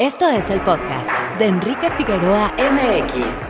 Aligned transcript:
Esto 0.00 0.30
es 0.30 0.48
el 0.48 0.62
podcast 0.62 1.10
de 1.38 1.44
Enrique 1.44 1.90
Figueroa 1.90 2.54
MX. 2.56 3.49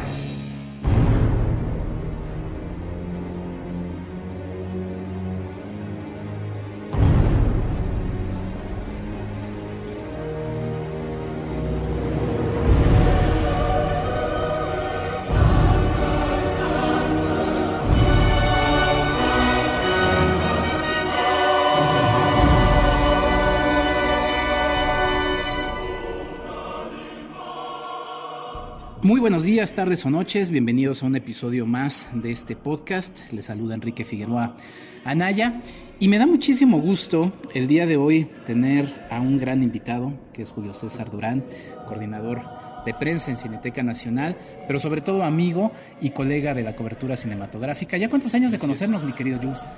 Muy 29.21 29.29
buenos 29.29 29.45
días, 29.45 29.75
tardes 29.75 30.07
o 30.07 30.11
noches, 30.11 30.51
bienvenidos 30.51 31.03
a 31.03 31.07
un 31.07 31.15
episodio 31.15 31.67
más 31.67 32.09
de 32.15 32.33
este 32.33 32.57
podcast. 32.57 33.31
Les 33.33 33.45
saluda 33.45 33.75
Enrique 33.75 34.03
Figueroa 34.03 34.57
Anaya 35.05 35.61
y 35.99 36.09
me 36.09 36.17
da 36.17 36.25
muchísimo 36.25 36.81
gusto 36.81 37.31
el 37.53 37.67
día 37.67 37.85
de 37.85 37.99
hoy 37.99 38.25
tener 38.47 38.87
a 39.11 39.21
un 39.21 39.37
gran 39.37 39.63
invitado, 39.63 40.15
que 40.33 40.41
es 40.41 40.51
Julio 40.51 40.73
César 40.73 41.11
Durán, 41.11 41.45
coordinador 41.87 42.41
de 42.87 42.95
prensa 42.95 43.31
en 43.31 43.37
Cineteca 43.37 43.83
Nacional, 43.83 44.39
pero 44.67 44.81
sobre 44.81 45.03
todo 45.03 45.23
amigo 45.23 45.71
y 46.01 46.13
colega 46.13 46.55
de 46.55 46.63
la 46.63 46.75
cobertura 46.75 47.15
cinematográfica. 47.15 47.99
¿Ya 47.99 48.09
cuántos 48.09 48.33
años 48.33 48.53
de 48.53 48.59
conocernos, 48.59 49.05
mi 49.05 49.13
querido 49.13 49.37
Jules? 49.37 49.69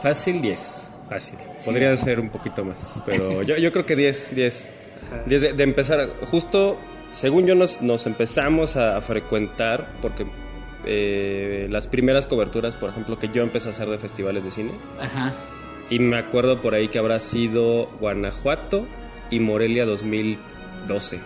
Fácil 0.00 0.40
10, 0.40 0.90
fácil. 1.08 1.36
Podría 1.64 1.96
ser 1.96 2.20
un 2.20 2.28
poquito 2.28 2.64
más, 2.64 3.02
pero 3.04 3.42
yo, 3.42 3.56
yo 3.56 3.72
creo 3.72 3.84
que 3.84 3.96
10, 3.96 4.36
10. 4.36 4.70
10 5.26 5.42
de, 5.42 5.52
de 5.54 5.64
empezar, 5.64 6.08
justo 6.30 6.78
según 7.10 7.46
yo 7.46 7.54
nos, 7.54 7.82
nos 7.82 8.06
empezamos 8.06 8.76
a 8.76 9.00
frecuentar 9.00 9.88
porque 10.00 10.26
eh, 10.84 11.68
las 11.70 11.86
primeras 11.86 12.26
coberturas, 12.26 12.74
por 12.74 12.90
ejemplo, 12.90 13.18
que 13.18 13.28
yo 13.28 13.42
empecé 13.42 13.68
a 13.68 13.70
hacer 13.70 13.88
de 13.88 13.98
festivales 13.98 14.44
de 14.44 14.50
cine. 14.50 14.72
Ajá. 15.00 15.32
Y 15.90 15.98
me 15.98 16.18
acuerdo 16.18 16.60
por 16.60 16.74
ahí 16.74 16.88
que 16.88 16.98
habrá 16.98 17.18
sido 17.18 17.86
Guanajuato 18.00 18.86
y 19.30 19.40
Morelia 19.40 19.86
2012, 19.86 21.18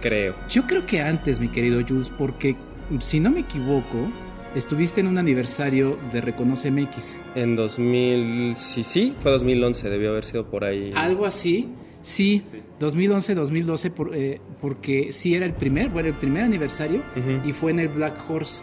creo. 0.00 0.34
Yo 0.48 0.66
creo 0.66 0.86
que 0.86 1.02
antes, 1.02 1.40
mi 1.40 1.48
querido 1.48 1.80
Jules, 1.86 2.10
porque 2.16 2.56
si 3.00 3.20
no 3.20 3.30
me 3.30 3.40
equivoco, 3.40 4.10
estuviste 4.54 5.00
en 5.00 5.08
un 5.08 5.18
aniversario 5.18 5.98
de 6.12 6.20
Reconoce 6.20 6.70
MX. 6.70 7.16
En 7.34 7.56
2000, 7.56 8.56
sí, 8.56 8.84
sí, 8.84 9.14
fue 9.18 9.32
2011, 9.32 9.90
debió 9.90 10.10
haber 10.10 10.24
sido 10.24 10.46
por 10.46 10.64
ahí. 10.64 10.92
Algo 10.94 11.26
así. 11.26 11.68
Sí, 12.00 12.42
2011, 12.78 13.34
2012, 13.34 13.90
por, 13.90 14.14
eh, 14.14 14.40
porque 14.60 15.12
sí 15.12 15.34
era 15.34 15.44
el 15.46 15.54
primer, 15.54 15.88
bueno, 15.90 16.08
el 16.08 16.14
primer 16.14 16.44
aniversario 16.44 17.02
y 17.44 17.52
fue 17.52 17.72
en 17.72 17.80
el 17.80 17.88
Black 17.88 18.18
Horse. 18.28 18.62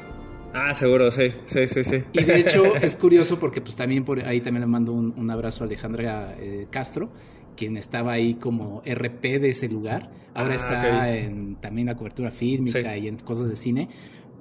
Ah, 0.53 0.73
seguro, 0.73 1.11
sí, 1.11 1.29
sí, 1.45 1.67
sí, 1.67 1.83
sí. 1.83 2.03
Y 2.13 2.23
de 2.23 2.39
hecho 2.39 2.75
es 2.81 2.95
curioso 2.95 3.39
porque 3.39 3.59
pues 3.59 3.75
también 3.75 4.05
por 4.05 4.23
ahí 4.23 4.39
también 4.39 4.61
le 4.61 4.67
mando 4.67 4.93
un, 4.93 5.13
un 5.17 5.29
abrazo 5.31 5.63
a 5.63 5.67
Alejandra 5.67 6.35
eh, 6.39 6.67
Castro, 6.69 7.09
quien 7.57 7.75
estaba 7.75 8.13
ahí 8.13 8.35
como 8.35 8.81
RP 8.85 9.39
de 9.39 9.49
ese 9.49 9.67
lugar. 9.67 10.11
Ahora 10.35 10.51
Ah, 10.53 10.55
está 10.55 11.15
en 11.17 11.55
también 11.57 11.87
la 11.87 11.95
cobertura 11.95 12.31
fílmica 12.31 12.93
Sí. 12.93 12.99
y 13.01 13.07
en 13.07 13.17
cosas 13.17 13.49
de 13.49 13.55
cine. 13.55 13.89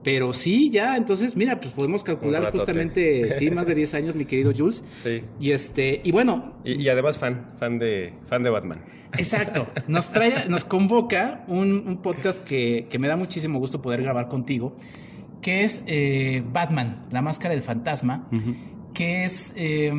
Pero 0.03 0.33
sí, 0.33 0.71
ya, 0.71 0.97
entonces, 0.97 1.37
mira, 1.37 1.61
pues 1.61 1.73
podemos 1.75 2.03
calcular 2.03 2.51
justamente, 2.51 3.31
sí, 3.31 3.51
más 3.51 3.67
de 3.67 3.75
10 3.77 3.95
años, 3.95 4.17
mi 4.17 4.25
querido 4.25 4.53
Jules. 4.57 4.83
Sí. 4.93 5.23
Y 5.41 5.53
este, 5.53 6.01
y 6.03 6.11
bueno, 6.11 6.55
Y, 6.65 6.83
y 6.83 6.89
además 6.89 7.19
fan, 7.19 7.53
fan 7.59 7.79
de, 7.79 8.13
fan 8.29 8.43
de 8.43 8.51
Batman. 8.51 8.81
Exacto. 9.17 9.69
Nos 9.87 10.13
trae, 10.13 10.49
nos 10.49 10.65
convoca 10.65 11.45
un, 11.47 11.85
un 11.87 11.99
podcast 11.99 12.43
que, 12.43 12.87
que 12.89 12.99
me 12.99 13.09
da 13.09 13.17
muchísimo 13.17 13.59
gusto 13.59 13.81
poder 13.83 14.03
grabar 14.03 14.29
contigo, 14.29 14.77
que 15.41 15.65
es 15.65 15.83
eh, 15.87 16.43
Batman, 16.53 17.03
la 17.11 17.21
máscara 17.21 17.55
del 17.55 17.63
fantasma, 17.63 18.29
que 18.95 19.25
es, 19.25 19.55
eh, 19.57 19.91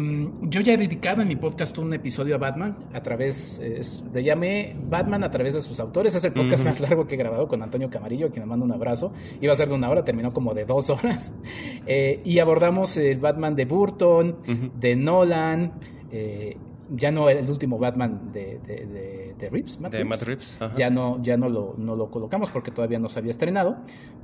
yo 0.42 0.62
ya 0.62 0.74
he 0.74 0.78
dedicado 0.78 1.22
en 1.24 1.28
mi 1.28 1.36
podcast 1.36 1.78
un 1.80 1.94
episodio 1.94 2.36
a 2.36 2.38
Batman 2.38 2.78
a 2.94 3.02
través, 3.02 3.58
es- 3.60 4.04
le 4.14 4.24
llamé 4.24 4.76
Batman 4.90 5.24
a 5.24 5.32
través 5.32 5.56
de 5.56 5.62
sus 5.62 5.80
autores, 5.80 6.14
es 6.14 6.24
el 6.24 6.34
podcast 6.34 6.64
más 6.64 6.80
largo 6.80 7.08
que 7.08 7.16
he 7.16 7.18
grabado 7.18 7.48
con 7.48 7.64
Antonio 7.64 7.90
Camarillo, 7.90 8.28
a 8.28 8.30
quien 8.30 8.44
le 8.44 8.50
mando 8.50 8.66
un 8.66 8.72
abrazo, 8.72 9.12
iba 9.42 9.52
a 9.52 9.56
ser 9.56 9.70
de 9.70 9.76
una 9.76 9.90
hora, 9.90 10.04
terminó 10.04 10.32
como 10.34 10.54
de 10.54 10.66
dos 10.66 10.90
horas, 10.90 11.32
Eh, 11.88 12.22
y 12.24 12.40
abordamos 12.40 12.96
el 12.98 13.20
Batman 13.20 13.56
de 13.56 13.66
Burton, 13.66 14.38
de 14.80 14.96
Nolan, 14.96 15.74
eh, 16.12 16.56
ya 16.96 17.12
no 17.12 17.30
el 17.30 17.50
último 17.50 17.80
Batman 17.80 18.32
de, 18.32 18.60
de, 18.66 18.86
de, 18.86 19.36
de 19.40 19.50
Reeves, 19.50 19.80
Matt 19.80 19.92
De 19.94 19.98
Reeves. 20.00 20.10
Matt 20.10 20.22
Reeves. 20.28 20.60
Ya 20.76 20.90
no, 20.90 21.22
ya 21.24 21.36
no 21.38 21.50
lo, 21.50 21.74
no 21.78 21.96
lo 21.96 22.12
colocamos 22.12 22.52
porque 22.52 22.70
todavía 22.72 23.00
no 23.00 23.10
se 23.10 23.18
había 23.20 23.32
estrenado. 23.32 23.78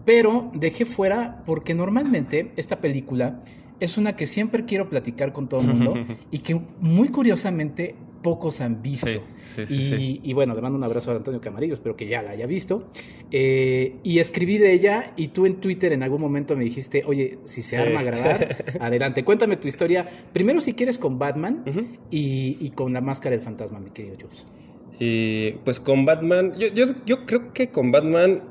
Pero 0.06 0.52
dejé 0.54 0.86
fuera 0.86 1.42
porque 1.46 1.74
normalmente 1.74 2.52
esta 2.58 2.80
película 2.80 3.40
es 3.80 3.98
una 3.98 4.16
que 4.16 4.28
siempre 4.28 4.66
quiero 4.66 4.90
platicar 4.90 5.32
con 5.32 5.48
todo 5.48 5.62
el 5.62 5.68
mundo 5.68 5.94
y 6.32 6.40
que 6.40 6.60
muy 6.80 7.10
curiosamente 7.10 7.96
pocos 8.22 8.62
han 8.62 8.82
visto. 8.82 9.08
Sí, 9.44 9.66
sí, 9.66 9.82
sí, 9.82 10.22
y, 10.24 10.34
bueno, 10.34 10.54
le 10.54 10.62
mando 10.62 10.78
un 10.78 10.84
abrazo 10.84 11.12
a 11.12 11.16
Antonio 11.16 11.40
Camarillo, 11.40 11.74
espero 11.74 11.96
que 11.96 12.08
ya 12.08 12.22
la 12.22 12.32
haya 12.32 12.46
visto. 12.46 12.90
Eh, 13.32 13.96
y 14.04 14.20
escribí 14.20 14.58
de 14.58 14.74
ella 14.74 15.14
y 15.16 15.30
tú 15.30 15.46
en 15.46 15.56
Twitter 15.56 15.94
en 15.94 16.04
algún 16.04 16.22
momento 16.22 16.56
me 16.56 16.64
dijiste, 16.64 17.04
oye, 17.06 17.40
si 17.46 17.62
se 17.62 17.78
arma 17.78 18.02
a 18.02 18.04
grabar, 18.04 18.66
adelante, 18.80 19.24
cuéntame 19.24 19.58
tu 19.58 19.68
historia. 19.68 20.08
Primero 20.34 20.62
si 20.62 20.74
quieres 20.74 20.98
con 20.98 21.18
Batman 21.18 21.64
y, 22.12 22.58
y 22.60 22.72
con 22.72 22.94
la 22.94 23.02
máscara 23.02 23.36
del 23.36 23.42
fantasma, 23.42 23.80
mi 23.80 23.92
querido 23.92 24.16
Jules. 24.20 24.46
Y 25.00 25.52
pues 25.64 25.80
con 25.80 26.04
Batman, 26.04 26.54
yo, 26.60 26.68
yo, 26.68 26.86
yo 27.06 27.26
creo 27.26 27.54
que 27.54 27.72
con 27.72 27.92
Batman, 27.92 28.44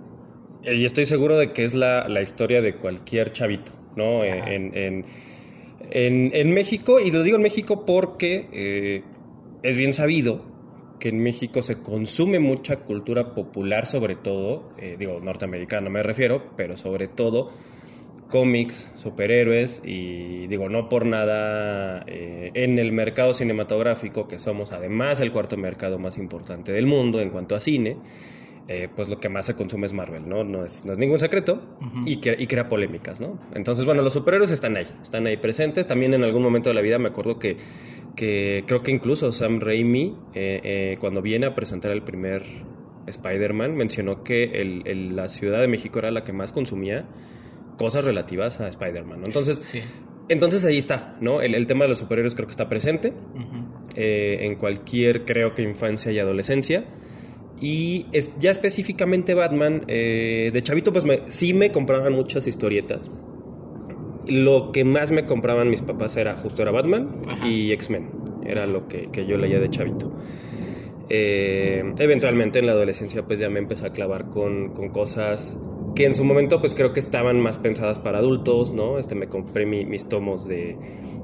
eh, 0.65 0.77
y 0.77 0.85
estoy 0.87 1.05
seguro 1.05 1.37
de 1.37 1.53
que 1.53 1.63
es 1.63 1.75
la, 1.75 2.09
la 2.09 2.23
historia 2.23 2.63
de 2.63 2.75
cualquier 2.75 3.33
chavito, 3.33 3.73
¿no? 3.97 4.23
Eh. 4.23 4.55
En, 4.55 4.77
en, 4.77 5.05
en, 5.91 6.31
en 6.35 6.55
México, 6.55 7.01
y 7.01 7.11
lo 7.11 7.23
digo 7.23 7.37
en 7.37 7.43
México 7.43 7.85
porque 7.85 8.49
eh, 8.53 9.03
es 9.63 9.77
bien 9.77 9.93
sabido 9.93 10.45
que 10.99 11.11
en 11.11 11.23
México 11.23 11.63
se 11.63 11.81
consume 11.81 12.41
mucha 12.41 12.77
cultura 12.81 13.35
popular, 13.35 13.87
sobre 13.87 14.17
todo, 14.17 14.71
eh, 14.79 14.97
digo, 14.99 15.21
norteamericana 15.21 15.91
me 15.91 16.03
refiero, 16.03 16.51
pero 16.57 16.77
sobre 16.77 17.09
todo 17.09 17.51
cómics, 18.29 18.93
superhéroes 18.95 19.81
y 19.85 20.47
digo, 20.49 20.69
no 20.69 20.89
por 20.89 21.07
nada 21.07 22.05
eh, 22.07 22.51
en 22.55 22.79
el 22.79 22.93
mercado 22.93 23.33
cinematográfico, 23.33 24.29
que 24.29 24.39
somos 24.39 24.73
además 24.73 25.21
el 25.21 25.33
cuarto 25.33 25.57
mercado 25.57 25.99
más 25.99 26.19
importante 26.19 26.73
del 26.73 26.87
mundo 26.87 27.21
en 27.21 27.31
cuanto 27.31 27.55
a 27.55 27.61
cine, 27.61 27.97
eh, 28.69 28.89
pues 28.95 29.09
lo 29.09 29.17
que 29.17 29.29
más 29.31 29.47
se 29.47 29.55
consume 29.55 29.87
es 29.87 29.95
Marvel, 29.95 30.29
¿no? 30.29 30.45
No 30.45 30.65
es, 30.65 30.85
no 30.85 30.93
es 30.93 30.99
ningún 30.99 31.19
secreto 31.19 31.63
y, 32.05 32.17
crea, 32.21 32.37
y 32.39 32.47
crea 32.47 32.69
polémicas, 32.69 33.19
¿no? 33.21 33.39
Entonces, 33.55 33.85
bueno, 33.87 34.03
los 34.03 34.13
superhéroes 34.13 34.51
están 34.51 34.77
ahí, 34.77 34.87
están 35.03 35.27
ahí 35.27 35.39
presentes. 35.39 35.87
También 35.87 36.13
en 36.15 36.23
algún 36.23 36.43
momento 36.43 36.69
de 36.71 36.75
la 36.75 36.83
vida 36.83 36.99
me 36.99 37.09
acuerdo 37.09 37.39
que, 37.39 37.57
que 38.15 38.65
creo 38.67 38.83
que 38.83 38.91
incluso 38.91 39.33
Sam 39.33 39.59
Raimi, 39.61 40.15
eh, 40.35 40.61
eh, 40.63 40.97
cuando 41.01 41.23
viene 41.23 41.47
a 41.47 41.55
presentar 41.55 41.93
el 41.93 42.03
primer 42.03 42.43
Spider-Man, 43.07 43.75
mencionó 43.75 44.23
que 44.23 44.45
el- 44.61 44.83
el- 44.87 45.17
la 45.17 45.29
Ciudad 45.31 45.61
de 45.63 45.69
México 45.69 45.99
era 45.99 46.11
la 46.11 46.23
que 46.25 46.33
más 46.35 46.53
consumía 46.53 47.07
cosas 47.79 48.05
relativas 48.05 48.61
a 48.61 48.69
Spider-Man. 48.69 49.21
¿no? 49.21 49.27
Entonces, 49.27 49.59
Sí. 49.59 49.81
entonces 50.29 50.65
ahí 50.67 50.77
está, 50.77 51.17
¿no? 51.23 51.41
El, 51.41 51.55
el 51.55 51.67
tema 51.67 51.85
de 51.85 51.89
los 51.91 52.01
superhéroes 52.01 52.35
creo 52.35 52.47
que 52.47 52.51
está 52.53 52.69
presente 52.69 53.15
en 53.97 54.57
cualquier, 54.57 55.25
creo 55.25 55.55
que 55.55 55.63
infancia 55.63 56.13
y 56.13 56.19
adolescencia. 56.19 56.85
Y 57.61 58.07
es, 58.13 58.31
ya 58.39 58.51
específicamente 58.51 59.35
Batman, 59.35 59.83
eh, 59.89 60.51
de 60.53 60.63
chavito 60.63 60.93
pues 60.93 61.05
me- 61.05 61.23
sí 61.27 61.55
me 61.55 61.73
compraban 61.73 62.13
muchas 62.13 62.47
historietas. 62.47 63.11
Lo 64.27 64.73
que 64.73 64.85
más 64.85 65.11
me 65.11 65.25
compraban 65.27 65.71
mis 65.71 65.83
papás 65.83 66.17
era 66.17 66.37
justo 66.37 66.63
era 66.63 66.71
Batman 66.71 67.17
Ajá. 67.27 67.49
y 67.49 67.73
X-Men. 67.73 68.11
Era 68.47 68.67
lo 68.67 68.87
que, 68.87 69.09
que 69.11 69.27
yo 69.27 69.37
leía 69.39 69.59
de 69.59 69.71
chavito. 69.71 70.13
Eh, 71.11 71.83
eventualmente 71.99 72.59
en 72.59 72.67
la 72.67 72.73
adolescencia 72.73 73.23
pues 73.27 73.39
ya 73.41 73.49
me 73.49 73.59
empecé 73.59 73.87
a 73.87 73.91
clavar 73.93 74.29
con, 74.29 74.75
con 74.75 74.91
cosas 74.91 75.59
que 75.95 76.05
en 76.05 76.13
su 76.13 76.23
momento 76.25 76.61
pues 76.61 76.75
creo 76.75 76.93
que 76.93 77.01
estaban 77.01 77.41
más 77.41 77.57
pensadas 77.59 77.99
para 77.99 78.19
adultos, 78.19 78.73
¿no? 78.73 78.99
Este 78.99 79.15
me 79.15 79.27
compré 79.29 79.65
mi- 79.67 79.85
mis 79.87 80.09
tomos 80.09 80.47
de, 80.47 80.77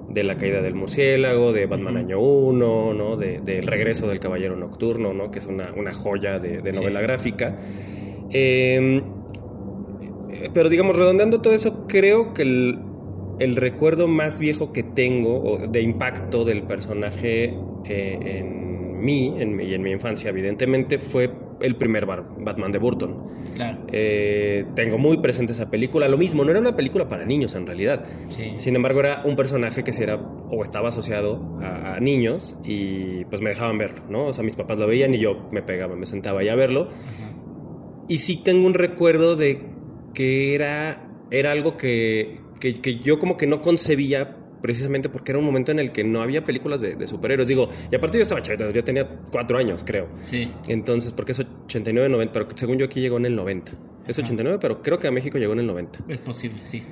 de 0.08 0.24
La 0.24 0.36
caída 0.36 0.62
del 0.62 0.74
murciélago, 0.74 1.52
de 1.52 1.66
Batman 1.66 1.96
año 1.98 2.18
1, 2.18 2.94
¿no? 2.94 3.16
De, 3.16 3.40
del 3.40 3.66
regreso 3.66 4.08
del 4.08 4.20
caballero 4.20 4.56
nocturno, 4.56 5.12
¿no? 5.12 5.30
Que 5.30 5.38
es 5.38 5.46
una, 5.46 5.72
una 5.74 5.92
joya 5.92 6.38
de, 6.38 6.62
de 6.62 6.72
Sí. 6.72 6.80
novela 6.80 7.00
gráfica. 7.02 7.58
Eh, 8.30 9.02
pero 10.52 10.68
digamos, 10.68 10.96
redondeando 10.98 11.40
todo 11.40 11.54
eso, 11.54 11.86
creo 11.86 12.32
que 12.34 12.42
el, 12.42 12.78
el 13.38 13.56
recuerdo 13.56 14.08
más 14.08 14.40
viejo 14.40 14.72
que 14.72 14.82
tengo 14.82 15.40
o 15.42 15.58
de 15.68 15.82
impacto 15.82 16.44
del 16.44 16.62
personaje 16.62 17.54
eh, 17.84 18.18
en, 18.40 18.63
mí, 18.94 19.34
en 19.38 19.56
mi, 19.56 19.64
y 19.64 19.74
en 19.74 19.82
mi 19.82 19.90
infancia, 19.90 20.30
evidentemente, 20.30 20.98
fue 20.98 21.30
el 21.60 21.76
primer 21.76 22.06
Batman 22.06 22.72
de 22.72 22.78
Burton. 22.78 23.28
Claro. 23.54 23.86
Eh, 23.92 24.64
tengo 24.74 24.98
muy 24.98 25.18
presente 25.18 25.52
esa 25.52 25.70
película. 25.70 26.08
Lo 26.08 26.18
mismo, 26.18 26.44
no 26.44 26.50
era 26.50 26.60
una 26.60 26.76
película 26.76 27.08
para 27.08 27.24
niños 27.24 27.54
en 27.54 27.66
realidad. 27.66 28.04
Sí. 28.28 28.52
Sin 28.58 28.76
embargo, 28.76 29.00
era 29.00 29.22
un 29.24 29.36
personaje 29.36 29.84
que 29.84 29.92
sí 29.92 30.02
era 30.02 30.16
o 30.16 30.62
estaba 30.62 30.88
asociado 30.88 31.58
a, 31.60 31.94
a 31.94 32.00
niños 32.00 32.58
y 32.64 33.24
pues 33.26 33.42
me 33.42 33.50
dejaban 33.50 33.78
verlo, 33.78 34.04
¿no? 34.08 34.26
O 34.26 34.32
sea, 34.32 34.44
mis 34.44 34.56
papás 34.56 34.78
lo 34.78 34.86
veían 34.86 35.14
y 35.14 35.18
yo 35.18 35.48
me 35.52 35.62
pegaba, 35.62 35.96
me 35.96 36.06
sentaba 36.06 36.40
ahí 36.40 36.48
a 36.48 36.54
verlo. 36.54 36.88
Y 38.08 38.18
sí 38.18 38.42
tengo 38.42 38.66
un 38.66 38.74
recuerdo 38.74 39.36
de 39.36 39.62
que 40.12 40.54
era, 40.54 41.08
era 41.30 41.52
algo 41.52 41.76
que, 41.76 42.40
que, 42.60 42.74
que 42.74 43.00
yo 43.00 43.18
como 43.18 43.36
que 43.36 43.46
no 43.46 43.60
concebía 43.62 44.43
precisamente 44.64 45.10
porque 45.10 45.30
era 45.30 45.38
un 45.38 45.44
momento 45.44 45.72
en 45.72 45.78
el 45.78 45.92
que 45.92 46.04
no 46.04 46.22
había 46.22 46.42
películas 46.42 46.80
de, 46.80 46.96
de 46.96 47.06
superhéroes. 47.06 47.48
Digo, 47.48 47.68
y 47.92 47.94
aparte 47.94 48.16
yo 48.16 48.22
estaba 48.22 48.40
chavito, 48.40 48.70
yo 48.70 48.82
tenía 48.82 49.06
cuatro 49.30 49.58
años, 49.58 49.84
creo. 49.84 50.08
Sí. 50.22 50.50
Entonces, 50.68 51.12
porque 51.12 51.32
es 51.32 51.40
89, 51.40 52.08
90, 52.08 52.32
pero 52.32 52.48
según 52.54 52.78
yo 52.78 52.86
aquí 52.86 53.02
llegó 53.02 53.18
en 53.18 53.26
el 53.26 53.36
90. 53.36 53.72
Es 54.06 54.18
Ajá. 54.18 54.24
89, 54.24 54.56
pero 54.62 54.80
creo 54.80 54.98
que 54.98 55.06
a 55.06 55.10
México 55.10 55.36
llegó 55.36 55.52
en 55.52 55.58
el 55.58 55.66
90. 55.66 56.04
Es 56.08 56.22
posible, 56.22 56.60
sí. 56.62 56.82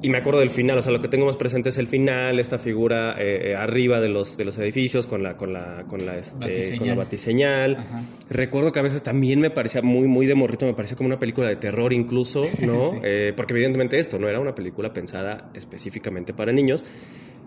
Y 0.00 0.10
me 0.10 0.18
acuerdo 0.18 0.40
del 0.40 0.50
final, 0.50 0.78
o 0.78 0.82
sea, 0.82 0.92
lo 0.92 1.00
que 1.00 1.08
tengo 1.08 1.26
más 1.26 1.36
presente 1.36 1.70
es 1.70 1.76
el 1.76 1.88
final, 1.88 2.38
esta 2.38 2.58
figura 2.58 3.16
eh, 3.18 3.50
eh, 3.50 3.56
arriba 3.56 4.00
de 4.00 4.08
los, 4.08 4.36
de 4.36 4.44
los 4.44 4.56
edificios 4.58 5.08
con 5.08 5.22
la, 5.24 5.36
con 5.36 5.52
la, 5.52 5.84
con 5.88 6.06
la, 6.06 6.16
este, 6.16 6.38
Batiseñal. 6.38 6.78
con 6.78 6.88
la 6.88 6.94
batiseñal. 6.94 7.76
Ajá. 7.76 8.02
Recuerdo 8.30 8.70
que 8.70 8.78
a 8.78 8.82
veces 8.82 9.02
también 9.02 9.40
me 9.40 9.50
parecía 9.50 9.82
muy, 9.82 10.06
muy 10.06 10.26
de 10.26 10.36
morrito, 10.36 10.66
me 10.66 10.74
parecía 10.74 10.96
como 10.96 11.08
una 11.08 11.18
película 11.18 11.48
de 11.48 11.56
terror 11.56 11.92
incluso, 11.92 12.44
¿no? 12.60 12.92
Sí. 12.92 12.98
Eh, 13.02 13.32
porque 13.36 13.54
evidentemente 13.54 13.98
esto 13.98 14.18
no 14.18 14.28
era 14.28 14.38
una 14.38 14.54
película 14.54 14.92
pensada 14.92 15.50
específicamente 15.54 16.32
para 16.32 16.52
niños, 16.52 16.84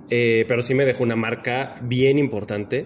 eh, 0.10 0.44
pero 0.48 0.62
sí 0.62 0.74
me 0.74 0.84
dejó 0.84 1.04
una 1.04 1.16
marca 1.16 1.76
bien 1.84 2.20
importante. 2.20 2.86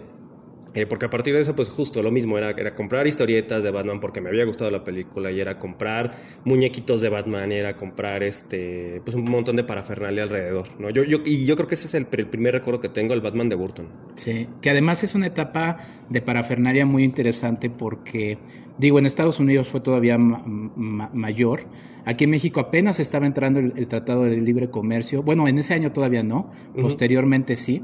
Eh, 0.76 0.86
porque 0.86 1.06
a 1.06 1.10
partir 1.10 1.34
de 1.34 1.40
eso, 1.40 1.56
pues 1.56 1.68
justo 1.68 2.02
lo 2.02 2.12
mismo, 2.12 2.38
era, 2.38 2.50
era 2.52 2.72
comprar 2.72 3.06
historietas 3.08 3.64
de 3.64 3.70
Batman 3.72 3.98
porque 3.98 4.20
me 4.20 4.28
había 4.28 4.44
gustado 4.44 4.70
la 4.70 4.84
película 4.84 5.32
y 5.32 5.40
era 5.40 5.58
comprar 5.58 6.14
muñequitos 6.44 7.00
de 7.00 7.08
Batman, 7.08 7.50
y 7.50 7.56
era 7.56 7.76
comprar 7.76 8.22
este, 8.22 9.00
pues 9.04 9.16
un 9.16 9.24
montón 9.24 9.56
de 9.56 9.64
parafernalia 9.64 10.22
alrededor, 10.22 10.66
¿no? 10.78 10.90
Yo, 10.90 11.02
yo, 11.02 11.18
y 11.24 11.44
yo 11.46 11.56
creo 11.56 11.66
que 11.66 11.74
ese 11.74 11.88
es 11.88 11.94
el, 11.94 12.08
pr- 12.08 12.20
el 12.20 12.28
primer 12.28 12.52
recuerdo 12.54 12.78
que 12.78 12.88
tengo, 12.90 13.12
el 13.14 13.20
Batman 13.20 13.48
de 13.48 13.56
Burton. 13.56 13.88
Sí, 14.14 14.46
que 14.60 14.70
además 14.70 15.02
es 15.02 15.14
una 15.16 15.26
etapa 15.26 15.78
de 16.08 16.20
parafernaria 16.22 16.86
muy 16.86 17.02
interesante 17.02 17.70
porque, 17.70 18.38
digo, 18.78 18.98
en 18.98 19.06
Estados 19.06 19.40
Unidos 19.40 19.68
fue 19.68 19.80
todavía 19.80 20.18
ma- 20.18 20.42
ma- 20.46 21.10
mayor. 21.12 21.64
Aquí 22.04 22.22
en 22.24 22.30
México 22.30 22.60
apenas 22.60 23.00
estaba 23.00 23.26
entrando 23.26 23.58
el, 23.58 23.72
el 23.76 23.88
Tratado 23.88 24.24
de 24.24 24.36
Libre 24.36 24.70
Comercio. 24.70 25.22
Bueno, 25.24 25.48
en 25.48 25.58
ese 25.58 25.74
año 25.74 25.90
todavía 25.90 26.22
no, 26.22 26.50
posteriormente 26.80 27.56
sí. 27.56 27.82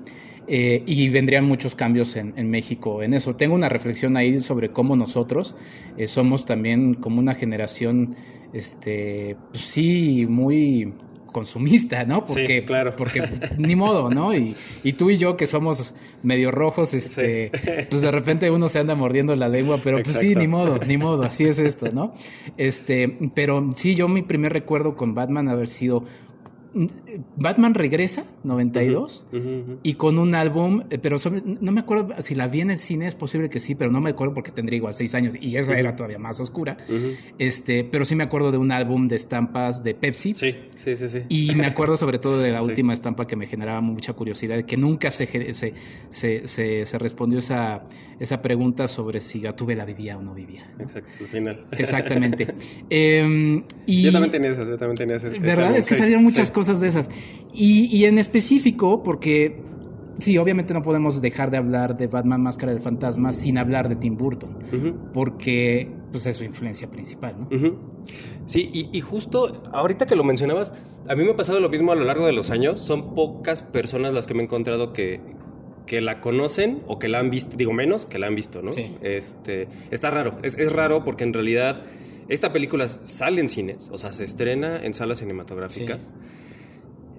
Eh, 0.49 0.83
y 0.87 1.09
vendrían 1.09 1.45
muchos 1.45 1.77
cambios 1.77 2.17
en, 2.17 2.35
en 2.37 2.51
México 2.51 3.03
en 3.03 3.15
eso. 3.15 3.37
Tengo 3.37 3.55
una 3.55 3.69
reflexión 3.69 4.17
ahí 4.17 4.41
sobre 4.41 4.71
cómo 4.71 4.97
nosotros 4.97 5.55
eh, 5.97 6.09
somos 6.09 6.45
también 6.47 6.95
como 6.95 7.21
una 7.21 7.35
generación, 7.35 8.17
este, 8.53 9.37
pues 9.53 9.63
sí, 9.63 10.27
muy 10.29 10.93
consumista, 11.33 12.05
¿no? 12.05 12.25
Sí, 12.27 12.35
Porque, 12.35 12.65
claro. 12.65 12.95
porque 12.97 13.23
ni 13.59 13.75
modo, 13.75 14.11
¿no? 14.11 14.37
Y, 14.37 14.55
y 14.83 14.93
tú 14.93 15.11
y 15.11 15.17
yo 15.17 15.37
que 15.37 15.47
somos 15.47 15.95
medio 16.23 16.51
rojos, 16.51 16.93
este, 16.93 17.51
pues 17.89 18.03
de 18.03 18.11
repente 18.11 18.51
uno 18.51 18.69
se 18.69 18.79
anda 18.79 18.95
mordiendo 18.95 19.35
la 19.35 19.49
lengua, 19.49 19.79
pero 19.83 20.03
pues 20.03 20.17
sí, 20.17 20.35
ni 20.35 20.47
modo, 20.47 20.79
ni 20.87 20.99
modo, 20.99 21.23
así 21.23 21.45
es 21.45 21.59
esto, 21.59 21.91
¿no? 21.93 22.13
Este, 22.57 23.17
pero 23.35 23.71
sí, 23.75 23.95
yo 23.95 24.09
mi 24.09 24.23
primer 24.23 24.53
recuerdo 24.53 24.95
con 24.95 25.15
Batman 25.15 25.49
haber 25.49 25.69
sido 25.69 26.05
Batman 27.37 27.75
regresa, 27.75 28.25
92. 28.45 29.27
Ujú, 29.33 29.39
ujú. 29.39 29.79
Y 29.83 29.95
con 29.95 30.19
un 30.19 30.35
álbum, 30.35 30.83
eh, 30.91 30.99
pero 30.99 31.19
sobre- 31.19 31.43
no 31.45 31.71
me 31.73 31.81
acuerdo 31.81 32.15
si 32.21 32.35
la 32.35 32.49
vi 32.49 32.61
en 32.63 32.71
el 32.71 32.79
cine, 32.79 33.07
es 33.07 33.15
posible 33.15 33.49
que 33.51 33.61
sí, 33.61 33.75
pero 33.75 33.91
no 33.91 34.01
me 34.01 34.11
acuerdo 34.11 34.35
porque 34.35 34.51
tendría 34.53 34.79
igual 34.79 34.95
seis 34.95 35.15
años 35.15 35.35
y 35.41 35.57
esa 35.57 35.79
era 35.79 35.95
todavía 35.95 36.19
más 36.19 36.41
oscura. 36.41 36.77
Este, 37.39 37.85
pero 37.85 38.05
sí 38.05 38.15
me 38.17 38.25
acuerdo 38.25 38.51
de 38.53 38.59
un 38.59 38.73
álbum 38.73 39.07
de 39.09 39.17
estampas 39.17 39.83
de 39.85 39.95
Pepsi. 39.95 40.35
Sí, 40.35 40.55
sí, 40.75 40.97
sí, 40.97 41.09
sí. 41.09 41.19
Y 41.29 41.55
me 41.55 41.67
acuerdo 41.67 41.97
sobre 41.97 42.19
todo 42.19 42.41
de 42.41 42.51
la 42.51 42.61
Sí. 42.63 42.65
última 42.67 42.93
estampa 42.95 43.27
que 43.27 43.37
me 43.37 43.47
generaba 43.47 43.81
mucha 43.83 44.13
curiosidad, 44.15 44.65
que 44.65 44.77
nunca 44.77 45.11
se, 45.11 45.27
se, 45.53 45.75
se, 46.11 46.47
se- 46.49 46.87
se 46.87 46.99
respondió 46.99 47.39
esa, 47.41 47.83
esa 48.19 48.41
pregunta 48.41 48.89
sobre 48.89 49.21
si 49.21 49.41
Gatúbela 49.41 49.85
vivía 49.85 50.17
o 50.17 50.23
no 50.23 50.33
vivía. 50.33 50.71
¿no? 50.79 50.85
Exacto, 50.85 51.11
al 51.21 51.27
final. 51.27 51.67
Exactamente. 51.73 52.47
Em, 52.89 53.65
y, 53.87 54.03
Yo 54.03 54.13
también 54.13 54.31
tenía 54.31 54.51
esas, 54.51 54.69
yo 54.69 54.77
también 54.79 54.97
tenía 54.97 55.17
esas. 55.17 55.33
¿Verdad? 55.39 55.77
Es 55.77 55.85
que 55.87 55.95
salieron 55.95 56.23
muchas 56.23 56.51
cosas 56.51 56.62
de 56.67 56.87
esas. 56.87 57.11
Y, 57.53 57.87
y 57.97 58.05
en 58.07 58.19
específico, 58.19 59.03
porque 59.03 59.61
sí, 60.19 60.39
obviamente 60.39 60.75
no 60.75 60.83
podemos 60.83 61.21
dejar 61.21 61.51
de 61.51 61.57
hablar 61.57 61.97
de 61.97 62.07
Batman 62.07 62.43
Máscara 62.43 62.73
del 62.73 62.81
Fantasma 62.81 63.33
sin 63.33 63.59
hablar 63.59 63.89
de 63.89 63.97
Tim 63.97 64.17
Burton, 64.17 64.59
porque 65.13 65.91
pues, 66.11 66.27
es 66.27 66.37
su 66.37 66.45
influencia 66.45 66.91
principal, 66.91 67.37
¿no? 67.39 67.49
Sí, 68.47 68.71
y, 68.73 68.89
y 68.97 69.01
justo 69.01 69.63
ahorita 69.73 70.07
que 70.07 70.17
lo 70.17 70.25
mencionabas, 70.25 70.75
a 71.09 71.15
mí 71.15 71.25
me 71.25 71.33
ha 71.33 71.37
pasado 71.37 71.61
lo 71.61 71.69
mismo 71.69 71.93
a 71.93 71.97
lo 71.97 72.05
largo 72.05 72.27
de 72.27 72.33
los 72.33 72.51
años. 72.51 72.81
Son 72.81 73.15
pocas 73.15 73.63
personas 73.63 74.13
las 74.13 74.27
que 74.27 74.35
me 74.35 74.41
he 74.41 74.45
encontrado 74.45 74.93
que, 74.93 75.21
que 75.87 76.01
la 76.01 76.21
conocen 76.21 76.83
o 76.87 76.99
que 76.99 77.09
la 77.09 77.19
han 77.19 77.31
visto, 77.31 77.57
digo 77.57 77.73
menos, 77.73 78.07
que 78.07 78.19
la 78.19 78.27
han 78.27 78.35
visto, 78.35 78.63
¿no? 78.63 78.73
Sí. 78.73 78.95
Este, 79.03 79.69
está 79.91 80.11
raro, 80.11 80.39
es, 80.43 80.59
es 80.59 80.73
raro 80.73 81.05
porque 81.05 81.25
en 81.25 81.33
realidad 81.33 81.83
esta 82.29 82.53
película 82.53 82.89
sale 82.89 83.41
en 83.41 83.49
cines, 83.49 83.89
o 83.93 83.99
sea, 83.99 84.13
se 84.13 84.25
estrena 84.25 84.83
en 84.83 84.95
salas 84.95 85.19
cinematográficas. 85.19 86.13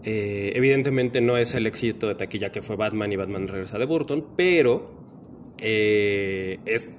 Eh, 0.04 0.52
evidentemente 0.56 1.22
no 1.22 1.38
es 1.38 1.54
el 1.54 1.66
éxito 1.66 2.08
de 2.08 2.16
taquilla 2.16 2.52
que 2.52 2.62
fue 2.62 2.76
Batman 2.76 3.12
y 3.12 3.16
Batman 3.16 3.48
Regresa 3.48 3.78
de 3.80 3.86
Burton, 3.86 4.26
pero 4.36 4.92
eh, 5.60 6.60
es, 6.66 6.96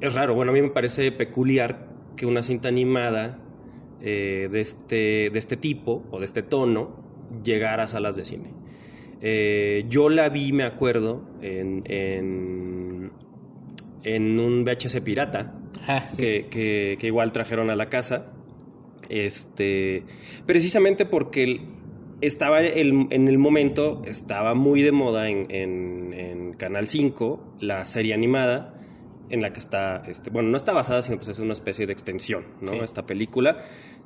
es 0.00 0.14
raro. 0.14 0.34
Bueno, 0.34 0.50
a 0.50 0.54
mí 0.54 0.60
me 0.62 0.70
parece 0.70 1.12
peculiar 1.12 1.88
que 2.16 2.26
una 2.26 2.42
cinta 2.42 2.68
animada 2.68 3.38
eh, 4.00 4.48
de, 4.50 4.60
este, 4.60 5.30
de 5.32 5.38
este 5.38 5.56
tipo 5.56 6.04
o 6.10 6.18
de 6.18 6.24
este 6.24 6.42
tono 6.42 6.96
llegara 7.44 7.84
a 7.84 7.86
salas 7.86 8.16
de 8.16 8.24
cine. 8.24 8.52
Yo 9.88 10.08
la 10.08 10.28
vi, 10.28 10.52
me 10.52 10.62
acuerdo, 10.64 11.22
en, 11.42 11.82
en, 11.86 13.10
en 14.04 14.40
un 14.40 14.64
VHS 14.64 15.00
pirata 15.00 15.54
Ah, 15.86 16.08
sí. 16.08 16.16
que, 16.16 16.46
que- 16.48 16.96
que 17.00 17.06
igual 17.08 17.32
trajeron 17.32 17.70
a 17.70 17.76
la 17.76 17.88
casa. 17.88 18.32
Este, 19.08 20.04
precisamente 20.46 21.06
porque 21.06 21.42
el- 21.44 21.60
estaba 22.20 22.60
el- 22.60 23.06
en 23.10 23.28
el 23.28 23.38
momento, 23.38 24.02
estaba 24.06 24.54
muy 24.54 24.82
de 24.82 24.92
moda 24.92 25.28
en, 25.28 25.46
en- 25.50 26.12
en 26.14 26.52
Canal 26.54 26.86
5, 26.88 27.54
la 27.60 27.84
serie 27.84 28.14
animada, 28.14 28.74
en 29.30 29.42
la 29.42 29.52
que 29.52 29.60
está, 29.60 30.02
este, 30.08 30.30
bueno, 30.30 30.48
no 30.48 30.56
está 30.56 30.72
basada, 30.72 31.02
sino 31.02 31.16
pues 31.18 31.28
es 31.28 31.38
una 31.38 31.52
especie 31.52 31.86
de 31.86 31.92
extensión, 31.92 32.46
¿no? 32.62 32.72
Sí. 32.72 32.78
Esta 32.82 33.04
película, 33.06 33.58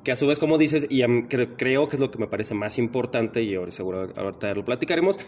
que 0.02 0.10
a 0.12 0.16
su 0.16 0.26
vez, 0.26 0.38
como 0.40 0.58
dices, 0.58 0.86
y 0.90 1.02
a 1.02 1.08
mí 1.08 1.22
cre- 1.22 1.54
creo 1.56 1.88
que 1.88 1.94
es 1.96 2.00
lo 2.00 2.10
que 2.10 2.18
me 2.18 2.26
parece 2.26 2.54
más 2.54 2.76
importante, 2.78 3.42
y 3.42 3.54
ahora 3.54 3.70
seguro 3.70 4.10
ahorita 4.16 4.52
lo 4.54 4.64
platicaremos, 4.64 5.20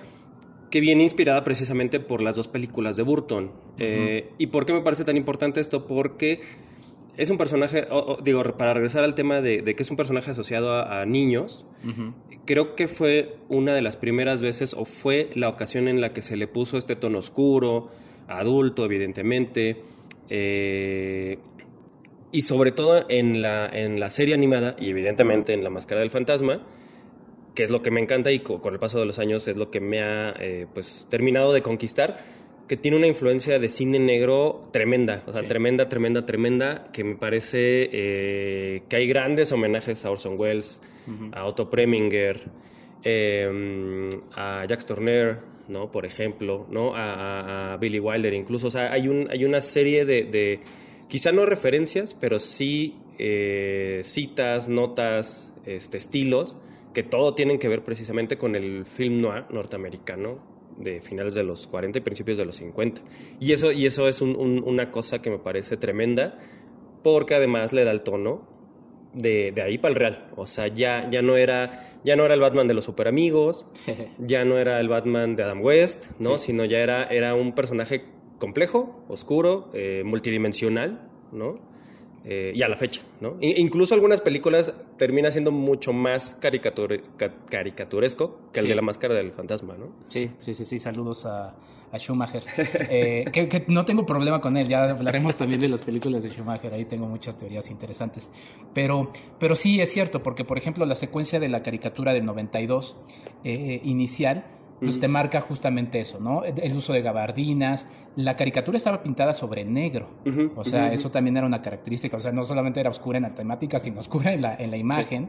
que 0.70 0.80
viene 0.80 1.04
inspirada 1.04 1.44
precisamente 1.44 2.00
por 2.00 2.20
las 2.22 2.34
dos 2.34 2.48
películas 2.48 2.96
de 2.96 3.04
Burton. 3.04 3.52
Eh, 3.78 4.30
¿Y 4.38 4.48
por 4.48 4.66
qué 4.66 4.72
me 4.72 4.80
parece 4.80 5.04
tan 5.04 5.16
importante 5.16 5.60
esto? 5.60 5.86
Porque 5.86 6.40
es 7.16 7.30
un 7.30 7.38
personaje, 7.38 7.86
o- 7.90 8.14
o, 8.18 8.22
digo, 8.22 8.42
para 8.58 8.74
regresar 8.74 9.04
al 9.04 9.14
tema 9.14 9.40
de, 9.40 9.62
de 9.62 9.74
que 9.76 9.82
es 9.82 9.90
un 9.90 9.96
personaje 9.96 10.30
asociado 10.30 10.72
a, 10.72 11.00
a 11.02 11.06
niños, 11.06 11.64
creo 12.46 12.74
que 12.76 12.88
fue 12.88 13.36
una 13.48 13.74
de 13.74 13.82
las 13.82 13.96
primeras 13.96 14.42
veces 14.42 14.74
o 14.74 14.84
fue 14.84 15.30
la 15.34 15.48
ocasión 15.48 15.86
en 15.88 16.00
la 16.00 16.12
que 16.12 16.22
se 16.22 16.36
le 16.36 16.46
puso 16.48 16.76
este 16.78 16.96
tono 16.96 17.18
oscuro, 17.18 17.90
adulto, 18.28 18.84
evidentemente, 18.84 19.82
eh, 20.30 21.38
y 22.32 22.42
sobre 22.42 22.72
todo 22.72 23.04
en 23.08 23.42
la, 23.42 23.66
en 23.66 24.00
la 24.00 24.10
serie 24.10 24.34
animada 24.34 24.74
y 24.78 24.90
evidentemente 24.90 25.52
en 25.52 25.62
La 25.62 25.70
Máscara 25.70 26.00
del 26.00 26.10
Fantasma, 26.10 26.66
que 27.54 27.62
es 27.62 27.70
lo 27.70 27.82
que 27.82 27.92
me 27.92 28.00
encanta 28.00 28.32
y 28.32 28.40
co- 28.40 28.60
con 28.60 28.74
el 28.74 28.80
paso 28.80 28.98
de 28.98 29.06
los 29.06 29.18
años 29.20 29.46
es 29.46 29.56
lo 29.56 29.70
que 29.70 29.80
me 29.80 30.02
ha 30.02 30.34
eh, 30.40 30.66
pues, 30.74 31.06
terminado 31.08 31.52
de 31.52 31.62
conquistar, 31.62 32.18
que 32.68 32.76
tiene 32.76 32.96
una 32.96 33.06
influencia 33.06 33.58
de 33.58 33.68
cine 33.68 33.98
negro 33.98 34.60
tremenda, 34.72 35.22
o 35.26 35.32
sea, 35.32 35.42
Sí. 35.42 35.48
tremenda, 35.48 35.88
tremenda, 35.88 36.24
tremenda, 36.24 36.88
que 36.92 37.04
me 37.04 37.14
parece 37.16 37.90
eh, 37.92 38.82
que 38.88 38.96
hay 38.96 39.06
grandes 39.06 39.52
homenajes 39.52 40.04
a 40.04 40.10
Orson 40.10 40.38
Welles, 40.38 40.80
a 41.32 41.44
Otto 41.44 41.68
Preminger, 41.68 42.40
eh, 43.02 44.08
a 44.34 44.64
Jacques 44.66 44.86
Tourneur, 44.86 45.40
¿no? 45.68 45.90
Por 45.90 46.06
ejemplo, 46.06 46.66
¿no? 46.70 46.94
A, 46.94 47.12
a- 47.14 47.72
a 47.74 47.76
Billy 47.76 47.98
Wilder 48.00 48.32
incluso. 48.34 48.68
O 48.68 48.70
sea, 48.70 48.92
hay, 48.92 49.08
un, 49.08 49.28
hay 49.30 49.44
una 49.44 49.60
serie 49.60 50.04
de, 50.04 50.24
de, 50.24 50.60
quizá 51.08 51.32
no 51.32 51.44
referencias, 51.46 52.14
pero 52.14 52.38
sí 52.38 52.96
eh, 53.18 54.00
citas, 54.02 54.68
notas, 54.68 55.52
este, 55.66 55.98
estilos, 55.98 56.56
que 56.94 57.02
todo 57.02 57.34
tienen 57.34 57.58
que 57.58 57.68
ver 57.68 57.82
precisamente 57.84 58.36
con 58.38 58.54
el 58.56 58.86
film 58.86 59.18
noir 59.20 59.44
norteamericano 59.50 60.38
de 60.78 61.00
finales 61.00 61.34
de 61.34 61.42
los 61.44 61.66
40 61.66 61.98
y 61.98 62.02
principios 62.02 62.38
de 62.38 62.44
los 62.44 62.56
50. 62.56 63.02
Y 63.40 63.52
eso, 63.52 63.70
y 63.72 63.86
eso 63.86 64.08
es 64.08 64.20
un- 64.20 64.36
un- 64.36 64.62
una 64.66 64.90
cosa 64.90 65.20
que 65.22 65.30
me 65.30 65.38
parece 65.38 65.76
tremenda, 65.76 66.38
porque 67.02 67.34
además 67.34 67.72
le 67.72 67.84
da 67.84 67.90
el 67.90 68.02
tono 68.02 68.48
de, 69.14 69.52
de 69.52 69.62
ahí 69.62 69.78
para 69.78 69.92
el 69.94 70.00
real. 70.00 70.26
O 70.36 70.46
sea, 70.46 70.66
ya, 70.68 71.08
ya, 71.10 71.22
no 71.22 71.36
era, 71.36 71.70
ya 72.04 72.16
no 72.16 72.24
era 72.24 72.34
el 72.34 72.40
Batman 72.40 72.66
de 72.66 72.74
los 72.74 72.84
super 72.84 73.06
amigos, 73.08 73.66
ya 74.18 74.44
no 74.44 74.58
era 74.58 74.80
el 74.80 74.88
Batman 74.88 75.36
de 75.36 75.44
Adam 75.44 75.62
West, 75.62 76.06
¿no? 76.18 76.38
Sí. 76.38 76.46
Sino 76.46 76.64
ya 76.64 76.78
era, 76.78 77.04
era 77.04 77.34
un 77.34 77.52
personaje 77.54 78.04
complejo, 78.38 79.04
oscuro, 79.08 79.70
eh, 79.74 80.02
multidimensional, 80.04 81.08
¿no? 81.30 81.58
Eh, 82.26 82.52
y 82.54 82.62
a 82.62 82.68
la 82.68 82.76
fecha, 82.76 83.02
¿no? 83.20 83.36
incluso 83.40 83.94
algunas 83.94 84.22
películas 84.22 84.74
termina 84.96 85.30
siendo 85.30 85.52
mucho 85.52 85.92
más 85.92 86.38
caricaturesco 86.40 88.38
que 88.50 88.60
el 88.60 88.68
de 88.68 88.74
la 88.74 88.80
máscara 88.80 89.12
del 89.12 89.30
fantasma, 89.30 89.76
¿no? 89.76 89.92
Sí, 90.08 90.30
sí, 90.38 90.54
sí, 90.54 90.64
sí. 90.64 90.78
Saludos 90.78 91.26
a, 91.26 91.54
Schumacher. 91.98 92.42
Eh, 92.90 93.24
que, 93.30 93.64
no 93.68 93.84
tengo 93.84 94.06
problema 94.06 94.40
con 94.40 94.56
él, 94.56 94.68
ya 94.68 94.90
hablaremos 94.90 95.36
también 95.36 95.60
de 95.60 95.68
las 95.68 95.82
películas 95.82 96.22
de 96.22 96.30
Schumacher, 96.30 96.72
ahí 96.72 96.86
tengo 96.86 97.06
muchas 97.06 97.36
teorías 97.36 97.70
interesantes. 97.70 98.30
Pero, 98.72 99.12
pero 99.38 99.54
sí 99.54 99.80
es 99.80 99.92
cierto, 99.92 100.22
porque 100.22 100.44
por 100.44 100.56
ejemplo 100.56 100.86
la 100.86 100.94
secuencia 100.94 101.38
de 101.38 101.48
la 101.48 101.62
caricatura 101.62 102.12
del 102.12 102.24
92 102.24 102.96
eh, 103.44 103.80
inicial 103.84 104.44
pues 104.80 105.00
te 105.00 105.08
marca 105.08 105.40
justamente 105.40 106.00
eso, 106.00 106.20
¿no? 106.20 106.44
El 106.44 106.76
uso 106.76 106.92
de 106.92 107.02
gabardinas. 107.02 107.86
La 108.16 108.36
caricatura 108.36 108.76
estaba 108.76 109.02
pintada 109.02 109.34
sobre 109.34 109.64
negro. 109.64 110.08
o 110.56 110.64
sea, 110.64 110.92
eso 110.92 111.10
también 111.10 111.36
era 111.36 111.46
una 111.46 111.62
característica. 111.62 112.16
O 112.16 112.20
sea, 112.20 112.32
no 112.32 112.44
solamente 112.44 112.80
era 112.80 112.90
oscura 112.90 113.18
en 113.18 113.22
la 113.24 113.30
temática, 113.30 113.78
sino 113.78 114.00
oscura 114.00 114.32
en 114.32 114.42
la, 114.42 114.54
en 114.56 114.70
la 114.70 114.76
imagen. 114.76 115.28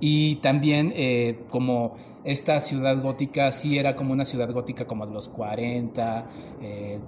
y 0.00 0.36
también 0.36 0.92
eh, 0.96 1.40
como 1.48 1.96
esta 2.24 2.60
ciudad 2.60 3.00
gótica 3.00 3.50
sí 3.50 3.78
era 3.78 3.96
como 3.96 4.12
una 4.12 4.24
ciudad 4.24 4.50
gótica 4.52 4.86
como 4.86 5.06
de 5.06 5.14
los 5.14 5.28
40, 5.28 6.26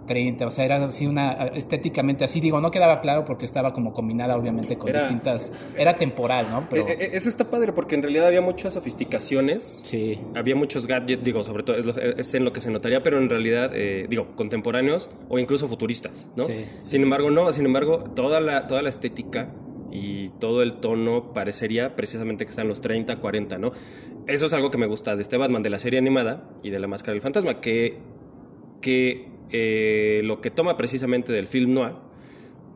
30, 0.06 0.44
eh, 0.44 0.46
o 0.46 0.50
sea, 0.50 0.64
era 0.64 0.84
así 0.84 1.06
una 1.06 1.32
estéticamente 1.54 2.24
así, 2.24 2.40
digo, 2.40 2.60
no 2.60 2.70
quedaba 2.70 3.00
claro 3.00 3.24
porque 3.24 3.44
estaba 3.44 3.72
como 3.72 3.92
combinada 3.92 4.36
obviamente 4.36 4.76
con 4.78 4.92
distintas, 4.92 5.52
era 5.76 5.94
temporal, 5.94 6.46
¿no? 6.50 6.66
Pero... 6.70 6.88
Eh, 6.88 7.10
eso 7.12 7.28
está 7.28 7.50
padre 7.50 7.72
porque 7.72 7.94
en 7.94 8.02
realidad 8.02 8.26
había 8.26 8.40
muchas 8.40 8.72
sofisticaciones, 8.72 9.80
sí. 9.84 10.18
había 10.34 10.56
muchos 10.56 10.86
gadgets, 10.86 11.24
digo, 11.24 11.44
sobre 11.44 11.62
todo 11.62 11.71
es, 11.74 12.34
en 12.34 12.44
lo 12.44 12.52
que 12.52 12.60
se 12.60 12.70
notaría, 12.70 13.02
pero 13.02 13.18
en 13.18 13.28
realidad, 13.28 13.70
eh, 13.74 14.06
digo, 14.08 14.34
contemporáneos 14.36 15.10
o 15.28 15.38
incluso 15.38 15.68
futuristas, 15.68 16.28
¿no? 16.36 16.44
Sí, 16.44 16.64
sin 16.80 17.02
embargo, 17.02 17.30
no, 17.30 17.52
sin 17.52 17.66
embargo, 17.66 18.04
toda 18.14 18.40
la, 18.40 18.66
toda 18.66 18.82
la 18.82 18.88
estética 18.88 19.52
y 19.90 20.30
todo 20.40 20.62
el 20.62 20.74
tono 20.74 21.32
parecería 21.32 21.94
precisamente 21.94 22.44
que 22.44 22.50
están 22.50 22.68
los 22.68 22.80
30, 22.80 23.18
40, 23.18 23.58
¿no? 23.58 23.72
Eso 24.26 24.46
es 24.46 24.52
algo 24.52 24.70
que 24.70 24.78
me 24.78 24.86
gusta 24.86 25.16
de 25.16 25.22
este 25.22 25.36
Batman, 25.36 25.62
de 25.62 25.70
la 25.70 25.78
serie 25.78 25.98
animada 25.98 26.50
y 26.62 26.70
de 26.70 26.78
la 26.78 26.86
Máscara 26.86 27.12
del 27.12 27.20
Fantasma, 27.20 27.60
que, 27.60 27.98
que 28.80 29.28
eh, 29.50 30.22
lo 30.24 30.40
que 30.40 30.50
toma 30.50 30.76
precisamente 30.76 31.32
del 31.32 31.46
film 31.46 31.74
noir 31.74 31.94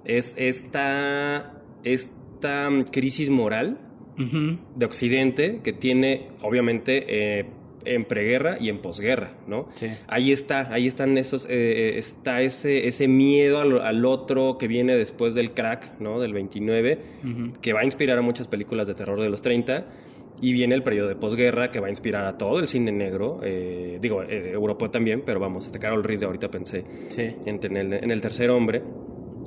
es 0.04 0.34
esta, 0.38 1.62
esta 1.84 2.68
crisis 2.92 3.30
moral 3.30 3.80
de 4.16 4.86
Occidente 4.86 5.60
que 5.62 5.74
tiene, 5.74 6.28
obviamente, 6.40 7.04
eh, 7.38 7.46
en 7.94 8.04
preguerra 8.04 8.56
y 8.60 8.68
en 8.68 8.78
posguerra, 8.78 9.32
¿no? 9.46 9.68
Sí. 9.74 9.88
Ahí 10.08 10.32
está, 10.32 10.72
ahí 10.72 10.86
están 10.86 11.16
esos, 11.18 11.46
eh, 11.46 11.50
eh, 11.50 11.98
está 11.98 12.42
ese, 12.42 12.86
ese 12.86 13.08
miedo 13.08 13.60
al, 13.60 14.04
otro 14.04 14.58
que 14.58 14.68
viene 14.68 14.96
después 14.96 15.34
del 15.34 15.52
crack, 15.52 15.98
¿no? 16.00 16.20
Del 16.20 16.32
29, 16.32 16.98
que 17.60 17.72
va 17.72 17.80
a 17.80 17.84
inspirar 17.84 18.18
a 18.18 18.22
muchas 18.22 18.48
películas 18.48 18.86
de 18.86 18.94
terror 18.94 19.20
de 19.20 19.28
los 19.28 19.42
30. 19.42 19.86
Y 20.38 20.52
viene 20.52 20.74
el 20.74 20.82
periodo 20.82 21.08
de 21.08 21.16
posguerra 21.16 21.70
que 21.70 21.80
va 21.80 21.86
a 21.86 21.90
inspirar 21.90 22.26
a 22.26 22.36
todo 22.36 22.58
el 22.58 22.68
cine 22.68 22.92
negro. 22.92 23.40
Eh, 23.42 23.98
digo, 24.02 24.22
Europa 24.22 24.90
también, 24.90 25.22
pero 25.24 25.40
vamos, 25.40 25.64
este 25.64 25.78
Carol 25.78 26.04
Reed 26.04 26.24
ahorita 26.24 26.50
pensé 26.50 26.84
en, 27.16 27.76
el, 27.76 27.92
en, 27.94 28.10
el, 28.10 28.20
tercer 28.20 28.50
hombre. 28.50 28.82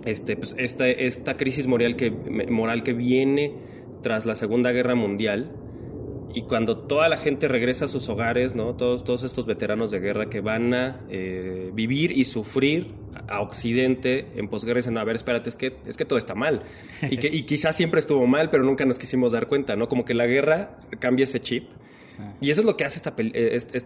Este, 0.05 0.35
pues, 0.35 0.55
esta, 0.57 0.89
esta 0.89 1.37
crisis 1.37 1.67
moral 1.67 1.95
que, 1.95 2.09
moral 2.09 2.81
que 2.81 2.93
viene 2.93 3.53
tras 4.01 4.25
la 4.25 4.35
Segunda 4.35 4.71
Guerra 4.71 4.95
Mundial, 4.95 5.51
y 6.33 6.43
cuando 6.43 6.77
toda 6.77 7.09
la 7.09 7.17
gente 7.17 7.47
regresa 7.47 7.85
a 7.85 7.87
sus 7.87 8.07
hogares, 8.09 8.55
¿no? 8.55 8.75
Todos, 8.75 9.03
todos 9.03 9.23
estos 9.23 9.45
veteranos 9.45 9.91
de 9.91 9.99
guerra 9.99 10.29
que 10.29 10.41
van 10.41 10.73
a 10.73 11.01
eh, 11.09 11.71
vivir 11.73 12.11
y 12.11 12.25
sufrir 12.25 12.93
a 13.27 13.41
Occidente 13.41 14.27
en 14.35 14.47
posguerra 14.47 14.77
dicen, 14.77 14.93
no, 14.93 14.99
a 14.99 15.03
ver, 15.03 15.15
espérate, 15.15 15.49
es 15.49 15.55
que, 15.55 15.77
es 15.85 15.97
que 15.97 16.05
todo 16.05 16.19
está 16.19 16.35
mal. 16.35 16.61
Y, 17.09 17.17
que, 17.17 17.27
y 17.27 17.43
quizás 17.43 17.75
siempre 17.75 17.99
estuvo 17.99 18.25
mal, 18.27 18.49
pero 18.49 18.63
nunca 18.63 18.85
nos 18.85 18.99
quisimos 18.99 19.31
dar 19.31 19.47
cuenta, 19.47 19.75
¿no? 19.75 19.87
Como 19.87 20.05
que 20.05 20.13
la 20.13 20.27
guerra 20.27 20.79
cambia 20.99 21.23
ese 21.23 21.39
chip. 21.39 21.69
Y 22.41 22.49
eso 22.49 22.61
es 22.61 22.65
lo 22.65 22.75
que 22.75 22.83
hace 22.83 22.97
esta 22.97 23.15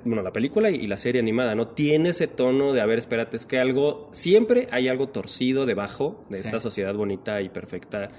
bueno, 0.05 0.23
la 0.23 0.31
película 0.31 0.71
y, 0.71 0.87
la 0.87 0.97
serie 0.97 1.21
animada, 1.21 1.55
¿no? 1.55 1.67
Tiene 1.67 2.09
ese 2.09 2.27
tono 2.27 2.73
de, 2.73 2.81
a 2.81 2.85
ver, 2.85 2.97
espérate, 2.97 3.37
es 3.37 3.45
que 3.45 3.59
algo, 3.59 4.09
siempre 4.11 4.67
hay 4.71 4.87
algo 4.87 5.09
torcido 5.09 5.65
debajo 5.65 6.23
de 6.29 6.39
esta 6.39 6.59
sociedad 6.59 6.95
bonita 6.95 7.41
y 7.41 7.49
perfecta 7.49 8.09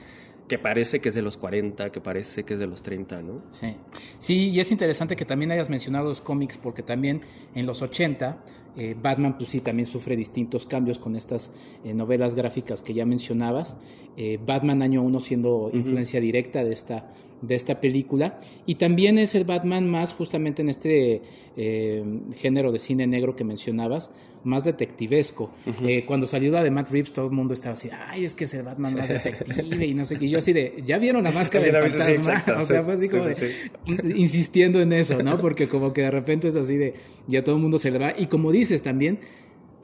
que 0.49 0.59
parece 0.59 1.01
que 1.01 1.09
es 1.09 1.15
de 1.15 1.23
los 1.23 1.37
40, 1.37 1.91
que 1.91 2.01
parece 2.01 2.45
que 2.45 2.55
es 2.55 2.61
de 2.61 2.67
los 2.67 2.83
30, 2.83 3.23
¿no? 3.23 3.43
Sí. 3.49 3.77
Sí, 4.19 4.51
y 4.51 4.61
es 4.61 4.71
interesante 4.71 5.17
que 5.17 5.25
también 5.25 5.51
hayas 5.53 5.71
mencionado 5.71 6.09
los 6.09 6.21
cómics, 6.21 6.59
porque 6.59 6.83
también 6.83 7.23
en 7.55 7.67
los 7.67 7.83
80 7.83 8.37
eh, 8.77 8.97
Batman, 9.01 9.37
pues 9.39 9.51
sí, 9.51 9.61
también 9.61 9.87
sufre 9.87 10.17
distintos 10.17 10.67
cambios 10.67 10.99
con 10.99 11.15
estas 11.15 11.53
eh, 11.85 11.95
novelas 11.95 12.35
gráficas 12.35 12.83
que 12.83 12.95
ya 12.95 13.07
mencionabas. 13.07 13.77
Eh, 14.17 14.39
Batman 14.45 14.83
año 14.83 15.03
1 15.03 15.21
siendo 15.21 15.71
influencia 15.73 16.21
directa 16.21 16.65
de 16.65 16.73
esta, 16.73 17.09
de 17.41 17.55
esta 17.55 17.81
película. 17.81 18.39
Y 18.67 18.77
también 18.77 19.19
es 19.19 19.35
el 19.35 19.45
Batman 19.45 19.89
más 19.89 20.13
justamente 20.13 20.63
en 20.63 20.69
este 20.69 21.23
género 21.57 22.73
de 22.73 22.81
cine 22.81 23.07
negro 23.07 23.37
que 23.37 23.45
mencionabas, 23.45 24.11
más 24.43 24.65
detectivesco. 24.65 25.51
cuando 26.07 26.27
salió 26.27 26.51
la 26.51 26.65
de 26.65 26.71
Matt 26.71 26.91
Reeves, 26.91 27.13
todo 27.13 27.27
el 27.27 27.33
mundo 27.33 27.55
estaba 27.55 27.75
así, 27.75 27.91
ay, 28.09 28.25
es 28.25 28.35
que 28.35 28.45
es 28.45 28.55
el 28.55 28.65
Batman 28.65 28.95
más 28.95 29.09
detective 29.09 29.87
y 29.87 29.95
no 29.95 30.05
sé 30.05 30.19
qué. 30.19 30.29
Yo 30.29 30.39
así 30.39 30.53
de, 30.53 30.83
¿ya 30.85 30.99
vieron 30.99 31.23
la 31.25 31.31
máscara 31.31 31.65
del 31.81 31.91
fantasma? 31.91 32.57
o 32.61 32.65
sea, 32.65 32.83
fue 32.83 32.95
así 32.95 33.09
como 33.09 33.25
insistiendo 34.17 34.81
en 34.81 34.93
eso, 34.93 35.23
¿no? 35.23 35.39
Porque 35.39 35.69
como 35.69 35.93
que 35.93 36.03
de 36.03 36.11
repente 36.11 36.49
es 36.49 36.57
así 36.57 36.77
de, 36.77 36.95
ya 37.27 37.43
todo 37.43 37.57
el 37.57 37.63
mundo 37.63 37.79
se 37.79 37.91
le 37.91 37.99
va. 37.99 38.15
Y 38.17 38.27
como 38.27 38.53
dice, 38.53 38.64
también, 38.83 39.19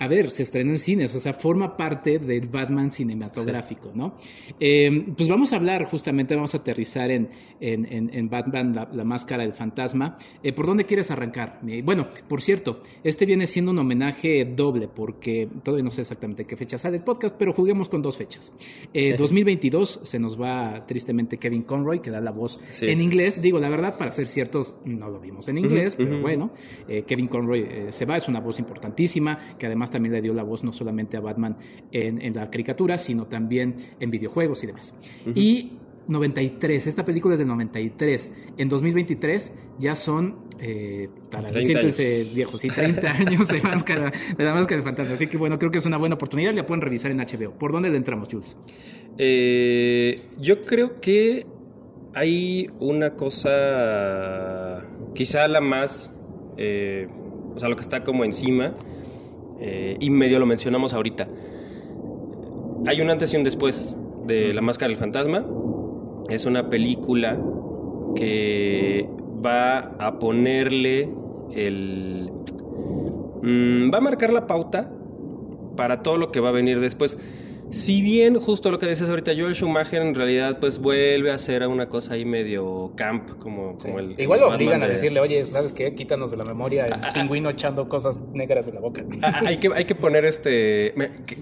a 0.00 0.08
ver, 0.08 0.30
se 0.30 0.42
estrenó 0.42 0.70
en 0.70 0.78
cines, 0.78 1.14
o 1.14 1.20
sea, 1.20 1.34
forma 1.34 1.76
parte 1.76 2.18
del 2.18 2.48
Batman 2.48 2.88
cinematográfico, 2.88 3.92
¿no? 3.94 4.16
Em, 4.58 5.14
pues 5.14 5.28
vamos 5.28 5.52
a 5.52 5.56
hablar, 5.56 5.84
justamente, 5.84 6.34
vamos 6.34 6.54
a 6.54 6.58
aterrizar 6.58 7.10
en, 7.10 7.28
en, 7.60 8.30
Batman, 8.30 8.72
la, 8.72 9.04
máscara 9.04 9.42
del 9.42 9.52
fantasma. 9.52 10.16
Eh, 10.42 10.54
¿Por 10.54 10.64
dónde 10.64 10.86
quieres 10.86 11.10
arrancar? 11.10 11.60
Bueno, 11.84 12.08
por 12.26 12.40
cierto, 12.40 12.80
este 13.04 13.26
viene 13.26 13.46
siendo 13.46 13.72
un 13.72 13.78
homenaje 13.78 14.46
doble, 14.46 14.88
porque 14.88 15.46
todavía 15.62 15.84
no 15.84 15.90
sé 15.90 16.00
exactamente 16.00 16.46
qué 16.46 16.56
fecha 16.56 16.78
sale 16.78 16.96
el 16.96 17.02
podcast, 17.02 17.36
pero 17.38 17.52
juguemos 17.52 17.90
con 17.90 18.00
dos 18.00 18.16
fechas. 18.16 18.52
2022 19.18 19.96
eh, 19.96 20.00
se 20.06 20.18
nos 20.18 20.40
va 20.40 20.86
tristemente 20.86 21.36
Kevin 21.36 21.64
Conroy, 21.64 22.00
que 22.00 22.10
da 22.10 22.22
la 22.22 22.30
voz 22.30 22.58
en 22.80 23.02
inglés. 23.02 23.42
Digo, 23.42 23.60
la 23.60 23.68
verdad, 23.68 23.98
para 23.98 24.12
ser 24.12 24.26
ciertos, 24.26 24.76
no 24.86 25.10
lo 25.10 25.20
vimos 25.20 25.46
en 25.48 25.58
inglés, 25.58 25.94
pero 25.94 26.22
bueno, 26.22 26.50
eh, 26.88 27.02
Kevin 27.06 27.28
Conroy 27.28 27.88
se 27.90 28.06
va, 28.06 28.16
es 28.16 28.28
una 28.28 28.40
voz 28.40 28.58
importantísima, 28.58 29.38
que 29.58 29.66
además 29.66 29.89
también 29.90 30.12
le 30.12 30.22
dio 30.22 30.34
la 30.34 30.42
voz 30.42 30.64
no 30.64 30.72
solamente 30.72 31.16
a 31.16 31.20
Batman 31.20 31.56
en, 31.92 32.34
la 32.34 32.50
caricatura, 32.50 32.96
sino 32.98 33.26
también 33.26 33.74
en 33.98 34.10
videojuegos 34.10 34.62
y 34.64 34.66
demás. 34.66 34.94
Y 35.34 35.72
93, 36.10 36.86
esta 36.86 37.04
película 37.04 37.34
es 37.34 37.38
del 37.38 37.48
93. 37.48 38.32
En 38.56 38.68
2023 38.68 39.54
ya 39.78 39.94
son, 39.94 40.36
eh, 40.58 41.08
para 41.30 41.48
siéntense 41.60 42.26
viejos, 42.34 42.60
sí, 42.60 42.68
30 42.68 43.10
años 43.18 43.48
de, 43.48 43.60
máscara, 43.62 44.12
de 44.36 44.44
la 44.44 44.52
máscara 44.52 44.76
del 44.76 44.84
fantasma. 44.84 45.14
Así 45.14 45.28
que 45.28 45.36
bueno, 45.36 45.58
creo 45.58 45.70
que 45.70 45.78
es 45.78 45.86
una 45.86 45.96
buena 45.96 46.16
oportunidad, 46.16 46.52
la 46.52 46.66
pueden 46.66 46.82
revisar 46.82 47.10
en 47.10 47.18
HBO. 47.18 47.52
¿Por 47.52 47.72
dónde 47.72 47.90
le 47.90 47.96
entramos, 47.96 48.28
Jules? 48.30 48.56
Eh, 49.18 50.16
yo 50.38 50.60
creo 50.62 50.96
que 50.96 51.46
hay 52.14 52.68
una 52.80 53.14
cosa, 53.14 54.84
quizá 55.14 55.46
la 55.46 55.60
más, 55.60 56.12
eh, 56.56 57.06
o 57.54 57.58
sea, 57.58 57.68
lo 57.68 57.76
que 57.76 57.82
está 57.82 58.02
como 58.02 58.24
encima, 58.24 58.74
eh, 59.60 59.96
y 60.00 60.10
medio 60.10 60.38
lo 60.38 60.46
mencionamos 60.46 60.94
ahorita. 60.94 61.28
Hay 62.86 63.00
un 63.00 63.10
antes 63.10 63.32
y 63.34 63.36
un 63.36 63.44
después 63.44 63.96
de 64.26 64.54
La 64.54 64.62
Máscara 64.62 64.88
del 64.88 64.96
Fantasma. 64.96 65.44
Es 66.30 66.46
una 66.46 66.68
película 66.68 67.38
que 68.14 69.08
va 69.44 69.78
a 69.98 70.18
ponerle 70.18 71.10
el... 71.52 72.30
Mm, 73.42 73.92
va 73.92 73.98
a 73.98 74.00
marcar 74.00 74.32
la 74.32 74.46
pauta 74.46 74.90
para 75.76 76.02
todo 76.02 76.16
lo 76.16 76.32
que 76.32 76.40
va 76.40 76.50
a 76.50 76.52
venir 76.52 76.80
después. 76.80 77.18
Si 77.70 78.02
bien 78.02 78.34
justo 78.40 78.70
lo 78.70 78.78
que 78.78 78.86
dices 78.86 79.08
ahorita, 79.08 79.32
Joel 79.36 79.54
Schumacher 79.54 80.02
en 80.02 80.14
realidad 80.14 80.58
pues 80.58 80.80
vuelve 80.80 81.30
a 81.30 81.34
hacer 81.34 81.66
una 81.66 81.88
cosa 81.88 82.14
ahí 82.14 82.24
medio 82.24 82.92
camp, 82.96 83.38
como, 83.38 83.78
como 83.78 84.00
el... 84.00 84.20
Igual 84.20 84.40
lo 84.40 84.48
obligan 84.48 84.82
a 84.82 84.88
decirle, 84.88 85.20
oye, 85.20 85.44
¿sabes 85.46 85.72
qué? 85.72 85.94
Quítanos 85.94 86.32
de 86.32 86.36
la 86.36 86.44
memoria 86.44 86.86
el 86.86 86.94
ah, 86.94 87.00
ah, 87.04 87.12
pingüino 87.12 87.48
echando 87.48 87.88
cosas 87.88 88.18
negras 88.32 88.66
de 88.66 88.72
la 88.72 88.80
boca. 88.80 89.04
Ah, 89.22 89.42
hay, 89.46 89.58
que, 89.58 89.70
hay 89.72 89.84
que 89.84 89.94
poner 89.94 90.24
este... 90.24 90.94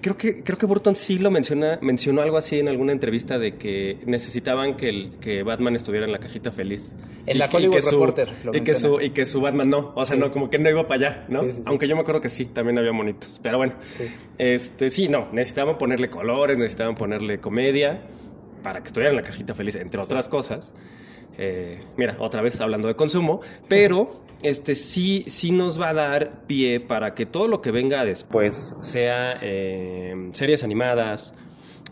creo, 0.02 0.18
que, 0.18 0.42
creo 0.42 0.58
que 0.58 0.66
Burton 0.66 0.96
sí 0.96 1.18
lo 1.18 1.30
menciona, 1.30 1.78
mencionó 1.80 2.20
algo 2.20 2.36
así 2.36 2.58
en 2.58 2.68
alguna 2.68 2.92
entrevista 2.92 3.38
de 3.38 3.56
que 3.56 3.98
necesitaban 4.04 4.76
que, 4.76 4.88
el, 4.90 5.10
que 5.20 5.42
Batman 5.42 5.76
estuviera 5.76 6.04
en 6.04 6.12
la 6.12 6.18
cajita 6.18 6.50
feliz. 6.50 6.92
En 7.24 7.38
la 7.38 7.46
Hollywood 7.46 7.84
Reporter. 7.90 8.28
y, 8.52 8.60
que 8.62 8.74
su, 8.74 9.00
y 9.00 9.10
que 9.10 9.26
su 9.26 9.40
Batman 9.40 9.68
no, 9.68 9.92
o 9.94 10.04
sea, 10.04 10.16
no, 10.16 10.32
como 10.32 10.48
que 10.48 10.58
no 10.58 10.70
iba 10.70 10.86
para 10.86 11.08
allá, 11.08 11.26
¿no? 11.28 11.40
Aunque 11.66 11.86
yo 11.86 11.94
me 11.94 12.00
acuerdo 12.00 12.20
que 12.20 12.30
sí, 12.30 12.46
también 12.46 12.78
había 12.78 12.92
monitos. 12.92 13.38
Pero 13.42 13.58
bueno, 13.58 13.74
este 14.38 14.88
sí, 14.88 15.08
no, 15.08 15.28
necesitaban 15.32 15.76
ponerle 15.76 16.08
colores, 16.18 16.58
necesitaban 16.58 16.96
ponerle 16.96 17.38
comedia 17.38 18.02
para 18.64 18.80
que 18.80 18.88
estuviera 18.88 19.10
en 19.10 19.16
la 19.16 19.22
cajita 19.22 19.54
feliz, 19.54 19.76
entre 19.76 20.00
otras 20.00 20.28
cosas. 20.28 20.74
eh, 21.40 21.78
mira, 21.96 22.16
otra 22.18 22.42
vez 22.42 22.60
hablando 22.60 22.88
de 22.88 22.96
consumo, 22.96 23.40
pero 23.68 24.10
este 24.42 24.74
sí, 24.74 25.22
sí 25.28 25.52
nos 25.52 25.80
va 25.80 25.90
a 25.90 25.94
dar 25.94 26.46
pie 26.48 26.80
para 26.80 27.14
que 27.14 27.24
todo 27.24 27.46
lo 27.46 27.60
que 27.60 27.70
venga 27.70 28.04
después 28.04 28.74
sea 28.80 29.38
eh, 29.40 30.28
series 30.32 30.64
animadas, 30.64 31.34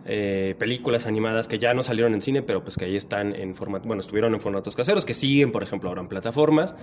eh, 0.06 0.56
películas 0.59 1.06
animadas 1.06 1.47
que 1.47 1.61
ya 1.61 1.73
no 1.73 1.85
salieron 1.85 2.12
en 2.14 2.21
cine, 2.21 2.42
pero 2.42 2.64
pues 2.64 2.75
que 2.76 2.87
ahí 2.87 2.97
están 2.97 3.33
en 3.33 3.54
formato, 3.54 3.87
bueno, 3.87 4.00
estuvieron 4.00 4.35
en 4.35 4.40
formatos 4.40 4.75
caseros, 4.75 5.04
que 5.04 5.14
siguen, 5.14 5.52
por 5.52 5.62
ejemplo, 5.62 5.88
ahora 5.88 6.02
en 6.02 6.09
plataformas. 6.09 6.75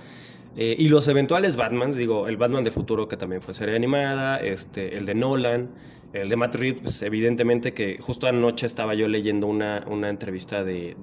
y 0.56 0.88
los 0.88 1.08
eventuales 1.08 1.56
Batmans, 1.56 1.96
digo, 1.96 2.26
el 2.26 2.38
Batman 2.38 2.64
de 2.64 2.70
futuro 2.70 3.06
que 3.06 3.18
también 3.18 3.42
fue 3.42 3.52
serie 3.52 3.76
animada, 3.76 4.38
este, 4.38 4.96
el 4.96 5.04
de 5.04 5.14
Nolan, 5.14 5.68
el 6.14 6.28
de 6.28 6.36
Matt 6.36 6.54
Reeves, 6.54 6.80
pues, 6.82 7.02
evidentemente 7.02 7.74
que 7.74 7.98
justo 8.00 8.26
anoche 8.26 8.66
estaba 8.66 8.94
yo 8.94 9.08
leyendo 9.08 9.46
una, 9.46 9.84
una 9.88 10.08
entrevista 10.08 10.64
de 10.64 10.96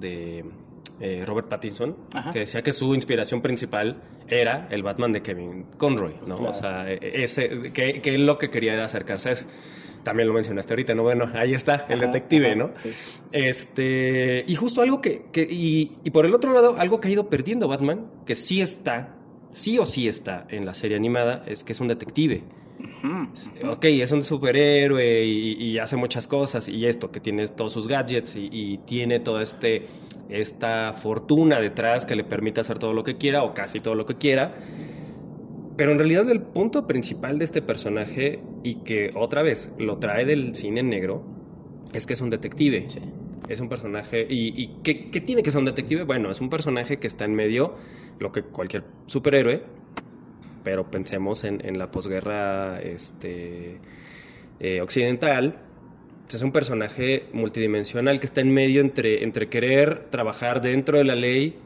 eh, 1.04 1.24
Robert 1.26 1.48
Pattinson, 1.48 1.96
que 2.32 2.40
decía 2.40 2.62
que 2.62 2.70
su 2.70 2.94
inspiración 2.94 3.42
principal 3.42 4.00
era 4.28 4.68
el 4.70 4.84
Batman 4.84 5.10
de 5.10 5.20
Kevin 5.20 5.64
Conroy, 5.76 6.14
¿no? 6.28 6.36
O 6.36 6.54
sea, 6.54 6.88
e, 6.88 7.24
ese, 7.24 7.72
que, 7.72 8.00
que 8.00 8.14
él 8.14 8.24
lo 8.24 8.38
que 8.38 8.50
quería 8.50 8.74
era 8.74 8.84
acercarse 8.84 9.30
a 9.30 9.32
ese. 9.32 9.46
También 10.04 10.28
lo 10.28 10.34
mencionaste 10.34 10.72
ahorita, 10.72 10.94
¿no? 10.94 11.02
Bueno, 11.02 11.24
ahí 11.34 11.54
está, 11.54 11.86
el 11.88 11.98
detective, 11.98 12.54
¿no? 12.54 12.70
Este, 13.32 14.44
y 14.46 14.54
justo 14.54 14.80
algo 14.80 15.00
que, 15.00 15.24
que 15.32 15.42
y, 15.42 15.90
y 16.04 16.10
por 16.10 16.24
el 16.24 16.34
otro 16.34 16.52
lado, 16.52 16.76
algo 16.78 17.00
que 17.00 17.08
ha 17.08 17.10
ido 17.10 17.28
perdiendo 17.28 17.66
Batman, 17.66 18.08
que 18.24 18.36
sí 18.36 18.60
está, 18.60 19.16
sí 19.50 19.80
o 19.80 19.86
sí 19.86 20.06
está 20.06 20.46
en 20.50 20.66
la 20.66 20.74
serie 20.74 20.96
animada, 20.96 21.42
es 21.48 21.64
que 21.64 21.72
es 21.72 21.80
un 21.80 21.88
detective. 21.88 22.44
Ok, 23.68 23.84
es 23.84 24.12
un 24.12 24.22
superhéroe 24.22 25.24
y, 25.24 25.78
hace 25.78 25.96
muchas 25.96 26.28
cosas 26.28 26.68
y 26.68 26.86
esto, 26.86 27.10
que 27.10 27.20
tiene 27.20 27.46
todos 27.48 27.72
sus 27.72 27.88
gadgets 27.88 28.36
y, 28.36 28.78
tiene 28.86 29.20
toda 29.20 29.42
este, 29.42 29.86
esta 30.28 30.92
fortuna 30.92 31.60
detrás 31.60 32.06
que 32.06 32.14
le 32.14 32.24
permite 32.24 32.60
hacer 32.60 32.78
todo 32.78 32.92
lo 32.92 33.04
que 33.04 33.16
quiera 33.16 33.42
o 33.42 33.54
casi 33.54 33.80
todo 33.80 33.94
lo 33.94 34.06
que 34.06 34.16
quiera. 34.16 34.54
Pero 35.76 35.92
en 35.92 35.98
realidad 35.98 36.28
el 36.30 36.42
punto 36.42 36.86
principal 36.86 37.38
de 37.38 37.44
este 37.44 37.62
personaje 37.62 38.42
y 38.62 38.76
que 38.76 39.10
otra 39.14 39.42
vez 39.42 39.72
lo 39.78 39.98
trae 39.98 40.24
del 40.24 40.54
cine 40.54 40.82
negro 40.82 41.24
es 41.92 42.06
que 42.06 42.12
es 42.12 42.20
un 42.20 42.30
detective. 42.30 42.86
Es 43.48 43.60
un 43.60 43.68
personaje. 43.68 44.26
¿Y, 44.28 44.60
y 44.60 44.78
¿qué, 44.82 45.06
qué 45.06 45.20
tiene 45.20 45.42
que 45.42 45.50
ser 45.50 45.58
un 45.58 45.64
detective? 45.64 46.04
Bueno, 46.04 46.30
es 46.30 46.40
un 46.40 46.50
personaje 46.50 46.98
que 46.98 47.06
está 47.06 47.24
en 47.24 47.34
medio, 47.34 47.74
lo 48.18 48.32
que 48.32 48.42
cualquier 48.42 48.84
superhéroe, 49.06 49.62
pero 50.62 50.90
pensemos 50.90 51.44
en, 51.44 51.64
en 51.66 51.78
la 51.78 51.90
posguerra 51.90 52.80
este, 52.80 53.78
eh, 54.60 54.80
occidental. 54.80 55.56
Es 56.32 56.42
un 56.42 56.52
personaje 56.52 57.24
multidimensional 57.32 58.20
que 58.20 58.26
está 58.26 58.40
en 58.40 58.54
medio 58.54 58.80
entre, 58.80 59.22
entre 59.22 59.48
querer 59.48 60.04
trabajar 60.10 60.62
dentro 60.62 60.98
de 60.98 61.04
la 61.04 61.14
ley 61.14 61.58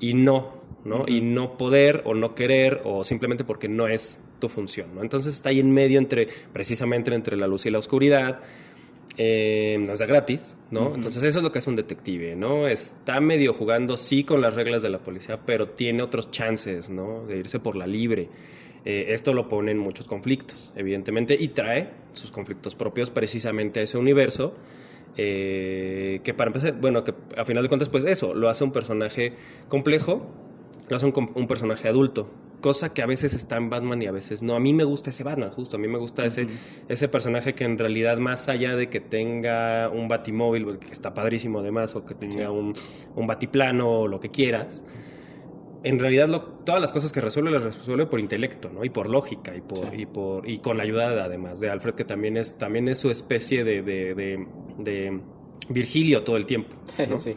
y 0.00 0.14
no, 0.14 0.60
¿no? 0.84 1.04
Y 1.06 1.20
no 1.20 1.56
poder 1.56 2.02
o 2.04 2.14
no 2.14 2.34
querer 2.34 2.82
o 2.84 3.04
simplemente 3.04 3.44
porque 3.44 3.68
no 3.68 3.86
es 3.86 4.20
tu 4.38 4.48
función, 4.48 4.94
¿no? 4.94 5.02
Entonces 5.02 5.34
está 5.34 5.48
ahí 5.48 5.60
en 5.60 5.70
medio 5.70 5.98
entre, 5.98 6.28
precisamente 6.52 7.14
entre 7.14 7.36
la 7.36 7.46
luz 7.46 7.64
y 7.64 7.70
la 7.70 7.78
oscuridad, 7.78 8.40
eh, 9.18 9.76
no 9.86 9.92
es 9.92 10.00
gratis, 10.00 10.56
¿no? 10.70 10.94
Entonces 10.94 11.22
eso 11.22 11.38
es 11.40 11.42
lo 11.42 11.52
que 11.52 11.58
es 11.58 11.66
un 11.66 11.76
detective, 11.76 12.34
¿no? 12.34 12.66
Está 12.66 13.20
medio 13.20 13.52
jugando 13.52 13.96
sí 13.96 14.24
con 14.24 14.40
las 14.40 14.54
reglas 14.54 14.82
de 14.82 14.88
la 14.88 15.02
policía, 15.02 15.40
pero 15.44 15.68
tiene 15.68 16.02
otros 16.02 16.30
chances, 16.30 16.88
¿no? 16.88 17.26
De 17.26 17.36
irse 17.36 17.60
por 17.60 17.76
la 17.76 17.86
libre. 17.86 18.30
Eh, 18.84 19.06
esto 19.08 19.34
lo 19.34 19.48
pone 19.48 19.70
en 19.70 19.78
muchos 19.78 20.06
conflictos, 20.06 20.72
evidentemente, 20.76 21.36
y 21.38 21.48
trae 21.48 21.90
sus 22.12 22.32
conflictos 22.32 22.74
propios 22.74 23.10
precisamente 23.10 23.80
a 23.80 23.82
ese 23.82 23.98
universo. 23.98 24.54
Eh, 25.18 26.20
que 26.24 26.32
para 26.32 26.48
empezar, 26.48 26.80
bueno, 26.80 27.04
que 27.04 27.12
a 27.36 27.44
final 27.44 27.62
de 27.62 27.68
cuentas, 27.68 27.90
pues 27.90 28.04
eso, 28.06 28.32
lo 28.32 28.48
hace 28.48 28.64
un 28.64 28.72
personaje 28.72 29.34
complejo, 29.68 30.26
lo 30.88 30.96
hace 30.96 31.04
un 31.06 31.46
personaje 31.46 31.86
adulto, 31.86 32.30
cosa 32.62 32.94
que 32.94 33.02
a 33.02 33.06
veces 33.06 33.34
está 33.34 33.58
en 33.58 33.68
Batman 33.68 34.00
y 34.00 34.06
a 34.06 34.12
veces 34.12 34.42
no. 34.42 34.54
A 34.54 34.60
mí 34.60 34.72
me 34.72 34.84
gusta 34.84 35.10
ese 35.10 35.22
Batman, 35.22 35.50
justo. 35.50 35.76
A 35.76 35.80
mí 35.80 35.88
me 35.88 35.98
gusta 35.98 36.24
ese, 36.24 36.46
ese 36.88 37.08
personaje 37.08 37.54
que 37.54 37.64
en 37.64 37.76
realidad, 37.76 38.16
más 38.16 38.48
allá 38.48 38.74
de 38.74 38.88
que 38.88 39.00
tenga 39.00 39.90
un 39.90 40.08
batimóvil, 40.08 40.78
que 40.78 40.90
está 40.90 41.12
padrísimo 41.12 41.58
además, 41.58 41.94
o 41.94 42.06
que 42.06 42.14
tenga 42.14 42.50
un, 42.50 42.74
un 43.14 43.26
batiplano 43.26 44.00
o 44.00 44.08
lo 44.08 44.18
que 44.18 44.30
quieras, 44.30 44.82
en 45.84 45.98
realidad 45.98 46.28
todas 46.64 46.80
las 46.80 46.92
cosas 46.92 47.12
que 47.12 47.20
resuelve 47.20 47.50
las 47.50 47.64
resuelve 47.64 48.06
por 48.06 48.20
intelecto, 48.20 48.70
¿no? 48.70 48.84
Y 48.84 48.90
por 48.90 49.08
lógica 49.08 49.54
y 49.54 49.60
por, 49.60 49.98
y 49.98 50.06
por 50.06 50.48
y 50.48 50.58
con 50.58 50.76
la 50.76 50.84
ayuda 50.84 51.24
además 51.24 51.60
de 51.60 51.70
Alfred 51.70 51.94
que 51.94 52.04
también 52.04 52.36
es 52.36 52.56
también 52.56 52.88
es 52.88 52.98
su 52.98 53.10
especie 53.10 53.64
de, 53.64 53.82
de, 53.82 54.46
de, 54.78 55.20
Virgilio 55.68 56.24
todo 56.24 56.36
el 56.36 56.46
tiempo. 56.46 56.76
Sí. 57.18 57.36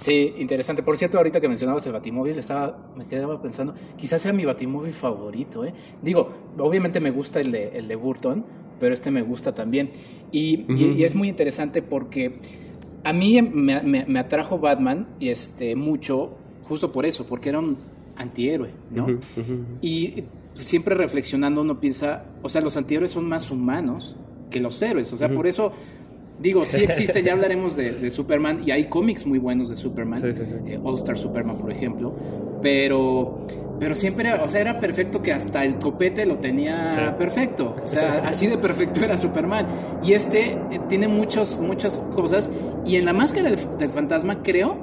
Sí, 0.00 0.32
interesante. 0.38 0.82
Por 0.82 0.96
cierto, 0.96 1.18
ahorita 1.18 1.42
que 1.42 1.48
mencionabas 1.48 1.84
el 1.84 1.92
Batimóvil, 1.92 2.38
estaba, 2.38 2.90
me 2.96 3.06
quedaba 3.06 3.40
pensando, 3.42 3.74
quizás 3.98 4.22
sea 4.22 4.32
mi 4.32 4.46
Batimóvil 4.46 4.92
favorito. 4.92 5.62
¿eh? 5.62 5.74
Digo, 6.00 6.30
obviamente 6.56 7.00
me 7.00 7.10
gusta 7.10 7.38
el 7.38 7.52
de, 7.52 7.68
el 7.76 7.86
de 7.86 7.96
Burton, 7.96 8.42
pero 8.78 8.94
este 8.94 9.10
me 9.10 9.20
gusta 9.20 9.52
también. 9.52 9.90
Y, 10.32 10.64
y, 10.74 11.04
es 11.04 11.14
muy 11.14 11.28
interesante 11.28 11.82
porque 11.82 12.38
a 13.04 13.12
mí 13.12 13.42
me, 13.42 13.82
me, 13.82 14.18
atrajo 14.18 14.58
Batman 14.58 15.06
y 15.20 15.28
este, 15.28 15.76
mucho 15.76 16.30
justo 16.64 16.90
por 16.90 17.04
eso, 17.04 17.26
porque 17.26 17.50
era 17.50 17.58
un 17.58 17.76
antihéroe, 18.16 18.70
¿no? 18.90 19.06
Y 19.82 20.24
siempre 20.54 20.94
reflexionando 20.94 21.60
uno 21.60 21.78
piensa, 21.78 22.24
o 22.42 22.48
sea, 22.48 22.62
los 22.62 22.74
antihéroes 22.78 23.10
son 23.10 23.28
más 23.28 23.50
humanos 23.50 24.16
que 24.48 24.60
los 24.60 24.80
héroes, 24.80 25.12
o 25.12 25.18
sea, 25.18 25.28
por 25.28 25.46
eso 25.46 25.72
Digo, 26.40 26.64
sí 26.64 26.82
existe, 26.84 27.22
ya 27.22 27.34
hablaremos 27.34 27.76
de, 27.76 28.10
Superman 28.10 28.62
y 28.66 28.70
hay 28.70 28.86
cómics 28.86 29.26
muy 29.26 29.38
buenos 29.38 29.68
de 29.68 29.76
Superman, 29.76 30.22
eh, 30.66 30.80
All 30.82 30.94
Star 30.94 31.18
Superman, 31.18 31.58
por 31.58 31.70
ejemplo, 31.70 32.14
pero, 32.62 33.38
pero 33.78 33.94
siempre, 33.94 34.28
era, 34.28 34.42
o 34.42 34.48
sea, 34.48 34.60
era 34.60 34.80
perfecto 34.80 35.22
que 35.22 35.32
hasta 35.32 35.64
el 35.64 35.76
copete 35.76 36.24
lo 36.26 36.38
tenía 36.38 37.14
perfecto, 37.18 37.76
o 37.82 37.88
sea, 37.88 38.18
así 38.26 38.46
de 38.46 38.58
perfecto 38.58 39.04
era 39.04 39.16
Superman. 39.16 39.66
Y 40.02 40.14
este 40.14 40.52
eh, 40.70 40.80
tiene 40.88 41.08
muchos, 41.08 41.58
muchas 41.58 41.98
cosas 42.14 42.50
y 42.86 42.96
en 42.96 43.04
la 43.04 43.12
máscara 43.12 43.50
del 43.50 43.88
fantasma 43.90 44.42
creo 44.42 44.78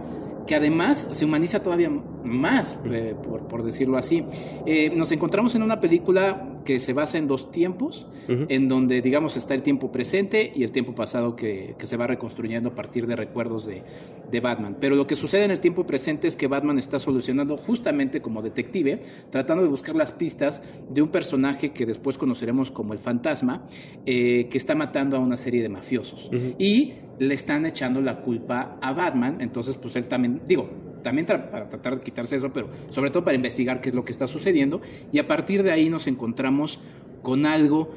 que 0.45 0.55
además 0.55 1.09
se 1.11 1.25
humaniza 1.25 1.61
todavía 1.61 1.91
más, 2.27 2.77
eh, 2.85 3.15
por, 3.49 3.63
decirlo 3.63 3.97
así. 3.97 4.23
Eh, 4.65 4.91
nos 4.95 5.11
encontramos 5.11 5.55
en 5.55 5.63
una 5.63 5.79
película 5.79 6.61
que 6.65 6.79
se 6.79 6.93
basa 6.93 7.17
en 7.17 7.27
dos 7.27 7.49
tiempos, 7.51 8.07
en 8.27 8.67
donde, 8.67 9.01
digamos, 9.01 9.37
está 9.37 9.53
el 9.53 9.63
tiempo 9.63 9.89
presente 9.89 10.51
y 10.53 10.63
el 10.63 10.71
tiempo 10.71 10.93
pasado 10.93 11.33
que, 11.33 11.75
se 11.81 11.95
va 11.95 12.07
reconstruyendo 12.07 12.69
a 12.69 12.75
partir 12.75 13.07
de 13.07 13.15
recuerdos 13.15 13.65
de, 13.65 13.83
de, 14.29 14.39
Batman. 14.41 14.75
Pero 14.77 14.97
lo 14.97 15.07
que 15.07 15.15
sucede 15.15 15.45
en 15.45 15.51
el 15.51 15.61
tiempo 15.61 15.85
presente 15.85 16.27
es 16.27 16.35
que 16.35 16.47
Batman 16.47 16.77
está 16.77 16.99
solucionando 16.99 17.55
justamente 17.55 18.21
como 18.21 18.41
detective, 18.41 18.99
tratando 19.29 19.63
de 19.63 19.69
buscar 19.69 19.95
las 19.95 20.11
pistas 20.11 20.61
de 20.89 21.01
un 21.01 21.07
personaje 21.07 21.71
que 21.71 21.85
después 21.85 22.17
conoceremos 22.17 22.69
como 22.69 22.91
el 22.91 22.99
fantasma, 22.99 23.63
eh, 24.05 24.49
que 24.49 24.57
está 24.57 24.75
matando 24.75 25.15
a 25.15 25.19
una 25.19 25.37
serie 25.37 25.61
de 25.61 25.69
mafiosos. 25.69 26.29
Y 26.59 26.95
le 27.19 27.33
están 27.33 27.65
echando 27.65 28.01
la 28.01 28.21
culpa 28.21 28.77
a 28.81 28.93
Batman, 28.93 29.37
entonces 29.39 29.77
pues 29.77 29.95
él 29.95 30.05
también, 30.05 30.41
digo, 30.45 30.69
también 31.03 31.25
para 31.25 31.69
tratar 31.69 31.97
de 31.97 32.03
quitarse 32.03 32.35
eso, 32.35 32.51
pero 32.51 32.69
sobre 32.89 33.09
todo 33.09 33.23
para 33.23 33.35
investigar 33.35 33.81
qué 33.81 33.89
es 33.89 33.95
lo 33.95 34.05
que 34.05 34.11
está 34.11 34.27
sucediendo. 34.27 34.81
Y 35.11 35.19
a 35.19 35.27
partir 35.27 35.63
de 35.63 35.71
ahí 35.71 35.89
nos 35.89 36.07
encontramos 36.07 36.79
con 37.21 37.45
algo 37.45 37.91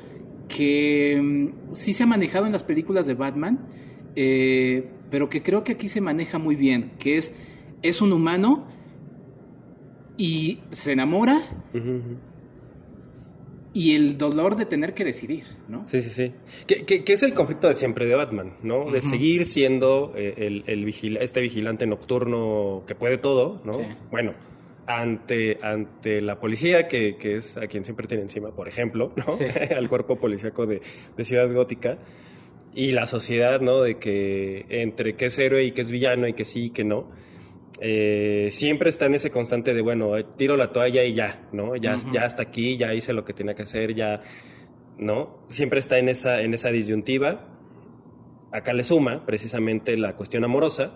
que 0.48 1.20
mm, 1.22 1.72
sí 1.72 1.92
se 1.92 2.02
ha 2.02 2.06
manejado 2.06 2.46
en 2.46 2.52
las 2.52 2.64
películas 2.64 3.06
de 3.06 3.14
Batman, 3.14 3.60
eh, 4.16 4.88
pero 5.10 5.28
que 5.28 5.42
creo 5.42 5.64
que 5.64 5.72
aquí 5.72 5.88
se 5.88 6.00
maneja 6.00 6.38
muy 6.38 6.56
bien, 6.56 6.92
que 6.98 7.16
es, 7.16 7.34
es 7.82 8.00
un 8.00 8.12
humano 8.12 8.66
y 10.16 10.60
se 10.70 10.92
enamora 10.92 11.40
y 13.72 13.94
el 13.94 14.18
dolor 14.18 14.56
de 14.56 14.66
tener 14.66 14.94
que 14.94 15.04
decidir, 15.04 15.44
¿no? 15.68 15.86
Sí, 15.86 16.00
sí, 16.00 16.10
sí. 16.10 16.32
Que, 16.66 17.04
es 17.06 17.22
el 17.22 17.34
conflicto 17.34 17.68
de 17.68 17.74
siempre 17.74 18.06
de 18.06 18.16
Batman, 18.16 18.54
¿no? 18.62 18.90
De 18.90 19.00
seguir 19.00 19.44
siendo 19.44 20.12
eh, 20.16 20.34
el, 20.38 20.64
el 20.66 20.88
este 21.20 21.40
vigilante 21.40 21.86
nocturno 21.86 22.82
que 22.86 22.94
puede 22.94 23.18
todo, 23.18 23.60
¿no? 23.64 23.72
Bueno, 24.10 24.34
ante, 24.86 25.58
ante 25.62 26.20
la 26.20 26.40
policía, 26.40 26.88
que, 26.88 27.16
que, 27.16 27.36
es 27.36 27.56
a 27.56 27.68
quien 27.68 27.84
siempre 27.84 28.08
tiene 28.08 28.24
encima, 28.24 28.50
por 28.50 28.66
ejemplo, 28.66 29.12
¿no? 29.16 29.24
Al 29.76 29.88
cuerpo 29.88 30.16
policíaco 30.16 30.66
de, 30.66 30.80
de 31.16 31.24
Ciudad 31.24 31.52
Gótica. 31.52 31.98
Y 32.72 32.92
la 32.92 33.06
sociedad, 33.06 33.60
¿no? 33.60 33.82
De 33.82 33.98
que 33.98 34.64
entre 34.68 35.14
qué 35.14 35.26
es 35.26 35.38
héroe 35.38 35.64
y 35.64 35.72
qué 35.72 35.82
es 35.82 35.90
villano 35.90 36.28
y 36.28 36.34
que 36.34 36.44
sí 36.44 36.66
y 36.66 36.70
que 36.70 36.84
no 36.84 37.08
eh, 37.80 38.48
siempre 38.52 38.90
está 38.90 39.06
en 39.06 39.14
ese 39.14 39.30
constante 39.30 39.72
de, 39.72 39.80
bueno, 39.80 40.12
tiro 40.36 40.56
la 40.56 40.70
toalla 40.70 41.02
y 41.02 41.14
ya, 41.14 41.48
¿no? 41.52 41.76
Ya, 41.76 41.96
ya 42.12 42.24
hasta 42.24 42.42
aquí, 42.42 42.76
ya 42.76 42.92
hice 42.92 43.14
lo 43.14 43.24
que 43.24 43.32
tenía 43.32 43.54
que 43.54 43.62
hacer, 43.62 43.94
ya, 43.94 44.20
¿no? 44.98 45.46
Siempre 45.48 45.78
está 45.78 45.98
en 45.98 46.10
esa, 46.10 46.42
en 46.42 46.52
esa 46.52 46.70
disyuntiva. 46.70 47.48
Acá 48.52 48.74
le 48.74 48.84
suma 48.84 49.24
precisamente 49.24 49.96
la 49.96 50.14
cuestión 50.14 50.44
amorosa, 50.44 50.92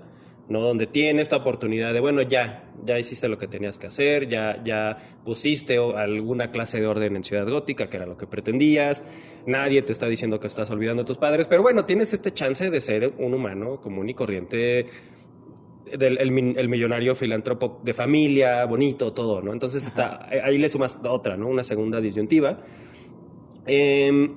¿no? 0.50 0.60
Donde 0.60 0.86
tiene 0.86 1.22
esta 1.22 1.36
oportunidad 1.36 1.94
de, 1.94 2.00
bueno, 2.00 2.20
ya, 2.20 2.70
ya 2.84 2.98
hiciste 2.98 3.28
lo 3.28 3.38
que 3.38 3.46
tenías 3.46 3.78
que 3.78 3.86
hacer, 3.86 4.28
ya, 4.28 4.62
ya 4.62 4.98
pusiste 5.24 5.78
alguna 5.78 6.50
clase 6.50 6.80
de 6.80 6.86
orden 6.86 7.16
en 7.16 7.24
Ciudad 7.24 7.48
Gótica, 7.48 7.88
que 7.88 7.96
era 7.96 8.04
lo 8.04 8.18
que 8.18 8.26
pretendías, 8.26 9.02
nadie 9.46 9.80
te 9.80 9.92
está 9.92 10.06
diciendo 10.06 10.38
que 10.38 10.48
estás 10.48 10.70
olvidando 10.70 11.02
a 11.02 11.06
tus 11.06 11.16
padres, 11.16 11.46
pero 11.46 11.62
bueno, 11.62 11.86
tienes 11.86 12.12
este 12.12 12.32
chance 12.32 12.68
de 12.70 12.80
ser 12.80 13.14
un 13.16 13.32
humano 13.32 13.80
común 13.80 14.10
y 14.10 14.14
corriente 14.14 14.86
del 15.98 16.18
el, 16.18 16.56
el 16.58 16.68
millonario 16.68 17.14
filántropo 17.14 17.80
de 17.84 17.94
familia, 17.94 18.64
bonito, 18.64 19.12
todo, 19.12 19.42
¿no? 19.42 19.52
Entonces 19.52 19.86
está, 19.86 20.28
ahí 20.28 20.58
le 20.58 20.68
sumas 20.68 20.98
otra, 21.04 21.36
¿no? 21.36 21.48
Una 21.48 21.64
segunda 21.64 22.00
disyuntiva. 22.00 22.58
Em, 23.66 24.34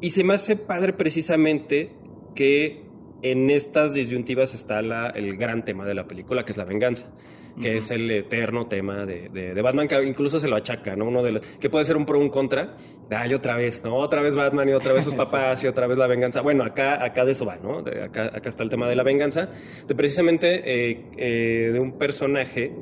y 0.00 0.10
se 0.10 0.24
me 0.24 0.34
hace 0.34 0.56
padre 0.56 0.92
precisamente 0.92 1.92
que 2.34 2.82
en 3.22 3.50
estas 3.50 3.94
disyuntivas 3.94 4.54
está 4.54 4.82
la, 4.82 5.08
el 5.08 5.36
gran 5.36 5.64
tema 5.64 5.86
de 5.86 5.94
la 5.94 6.08
película, 6.08 6.44
que 6.44 6.52
es 6.52 6.58
la 6.58 6.64
venganza, 6.64 7.12
que 7.60 7.76
es 7.78 7.90
el 7.90 8.10
eterno 8.10 8.66
tema 8.66 9.04
de, 9.04 9.28
de, 9.28 9.62
Batman, 9.62 9.88
que 9.88 10.02
incluso 10.04 10.38
se 10.38 10.48
lo 10.48 10.56
achaca, 10.56 10.96
¿no? 10.96 11.06
Uno 11.06 11.22
de 11.22 11.32
los, 11.32 11.46
que 11.46 11.68
puede 11.70 11.84
ser 11.84 11.96
un 11.96 12.06
pro 12.06 12.18
un 12.18 12.30
contra. 12.30 12.76
Ay, 13.10 13.34
otra 13.34 13.56
vez, 13.56 13.82
¿no? 13.84 13.96
Otra 13.96 14.22
vez 14.22 14.36
Batman 14.36 14.68
y 14.68 14.72
otra 14.72 14.92
vez 14.92 15.04
sus 15.04 15.14
papás 15.16 15.62
y 15.64 15.66
otra 15.66 15.86
vez 15.86 15.98
la 15.98 16.06
venganza. 16.06 16.40
Bueno, 16.40 16.64
acá, 16.64 17.04
acá 17.04 17.24
de 17.24 17.32
eso 17.32 17.44
va, 17.44 17.56
¿no? 17.56 17.78
acá, 17.78 18.30
acá 18.34 18.48
está 18.48 18.62
el 18.62 18.68
tema 18.68 18.88
de 18.88 18.96
la 18.96 19.02
venganza, 19.02 19.48
de 19.86 19.94
precisamente 19.94 20.62
eh, 20.64 21.06
eh, 21.16 21.70
de 21.72 21.80
un 21.80 21.98
personaje 21.98 22.74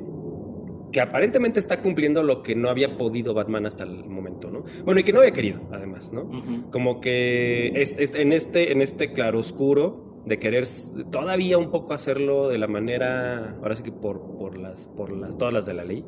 que 0.91 1.01
aparentemente 1.01 1.59
está 1.59 1.81
cumpliendo 1.81 2.21
lo 2.21 2.43
que 2.43 2.55
no 2.55 2.69
había 2.69 2.97
podido 2.97 3.33
Batman 3.33 3.65
hasta 3.65 3.83
el 3.83 4.05
momento, 4.05 4.51
¿no? 4.51 4.63
Bueno, 4.83 4.99
y 4.99 5.03
que 5.03 5.13
no 5.13 5.19
había 5.19 5.31
querido, 5.31 5.61
además, 5.71 6.11
¿no? 6.11 6.29
Como 6.69 6.99
que 6.99 7.67
en 7.67 8.31
este, 8.33 8.71
en 8.71 8.81
este 8.81 9.13
claroscuro 9.13 10.10
de 10.25 10.39
querer 10.39 10.65
todavía 11.11 11.57
un 11.57 11.71
poco 11.71 11.93
hacerlo 11.93 12.47
de 12.49 12.57
la 12.57 12.67
manera, 12.67 13.57
ahora 13.61 13.75
sí 13.75 13.83
que 13.83 13.91
por, 13.91 14.37
por 14.37 14.57
las, 14.57 14.87
por 14.87 15.11
las, 15.11 15.37
todas 15.37 15.53
las 15.53 15.65
de 15.65 15.73
la 15.73 15.83
ley. 15.83 16.05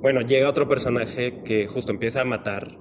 Bueno, 0.00 0.22
llega 0.22 0.48
otro 0.48 0.68
personaje 0.68 1.42
que 1.44 1.66
justo 1.66 1.92
empieza 1.92 2.22
a 2.22 2.24
matar 2.24 2.78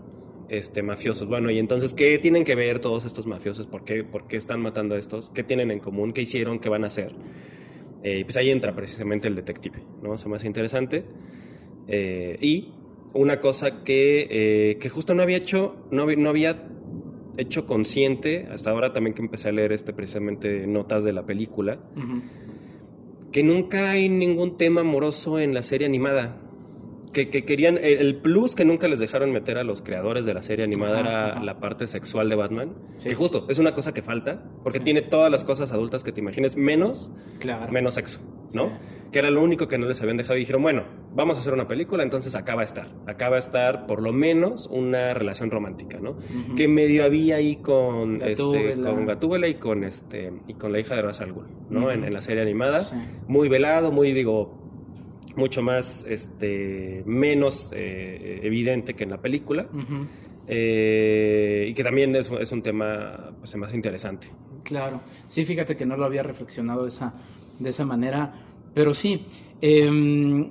este, 0.49 0.83
mafiosos. 0.83 1.27
Bueno, 1.27 1.51
y 1.51 1.59
entonces, 1.59 1.93
¿qué 1.93 2.17
tienen 2.19 2.43
que 2.43 2.55
ver 2.55 2.79
todos 2.79 3.05
estos 3.05 3.27
mafiosos? 3.27 3.67
¿Por 3.67 3.83
qué, 3.83 4.03
¿Por 4.03 4.27
qué 4.27 4.37
están 4.37 4.61
matando 4.61 4.95
a 4.95 4.97
estos? 4.97 5.29
¿Qué 5.29 5.43
tienen 5.43 5.71
en 5.71 5.79
común? 5.79 6.13
¿Qué 6.13 6.21
hicieron? 6.21 6.59
¿Qué 6.59 6.69
van 6.69 6.83
a 6.83 6.87
hacer? 6.87 7.13
Eh, 8.03 8.23
pues 8.23 8.37
ahí 8.37 8.51
entra 8.51 8.75
precisamente 8.75 9.27
el 9.27 9.35
detective, 9.35 9.79
¿no? 10.01 10.17
Se 10.17 10.29
me 10.29 10.35
hace 10.35 10.47
interesante. 10.47 11.05
Eh, 11.87 12.37
y 12.39 12.71
una 13.13 13.39
cosa 13.39 13.83
que, 13.83 14.27
eh, 14.29 14.77
que, 14.77 14.89
justo 14.89 15.15
no 15.15 15.23
había 15.23 15.37
hecho, 15.37 15.87
no, 15.89 16.05
no, 16.05 16.29
había 16.29 16.67
hecho 17.37 17.65
consciente, 17.65 18.47
hasta 18.51 18.71
ahora 18.71 18.93
también 18.93 19.13
que 19.13 19.21
empecé 19.21 19.49
a 19.49 19.51
leer 19.51 19.71
este, 19.71 19.93
precisamente 19.93 20.67
notas 20.67 21.03
de 21.03 21.13
la 21.13 21.25
película, 21.25 21.79
que 23.31 23.43
nunca 23.43 23.91
hay 23.91 24.09
ningún 24.09 24.57
tema 24.57 24.81
amoroso 24.81 25.39
en 25.39 25.53
la 25.53 25.63
serie 25.63 25.87
animada 25.87 26.44
que, 27.23 27.45
querían, 27.45 27.79
el 27.81 28.17
plus 28.17 28.55
que 28.55 28.65
nunca 28.65 28.89
les 28.89 28.99
dejaron 28.99 29.31
meter 29.31 29.57
a 29.57 29.63
los 29.63 29.81
creadores 29.81 30.25
de 30.25 30.33
la 30.33 30.43
serie 30.43 30.65
animada 30.65 30.99
era 30.99 31.39
la 31.41 31.59
parte 31.59 31.87
sexual 31.87 32.27
de 32.27 32.35
Batman, 32.35 32.73
que 33.01 33.15
justo 33.15 33.45
es 33.49 33.57
una 33.57 33.73
cosa 33.73 33.93
que 33.93 34.01
falta, 34.01 34.43
porque 34.63 34.81
tiene 34.81 35.01
todas 35.01 35.31
las 35.31 35.45
cosas 35.45 35.71
adultas 35.71 36.03
que 36.03 36.11
te 36.11 36.19
imagines, 36.19 36.57
menos, 36.57 37.11
menos 37.71 37.93
sexo, 37.93 38.19
¿no? 38.53 38.77
Que 39.13 39.19
era 39.19 39.29
lo 39.29 39.41
único 39.41 39.69
que 39.69 39.77
no 39.77 39.85
les 39.85 40.01
habían 40.01 40.17
dejado 40.17 40.35
y 40.35 40.39
dijeron, 40.39 40.61
bueno, 40.61 40.83
vamos 41.13 41.37
a 41.37 41.39
hacer 41.39 41.53
una 41.53 41.69
película, 41.69 42.03
entonces 42.03 42.35
acaba 42.35 42.61
de 42.61 42.65
estar, 42.65 42.87
acaba 43.07 43.35
de 43.35 43.39
estar 43.39 43.87
por 43.87 44.01
lo 44.01 44.11
menos 44.11 44.67
una 44.69 45.13
relación 45.13 45.51
romántica, 45.51 45.99
¿no? 46.01 46.17
Que 46.57 46.67
medio 46.67 47.05
había 47.05 47.37
ahí 47.37 47.55
con, 47.55 48.21
este, 48.21 48.75
con 48.81 49.05
Gatúbela 49.05 49.47
y 49.47 49.55
con, 49.55 49.85
este, 49.85 50.33
y 50.49 50.55
con 50.55 50.73
la 50.73 50.79
hija 50.79 50.95
de 50.95 51.01
Ra's 51.01 51.21
al 51.21 51.31
Ghul, 51.31 51.47
¿no? 51.69 51.91
en, 51.91 52.03
en, 52.03 52.13
la 52.13 52.19
serie 52.19 52.41
animada, 52.41 52.81
muy 53.29 53.47
velado, 53.47 53.93
muy, 53.93 54.11
digo, 54.11 54.64
mucho 55.35 55.61
más, 55.61 56.05
este, 56.07 57.03
menos 57.05 57.71
eh, 57.73 58.39
evidente 58.43 58.93
que 58.93 59.03
en 59.03 59.11
la 59.11 59.21
película. 59.21 59.67
Eh, 60.47 61.67
y 61.69 61.73
que 61.73 61.83
también 61.83 62.15
es, 62.15 62.29
es 62.31 62.51
un 62.51 62.61
tema 62.61 63.31
pues, 63.39 63.55
más 63.55 63.73
interesante. 63.73 64.27
Claro, 64.63 65.01
sí, 65.27 65.45
fíjate 65.45 65.75
que 65.75 65.85
no 65.85 65.97
lo 65.97 66.05
había 66.05 66.23
reflexionado 66.23 66.83
de 66.83 66.89
esa, 66.89 67.13
de 67.59 67.69
esa 67.69 67.85
manera, 67.85 68.33
pero 68.73 68.93
sí, 68.93 69.25
eh, 69.61 70.49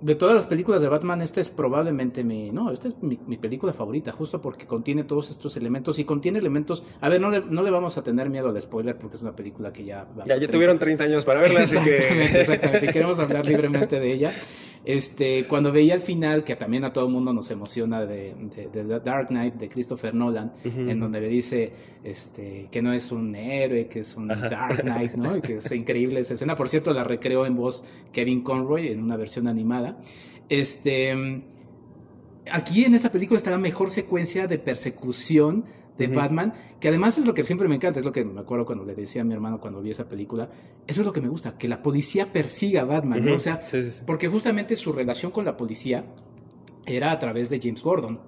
de 0.00 0.14
todas 0.14 0.34
las 0.34 0.46
películas 0.46 0.82
de 0.82 0.88
Batman, 0.88 1.22
esta 1.22 1.40
es 1.40 1.50
probablemente 1.50 2.24
mi, 2.24 2.50
no, 2.50 2.70
esta 2.70 2.88
es 2.88 3.02
mi, 3.02 3.16
película 3.36 3.72
favorita, 3.72 4.12
justo 4.12 4.40
porque 4.40 4.66
contiene 4.66 5.04
todos 5.04 5.30
estos 5.30 5.56
elementos 5.56 5.98
y 5.98 6.04
contiene 6.04 6.38
elementos, 6.38 6.82
a 7.00 7.08
ver, 7.08 7.20
no 7.20 7.30
le, 7.30 7.40
no 7.40 7.62
le 7.62 7.70
vamos 7.70 7.96
a 7.98 8.02
tener 8.02 8.30
miedo 8.30 8.48
al 8.48 8.60
spoiler 8.60 8.96
porque 8.98 9.16
es 9.16 9.22
una 9.22 9.34
película 9.34 9.72
que 9.72 9.84
ya... 9.84 10.06
Ya, 10.26 10.36
ya 10.36 10.48
tuvieron 10.48 10.78
30 10.78 11.04
años 11.04 11.24
para 11.24 11.40
verla, 11.40 11.62
así 11.62 11.78
que... 11.78 11.94
Exactamente, 11.94 12.40
exactamente, 12.40 12.86
queremos 12.92 13.18
hablar 13.18 13.46
libremente 13.46 13.98
de 13.98 14.12
ella. 14.12 14.32
Este, 14.84 15.44
cuando 15.44 15.72
veía 15.72 15.94
el 15.94 16.00
final, 16.00 16.44
que 16.44 16.56
también 16.56 16.84
a 16.84 16.92
todo 16.92 17.06
el 17.06 17.12
mundo 17.12 17.32
nos 17.32 17.50
emociona 17.50 18.04
de, 18.04 18.34
de, 18.54 18.66
The 18.66 19.00
Dark 19.00 19.28
Knight 19.28 19.54
de 19.54 19.68
Christopher 19.68 20.14
Nolan, 20.14 20.52
en 20.64 21.00
donde 21.00 21.20
le 21.22 21.28
dice 21.28 21.72
este, 22.02 22.68
que 22.70 22.82
no 22.82 22.92
es 22.92 23.10
un 23.10 23.34
héroe, 23.34 23.86
que 23.86 24.00
es 24.00 24.14
un 24.14 24.28
Dark 24.28 24.82
Knight, 24.82 25.14
¿no? 25.14 25.40
que 25.40 25.56
es 25.56 25.72
increíble 25.72 26.20
esa 26.20 26.34
escena. 26.34 26.54
Por 26.54 26.68
cierto, 26.68 26.92
la 26.92 27.02
recreó 27.02 27.46
en 27.46 27.56
voz 27.56 27.86
Kevin 28.12 28.42
Conroy 28.42 28.88
en 28.88 29.02
una 29.02 29.16
versión 29.16 29.48
animada. 29.48 29.98
Este, 30.50 31.42
aquí 32.50 32.84
en 32.84 32.94
esta 32.94 33.10
película 33.10 33.38
está 33.38 33.50
la 33.50 33.58
mejor 33.58 33.90
secuencia 33.90 34.46
de 34.46 34.58
persecución 34.58 35.64
de 35.98 36.08
Batman, 36.08 36.52
que 36.80 36.88
además 36.88 37.18
es 37.18 37.26
lo 37.26 37.34
que 37.34 37.44
siempre 37.44 37.68
me 37.68 37.76
encanta, 37.76 38.00
es 38.00 38.04
lo 38.04 38.12
que 38.12 38.24
me 38.24 38.40
acuerdo 38.40 38.66
cuando 38.66 38.84
le 38.84 38.94
decía 38.94 39.22
a 39.22 39.24
mi 39.24 39.34
hermano 39.34 39.60
cuando 39.60 39.80
vi 39.80 39.90
esa 39.90 40.08
película, 40.08 40.50
eso 40.86 41.00
es 41.00 41.06
lo 41.06 41.12
que 41.12 41.20
me 41.20 41.28
gusta, 41.28 41.56
que 41.56 41.68
la 41.68 41.82
policía 41.82 42.32
persiga 42.32 42.82
a 42.82 42.84
Batman, 42.84 43.24
¿no? 43.24 43.34
O 43.34 43.38
sea, 43.38 43.60
porque 44.06 44.28
justamente 44.28 44.76
su 44.76 44.92
relación 44.92 45.30
con 45.30 45.44
la 45.44 45.56
policía 45.56 46.04
era 46.86 47.12
a 47.12 47.18
través 47.18 47.48
de 47.48 47.60
James 47.62 47.82
Gordon, 47.82 48.20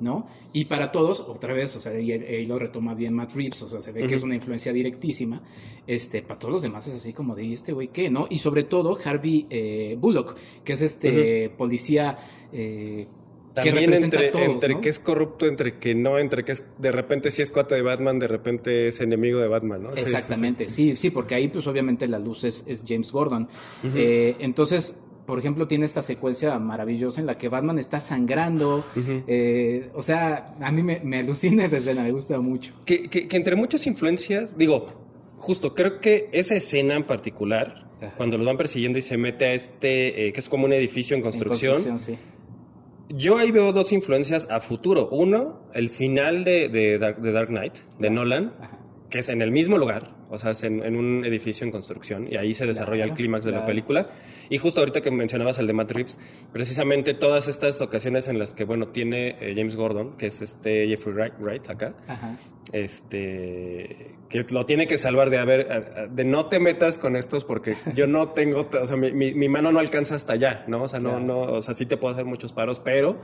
¿no? 0.00 0.26
Y 0.52 0.66
para 0.66 0.92
todos, 0.92 1.20
otra 1.20 1.52
vez, 1.52 1.74
o 1.76 1.80
sea, 1.80 1.98
y 1.98 2.46
lo 2.46 2.58
retoma 2.58 2.94
bien 2.94 3.14
Matt 3.14 3.32
Reeves, 3.32 3.62
o 3.62 3.68
sea, 3.68 3.80
se 3.80 3.92
ve 3.92 4.06
que 4.06 4.14
es 4.14 4.22
una 4.22 4.34
influencia 4.34 4.72
directísima, 4.72 5.42
este, 5.86 6.22
para 6.22 6.38
todos 6.38 6.52
los 6.52 6.62
demás 6.62 6.86
es 6.86 6.94
así 6.94 7.12
como 7.12 7.34
de, 7.34 7.52
este 7.52 7.72
güey 7.72 7.88
qué? 7.88 8.10
¿No? 8.10 8.26
Y 8.30 8.38
sobre 8.38 8.64
todo 8.64 8.96
Harvey 9.04 9.46
eh, 9.50 9.96
Bullock, 9.98 10.36
que 10.62 10.74
es 10.74 10.82
este 10.82 11.50
policía... 11.50 12.18
Eh, 12.52 13.06
también 13.54 13.94
entre, 13.94 14.32
entre 14.34 14.80
que 14.80 14.88
es 14.88 14.98
corrupto, 14.98 15.46
entre 15.46 15.78
que 15.78 15.94
no, 15.94 16.18
entre 16.18 16.44
que 16.44 16.52
es 16.52 16.64
de 16.78 16.90
repente 16.90 17.30
sí 17.30 17.42
es 17.42 17.52
cuate 17.52 17.76
de 17.76 17.82
Batman, 17.82 18.18
de 18.18 18.26
repente 18.26 18.88
es 18.88 19.00
enemigo 19.00 19.38
de 19.38 19.46
Batman, 19.46 19.84
¿no? 19.84 19.92
Exactamente, 19.92 20.68
sí, 20.68 20.96
sí, 20.96 21.10
porque 21.10 21.36
ahí 21.36 21.48
pues 21.48 21.66
obviamente 21.66 22.08
la 22.08 22.18
luz 22.18 22.44
es, 22.44 22.64
James 22.86 23.12
Gordon. 23.12 23.48
Eh, 23.94 24.34
entonces, 24.40 25.00
por 25.24 25.38
ejemplo, 25.38 25.68
tiene 25.68 25.84
esta 25.84 26.02
secuencia 26.02 26.58
maravillosa 26.58 27.20
en 27.20 27.26
la 27.26 27.38
que 27.38 27.48
Batman 27.48 27.78
está 27.78 28.00
sangrando. 28.00 28.84
Eh, 29.26 29.88
o 29.94 30.02
sea, 30.02 30.54
a 30.60 30.72
mí 30.72 30.82
me, 30.82 31.18
alucina 31.18 31.64
esa 31.64 31.76
escena, 31.76 32.02
me 32.02 32.10
gusta 32.10 32.40
mucho. 32.40 32.74
Que, 32.84 33.08
que, 33.08 33.36
entre 33.36 33.54
muchas 33.54 33.86
influencias, 33.86 34.58
digo, 34.58 34.88
justo, 35.38 35.74
creo 35.74 36.00
que 36.00 36.28
esa 36.32 36.56
escena 36.56 36.96
en 36.96 37.04
particular, 37.04 37.88
cuando 38.16 38.36
los 38.36 38.44
van 38.44 38.56
persiguiendo 38.56 38.98
y 38.98 39.02
se 39.02 39.16
mete 39.16 39.46
a 39.46 39.54
este, 39.54 40.26
eh, 40.26 40.32
que 40.32 40.40
es 40.40 40.48
como 40.48 40.64
un 40.64 40.72
edificio 40.72 41.16
en 41.16 41.22
construcción. 41.22 41.76
En 41.76 41.84
construcción 41.84 42.16
sí 42.16 42.33
yo 43.08 43.38
ahí 43.38 43.50
veo 43.50 43.72
dos 43.72 43.92
influencias 43.92 44.48
a 44.50 44.60
futuro. 44.60 45.08
Uno, 45.10 45.60
el 45.72 45.88
final 45.90 46.44
de, 46.44 46.68
de, 46.68 46.98
Dark, 46.98 47.48
Knight, 47.48 47.78
de 47.98 48.10
Nolan, 48.10 48.52
que 49.14 49.20
es 49.20 49.28
en 49.28 49.42
el 49.42 49.52
mismo 49.52 49.78
lugar, 49.78 50.10
o 50.28 50.38
sea, 50.38 50.50
es 50.50 50.64
en, 50.64 50.80
un 50.96 51.24
edificio 51.24 51.64
en 51.64 51.70
construcción, 51.70 52.26
y 52.28 52.36
ahí 52.36 52.52
se 52.52 52.66
desarrolla 52.66 53.04
el 53.04 53.12
clímax 53.12 53.46
de 53.46 53.52
la 53.52 53.64
película. 53.64 54.08
Y 54.50 54.58
justo 54.58 54.80
ahorita 54.80 55.02
que 55.02 55.12
mencionabas 55.12 55.60
el 55.60 55.68
de 55.68 55.72
Matt 55.72 55.92
Reeves, 55.92 56.18
precisamente 56.52 57.14
todas 57.14 57.46
estas 57.46 57.80
ocasiones 57.80 58.26
en 58.26 58.40
las 58.40 58.54
que, 58.54 58.64
bueno, 58.64 58.88
tiene 58.88 59.36
eh, 59.38 59.54
James 59.56 59.76
Gordon, 59.76 60.16
que 60.16 60.26
es 60.26 60.42
este 60.42 60.88
Jeffrey 60.88 61.30
Wright, 61.38 61.70
acá, 61.70 61.94
este 62.72 64.16
que 64.28 64.44
lo 64.50 64.66
tiene 64.66 64.88
que 64.88 64.98
salvar 64.98 65.30
de, 65.30 65.38
a 65.38 65.44
ver, 65.44 66.10
de 66.10 66.24
no 66.24 66.46
te 66.46 66.58
metas 66.58 66.98
con 66.98 67.14
estos 67.14 67.44
porque 67.44 67.76
yo 67.94 68.08
no 68.08 68.30
tengo, 68.30 68.66
o 68.68 68.86
sea, 68.88 68.96
mi, 68.96 69.12
mi, 69.12 69.48
mano 69.48 69.70
no 69.70 69.78
alcanza 69.78 70.16
hasta 70.16 70.32
allá, 70.32 70.64
¿no? 70.66 70.82
O 70.82 70.88
sea, 70.88 70.98
no, 70.98 71.20
no, 71.20 71.40
o 71.42 71.62
sea, 71.62 71.72
sí 71.74 71.86
te 71.86 71.96
puedo 71.96 72.14
hacer 72.14 72.24
muchos 72.24 72.52
paros, 72.52 72.80
pero 72.80 73.20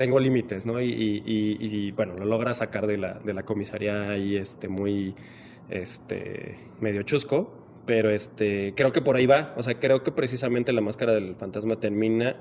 tengo 0.00 0.18
límites, 0.18 0.64
¿no? 0.64 0.80
Y, 0.80 0.86
y, 0.86 1.58
y, 1.60 1.90
bueno, 1.90 2.14
lo 2.14 2.24
logra 2.24 2.54
sacar 2.54 2.86
de 2.86 2.96
la, 2.96 3.18
de 3.22 3.34
la 3.34 3.42
comisaría 3.42 4.08
ahí, 4.08 4.34
este, 4.34 4.66
muy, 4.66 5.14
este, 5.68 6.56
medio 6.80 7.02
chusco, 7.02 7.52
pero 7.84 8.08
este, 8.08 8.72
creo 8.74 8.92
que 8.92 9.02
por 9.02 9.16
ahí 9.16 9.26
va, 9.26 9.52
o 9.58 9.62
sea, 9.62 9.78
creo 9.78 10.02
que 10.02 10.10
precisamente 10.10 10.72
la 10.72 10.80
máscara 10.80 11.12
del 11.12 11.36
fantasma 11.36 11.76
termina 11.78 12.34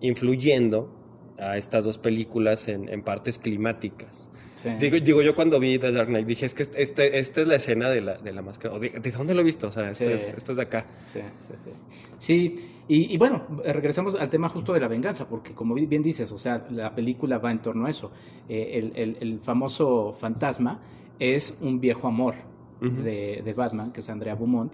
influyendo 0.00 0.90
a 1.38 1.56
estas 1.56 1.84
dos 1.84 1.98
películas 1.98 2.68
en, 2.68 2.88
en 2.88 3.02
partes 3.02 3.38
climáticas. 3.38 4.30
Digo, 4.78 4.96
digo, 4.98 5.22
yo 5.22 5.34
cuando 5.34 5.60
vi 5.60 5.78
The 5.78 5.92
Dark 5.92 6.08
Knight 6.08 6.26
dije, 6.26 6.46
es 6.46 6.54
que 6.54 6.62
este, 6.62 6.80
este 6.80 7.18
esta 7.18 7.40
es 7.42 7.46
la 7.46 7.56
escena 7.56 7.90
de 7.90 8.00
la, 8.00 8.16
de 8.16 8.32
la 8.32 8.40
máscara. 8.40 8.78
De, 8.78 8.88
de, 8.90 9.10
dónde 9.10 9.34
lo 9.34 9.42
he 9.42 9.44
visto? 9.44 9.68
O 9.68 9.72
sea, 9.72 9.90
esto, 9.90 10.08
es, 10.08 10.30
esto 10.30 10.52
es, 10.52 10.56
de 10.56 10.62
acá. 10.62 10.86
Sí, 11.04 11.20
sí, 11.40 11.52
sí. 11.56 11.70
Sí, 12.16 12.56
y, 12.88 13.14
y, 13.14 13.18
bueno, 13.18 13.42
regresamos 13.64 14.14
al 14.14 14.30
tema 14.30 14.48
justo 14.48 14.72
de 14.72 14.80
la 14.80 14.88
venganza, 14.88 15.28
porque 15.28 15.52
como 15.52 15.74
bien 15.74 16.02
dices, 16.02 16.32
o 16.32 16.38
sea, 16.38 16.66
la 16.70 16.94
película 16.94 17.38
va 17.38 17.50
en 17.50 17.60
torno 17.60 17.86
a 17.86 17.90
eso. 17.90 18.10
Eh, 18.48 18.70
el, 18.74 18.92
el, 18.94 19.16
el, 19.20 19.38
famoso 19.40 20.12
fantasma 20.18 20.80
es 21.18 21.58
un 21.60 21.80
viejo 21.80 22.08
amor 22.08 22.34
de, 22.80 23.42
de, 23.44 23.54
Batman, 23.54 23.92
que 23.92 24.00
es 24.00 24.08
Andrea 24.08 24.34
Beaumont. 24.34 24.72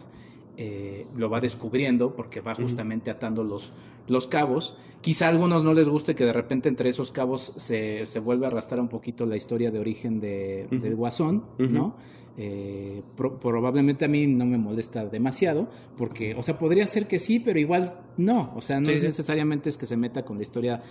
Eh, 0.62 1.06
lo 1.16 1.30
va 1.30 1.40
descubriendo 1.40 2.14
porque 2.14 2.42
va 2.42 2.54
justamente 2.54 3.10
atando 3.10 3.42
los, 3.42 3.72
los 4.08 4.28
cabos. 4.28 4.76
Quizá 5.00 5.24
a 5.24 5.30
algunos 5.30 5.64
no 5.64 5.72
les 5.72 5.88
guste 5.88 6.14
que 6.14 6.26
de 6.26 6.34
repente 6.34 6.68
entre 6.68 6.90
esos 6.90 7.12
cabos 7.12 7.54
se, 7.56 8.04
se 8.04 8.18
vuelva 8.20 8.48
a 8.48 8.50
arrastrar 8.50 8.78
un 8.78 8.88
poquito 8.88 9.24
la 9.24 9.36
historia 9.36 9.70
de 9.70 9.78
origen 9.78 10.20
de, 10.20 10.66
del 10.70 10.96
guasón, 10.96 11.44
¿no? 11.56 11.96
Eh, 12.36 13.02
probablemente 13.16 14.04
a 14.04 14.08
mí 14.08 14.26
no 14.26 14.44
me 14.44 14.58
molesta 14.58 15.06
demasiado, 15.06 15.70
porque, 15.96 16.34
o 16.34 16.42
sea, 16.42 16.58
podría 16.58 16.86
ser 16.86 17.06
que 17.06 17.18
sí, 17.18 17.40
pero 17.40 17.58
igual 17.58 17.98
no, 18.18 18.52
o 18.54 18.60
sea, 18.60 18.80
no 18.80 18.90
es 18.90 19.02
necesariamente 19.02 19.70
es 19.70 19.78
que 19.78 19.86
se 19.86 19.96
meta 19.96 20.26
con 20.26 20.36
la 20.36 20.42
historia 20.42 20.82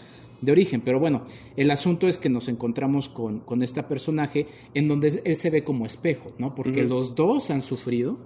de 0.41 0.51
origen, 0.51 0.81
pero 0.81 0.99
bueno, 0.99 1.25
el 1.55 1.69
asunto 1.69 2.07
es 2.07 2.17
que 2.17 2.29
nos 2.29 2.47
encontramos 2.47 3.07
con, 3.07 3.41
con 3.41 3.61
este 3.61 3.83
personaje 3.83 4.47
en 4.73 4.87
donde 4.87 5.21
él 5.23 5.35
se 5.35 5.51
ve 5.51 5.63
como 5.63 5.85
espejo, 5.85 6.33
¿no? 6.39 6.55
Porque 6.55 6.83
los 6.85 7.13
dos 7.13 7.51
han 7.51 7.61
sufrido, 7.61 8.17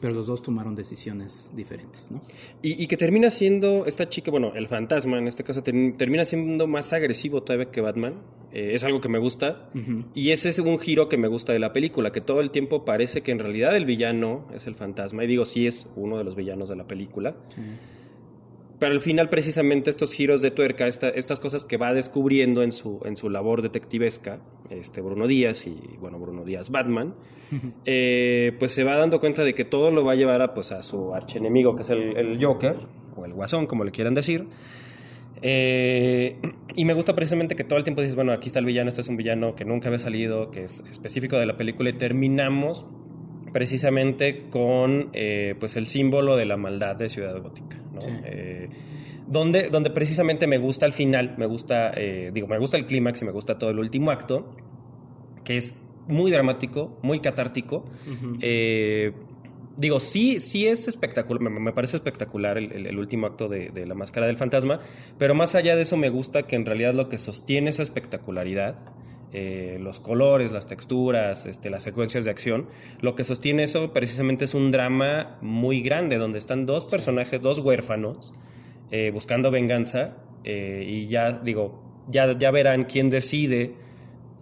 pero 0.00 0.14
los 0.14 0.26
dos 0.26 0.42
tomaron 0.42 0.74
decisiones 0.74 1.50
diferentes, 1.54 2.10
¿no? 2.10 2.22
Y, 2.62 2.86
que 2.86 2.96
termina 2.96 3.30
siendo 3.30 3.86
esta 3.86 4.08
chica, 4.08 4.30
bueno, 4.30 4.52
el 4.54 4.66
fantasma 4.68 5.18
en 5.18 5.26
este 5.26 5.44
caso, 5.44 5.62
termina 5.62 6.24
siendo 6.24 6.66
más 6.66 6.92
agresivo 6.92 7.42
todavía 7.42 7.70
que 7.70 7.80
Batman. 7.80 8.14
Eh, 8.52 8.72
es 8.74 8.84
algo 8.84 9.00
que 9.00 9.08
me 9.08 9.18
gusta. 9.18 9.70
Y 10.14 10.30
ese 10.30 10.48
es 10.48 10.58
un 10.58 10.78
giro 10.78 11.08
que 11.08 11.16
me 11.16 11.28
gusta 11.28 11.52
de 11.52 11.58
la 11.58 11.72
película, 11.72 12.12
que 12.12 12.20
todo 12.20 12.40
el 12.40 12.50
tiempo 12.50 12.84
parece 12.84 13.22
que 13.22 13.30
en 13.32 13.38
realidad 13.38 13.76
el 13.76 13.84
villano 13.84 14.46
es 14.54 14.66
el 14.66 14.74
fantasma. 14.74 15.24
Y 15.24 15.26
digo, 15.26 15.44
sí 15.44 15.66
es 15.66 15.86
uno 15.96 16.18
de 16.18 16.24
los 16.24 16.34
villanos 16.34 16.68
de 16.68 16.76
la 16.76 16.86
película. 16.86 17.36
Sí. 17.48 17.60
Pero 18.80 18.94
al 18.94 19.02
final, 19.02 19.28
precisamente, 19.28 19.90
estos 19.90 20.14
giros 20.14 20.40
de 20.40 20.50
tuerca, 20.50 20.86
estas 20.86 21.38
cosas 21.38 21.66
que 21.66 21.76
va 21.76 21.92
descubriendo 21.92 22.62
en 22.62 22.72
su, 22.72 22.98
en 23.04 23.14
su 23.18 23.28
labor 23.28 23.60
detectivesca, 23.60 24.40
este 24.70 25.02
Bruno 25.02 25.26
Díaz 25.26 25.66
y, 25.66 25.78
bueno, 26.00 26.18
Bruno 26.18 26.44
Díaz 26.44 26.70
Batman, 26.70 27.14
eh, 27.84 28.56
pues 28.58 28.72
se 28.72 28.82
va 28.82 28.96
dando 28.96 29.20
cuenta 29.20 29.44
de 29.44 29.54
que 29.54 29.66
todo 29.66 29.90
lo 29.90 30.02
va 30.02 30.12
a 30.12 30.14
llevar 30.14 30.40
a, 30.40 30.54
pues, 30.54 30.72
a 30.72 30.82
su 30.82 31.14
archenemigo, 31.14 31.76
que 31.76 31.82
es 31.82 31.90
el, 31.90 32.38
Joker, 32.40 32.76
o 33.16 33.26
el 33.26 33.34
Guasón, 33.34 33.66
como 33.66 33.84
le 33.84 33.90
quieran 33.90 34.14
decir. 34.14 34.46
Eh, 35.42 36.38
y 36.74 36.84
me 36.86 36.94
gusta 36.94 37.14
precisamente 37.14 37.56
que 37.56 37.64
todo 37.64 37.78
el 37.78 37.84
tiempo 37.84 38.00
dices, 38.00 38.16
bueno, 38.16 38.32
aquí 38.32 38.46
está 38.46 38.60
el 38.60 38.64
villano, 38.64 38.88
este 38.88 39.02
es 39.02 39.08
un 39.08 39.18
villano 39.18 39.54
que 39.54 39.66
nunca 39.66 39.88
había 39.88 39.98
salido, 39.98 40.50
que 40.50 40.64
es 40.64 40.82
específico 40.88 41.36
de 41.36 41.44
la 41.44 41.58
película, 41.58 41.90
y 41.90 41.92
terminamos 41.92 42.86
precisamente 43.52 44.48
con 44.48 45.10
eh, 45.12 45.54
pues 45.58 45.76
el 45.76 45.86
símbolo 45.86 46.36
de 46.36 46.46
la 46.46 46.56
maldad 46.56 46.96
de 46.96 47.08
Ciudad 47.08 47.40
Gótica, 47.40 47.80
eh, 48.24 48.68
donde, 49.26 49.70
donde 49.70 49.90
precisamente 49.90 50.46
me 50.46 50.58
gusta 50.58 50.86
al 50.86 50.92
final, 50.92 51.34
me 51.36 51.46
gusta, 51.46 51.92
eh, 51.96 52.30
digo, 52.32 52.46
me 52.46 52.58
gusta 52.58 52.76
el 52.76 52.86
clímax 52.86 53.22
y 53.22 53.24
me 53.24 53.32
gusta 53.32 53.58
todo 53.58 53.70
el 53.70 53.78
último 53.78 54.10
acto, 54.10 54.54
que 55.44 55.56
es 55.56 55.74
muy 56.06 56.30
dramático, 56.30 56.98
muy 57.02 57.20
catártico. 57.20 57.84
digo, 59.76 60.00
sí, 60.00 60.40
sí 60.40 60.66
es 60.66 60.88
espectacular, 60.88 61.50
me, 61.50 61.72
parece 61.72 61.96
espectacular 61.96 62.58
el, 62.58 62.98
último 62.98 63.26
acto 63.26 63.48
de, 63.48 63.70
de, 63.70 63.86
La 63.86 63.94
Máscara 63.94 64.26
del 64.26 64.36
Fantasma, 64.36 64.80
pero 65.18 65.34
más 65.34 65.54
allá 65.54 65.76
de 65.76 65.82
eso 65.82 65.96
me 65.96 66.10
gusta 66.10 66.42
que 66.42 66.56
en 66.56 66.66
realidad 66.66 66.94
lo 66.94 67.08
que 67.08 67.18
sostiene 67.18 67.70
esa 67.70 67.82
espectacularidad 67.82 68.76
eh, 69.32 69.78
los 69.80 70.00
colores, 70.00 70.50
las 70.50 70.66
texturas, 70.66 71.46
este, 71.46 71.70
las 71.70 71.84
secuencias 71.84 72.24
de 72.24 72.32
acción. 72.32 72.66
Lo 73.00 73.14
que 73.14 73.22
sostiene 73.22 73.62
eso 73.62 73.92
precisamente 73.92 74.44
es 74.44 74.54
un 74.54 74.70
drama 74.70 75.38
muy 75.40 75.82
grande, 75.82 76.18
donde 76.18 76.38
están 76.38 76.66
dos 76.66 76.84
personajes, 76.86 77.40
dos 77.40 77.60
huérfanos, 77.60 78.34
eh, 78.90 79.10
buscando 79.12 79.52
venganza, 79.52 80.16
eh, 80.42 80.84
y 80.84 81.06
ya 81.06 81.32
digo, 81.32 81.80
ya, 82.08 82.36
ya 82.36 82.50
verán 82.50 82.84
quién 82.84 83.08
decide 83.08 83.74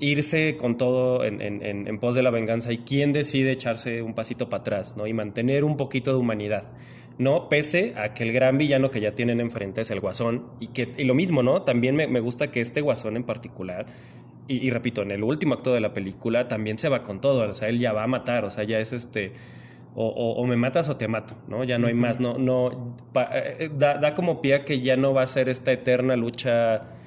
irse 0.01 0.57
con 0.57 0.79
todo 0.79 1.25
en, 1.25 1.41
en, 1.43 1.99
pos 1.99 2.15
de 2.15 2.23
la 2.23 2.31
venganza 2.31 2.73
y 2.73 2.79
quién 2.79 3.13
decide 3.13 3.53
echarse 3.53 4.01
un 4.01 4.15
pasito 4.15 4.49
para 4.49 4.61
atrás, 4.61 4.97
¿no? 4.97 5.07
Y 5.07 5.13
mantener 5.13 5.65
un 5.65 5.77
poquito 5.77 6.13
de 6.13 6.19
humanidad. 6.19 6.71
¿No? 7.19 7.49
Pese 7.49 7.95
a 7.97 8.15
que 8.15 8.25
el 8.25 8.33
gran 8.33 8.59
villano 8.59 8.91
que 8.91 9.01
ya 9.01 9.15
tienen 9.15 9.41
enfrente 9.41 9.81
es 9.81 9.91
el 9.91 10.01
Guasón. 10.01 10.47
Y 10.61 10.69
que 10.69 10.93
y 10.97 11.05
lo 11.05 11.15
mismo, 11.15 11.43
¿no? 11.43 11.63
También 11.63 11.97
me, 11.97 12.07
me, 12.07 12.21
gusta 12.21 12.51
que 12.51 12.61
este 12.61 12.81
Guasón 12.81 13.17
en 13.17 13.25
particular 13.25 13.87
y, 14.49 14.71
repito, 14.71 15.03
en 15.03 15.11
el 15.11 15.23
último 15.23 15.55
acto 15.55 15.75
de 15.75 15.81
la 15.81 15.93
película 15.93 16.49
también 16.49 16.79
se 16.79 16.89
va 16.89 17.03
con 17.03 17.21
todo, 17.21 17.51
o 17.51 17.53
sea, 17.53 17.69
él 17.69 17.79
ya 17.79 17.93
va 17.93 18.05
a 18.05 18.07
matar, 18.07 18.47
o 18.47 18.51
sea, 18.51 18.65
ya 18.65 18.79
es 18.79 18.95
este, 18.95 19.35
o, 19.95 20.43
me 20.47 20.57
matas 20.57 20.89
o 20.89 20.97
te 20.97 21.07
mato, 21.07 21.37
¿no? 21.49 21.65
Ya 21.65 21.77
no 21.77 21.87
hay 21.87 21.93
más, 21.93 22.19
no, 22.19 22.39
no, 22.39 22.97
eh, 23.15 23.57
eh, 23.59 23.71
da, 23.71 23.99
da, 23.99 24.15
como 24.15 24.41
pie 24.41 24.55
a 24.55 24.65
que 24.65 24.81
ya 24.81 24.97
no 24.97 25.13
va 25.13 25.23
a 25.23 25.27
ser 25.27 25.51
esta 25.51 25.71
eterna 25.71 26.17
lucha 26.17 26.98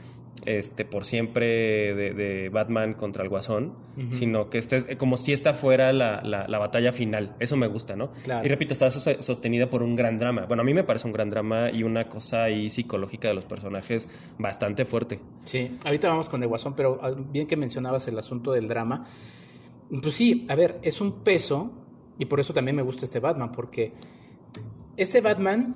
este, 0.45 0.85
por 0.85 1.05
siempre 1.05 1.93
de, 1.93 2.49
Batman 2.49 2.93
contra 2.93 3.23
el 3.23 3.29
Guasón, 3.29 3.73
sino 4.09 4.49
que 4.49 4.57
este 4.57 4.77
es 4.77 4.95
como 4.97 5.17
si 5.17 5.33
esta 5.33 5.53
fuera 5.53 5.93
la, 5.93 6.21
la, 6.23 6.57
batalla 6.59 6.91
final. 6.93 7.35
Eso 7.39 7.57
me 7.57 7.67
gusta, 7.67 7.95
¿no? 7.95 8.11
Y 8.43 8.47
repito, 8.47 8.73
está 8.73 8.89
sostenida 8.89 9.69
por 9.69 9.83
un 9.83 9.95
gran 9.95 10.17
drama. 10.17 10.45
Bueno, 10.47 10.61
a 10.61 10.65
mí 10.65 10.73
me 10.73 10.83
parece 10.83 11.07
un 11.07 11.13
gran 11.13 11.29
drama 11.29 11.69
y 11.71 11.83
una 11.83 12.07
cosa 12.07 12.43
ahí 12.43 12.69
psicológica 12.69 13.27
de 13.27 13.35
los 13.35 13.45
personajes 13.45 14.09
bastante 14.37 14.85
fuerte. 14.85 15.19
Sí, 15.43 15.75
ahorita 15.85 16.09
vamos 16.09 16.29
con 16.29 16.41
el 16.41 16.49
Guasón, 16.49 16.75
pero 16.75 16.99
ah, 17.01 17.11
bien 17.15 17.47
que 17.47 17.55
mencionabas 17.55 18.07
el 18.07 18.17
asunto 18.17 18.51
del 18.51 18.67
drama. 18.67 19.05
Pues 20.01 20.15
sí, 20.15 20.45
a 20.49 20.55
ver, 20.55 20.79
es 20.81 21.01
un 21.01 21.23
peso 21.23 21.71
y 22.17 22.25
por 22.25 22.39
eso 22.39 22.53
también 22.53 22.75
me 22.75 22.81
gusta 22.81 23.05
este 23.05 23.19
Batman, 23.19 23.51
porque 23.51 23.93
este 24.97 25.21
Batman, 25.21 25.75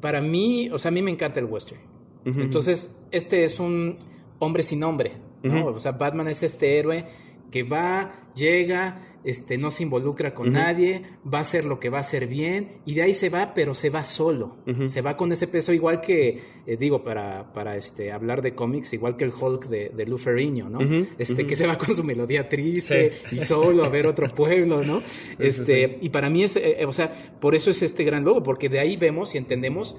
para 0.00 0.20
mí, 0.20 0.68
o 0.70 0.78
sea, 0.78 0.88
a 0.88 0.92
mí 0.92 1.02
me 1.02 1.10
encanta 1.10 1.40
el 1.40 1.46
western. 1.46 1.93
Entonces, 2.24 2.96
este 3.10 3.44
es 3.44 3.60
un 3.60 3.98
hombre 4.38 4.62
sin 4.62 4.80
nombre, 4.80 5.12
¿no? 5.42 5.66
O 5.66 5.80
sea, 5.80 5.92
Batman 5.92 6.28
es 6.28 6.42
este 6.42 6.78
héroe 6.78 7.06
que 7.50 7.62
va, 7.62 8.12
llega, 8.34 9.14
este, 9.24 9.56
no 9.56 9.70
se 9.70 9.84
involucra 9.84 10.34
con 10.34 10.52
nadie, 10.52 11.02
va 11.32 11.38
a 11.38 11.40
hacer 11.42 11.64
lo 11.64 11.80
que 11.80 11.88
va 11.88 11.98
a 11.98 12.00
hacer 12.00 12.26
bien, 12.26 12.80
y 12.84 12.94
de 12.94 13.02
ahí 13.02 13.14
se 13.14 13.30
va, 13.30 13.54
pero 13.54 13.74
se 13.74 13.90
va 13.90 14.04
solo. 14.04 14.56
Se 14.86 15.00
va 15.00 15.16
con 15.16 15.32
ese 15.32 15.46
peso, 15.46 15.72
igual 15.72 16.00
que, 16.00 16.42
eh, 16.66 16.76
digo, 16.76 17.04
para, 17.04 17.52
para 17.52 17.76
este, 17.76 18.12
hablar 18.12 18.42
de 18.42 18.54
cómics, 18.54 18.92
igual 18.92 19.16
que 19.16 19.24
el 19.24 19.30
Hulk 19.30 19.68
de, 19.68 19.90
de 19.90 20.06
Lou 20.06 20.18
Ferrigno, 20.18 20.68
¿no? 20.68 20.80
este, 21.16 21.46
que 21.46 21.56
se 21.56 21.66
va 21.66 21.78
con 21.78 21.94
su 21.94 22.04
melodía 22.04 22.48
triste 22.48 23.12
y 23.30 23.38
solo 23.38 23.84
a 23.84 23.88
ver 23.88 24.06
otro 24.06 24.28
pueblo, 24.28 24.82
¿no? 24.82 25.02
Este, 25.38 25.98
y 26.00 26.08
para 26.08 26.28
mí 26.30 26.42
es, 26.42 26.56
eh, 26.56 26.76
eh, 26.80 26.86
o 26.86 26.92
sea, 26.92 27.12
por 27.40 27.54
eso 27.54 27.70
es 27.70 27.82
este 27.82 28.04
gran 28.04 28.24
logo, 28.24 28.42
porque 28.42 28.68
de 28.68 28.80
ahí 28.80 28.96
vemos 28.96 29.34
y 29.34 29.38
entendemos 29.38 29.96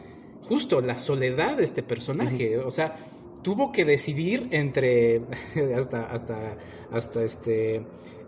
justo 0.47 0.81
la 0.81 0.97
soledad 0.97 1.57
de 1.57 1.63
este 1.63 1.83
personaje. 1.83 2.57
O 2.57 2.71
sea, 2.71 2.95
tuvo 3.41 3.71
que 3.71 3.85
decidir 3.85 4.47
entre 4.51 5.19
hasta 5.75 6.05
hasta 6.05 6.57
hasta 6.91 7.23
este 7.23 7.81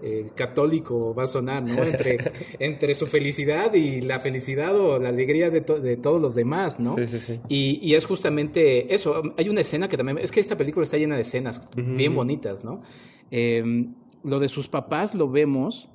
eh, 0.04 0.30
católico 0.36 1.16
va 1.16 1.24
a 1.24 1.28
sonar, 1.28 1.64
¿no? 1.64 1.84
Entre, 1.84 2.20
entre 2.60 2.94
su 2.94 3.08
felicidad 3.08 3.74
y 3.74 4.02
la 4.02 4.20
felicidad 4.20 4.80
o 4.80 5.00
la 5.00 5.10
alegría 5.10 5.50
de, 5.50 5.62
de 5.62 5.98
todos 5.98 6.22
los 6.22 6.36
demás, 6.36 6.80
¿no? 6.80 6.96
Sí, 6.98 7.08
sí, 7.08 7.20
sí. 7.20 7.40
Y, 7.50 7.80
y, 7.82 7.96
es 7.96 8.06
justamente 8.06 8.94
eso. 8.94 9.24
Hay 9.38 9.50
una 9.50 9.62
escena 9.62 9.88
que 9.88 9.98
también 9.98 10.20
es 10.20 10.32
que 10.32 10.40
esta 10.40 10.56
película 10.56 10.84
está 10.84 10.98
llena 10.98 11.16
de 11.16 11.22
escenas 11.22 11.68
bien 11.76 12.14
bonitas, 12.14 12.64
¿no? 12.64 12.84
Em, 13.32 13.96
lo 14.24 14.40
de 14.40 14.50
sus 14.50 14.68
papás 14.68 15.16
lo 15.16 15.32
vemos 15.32 15.90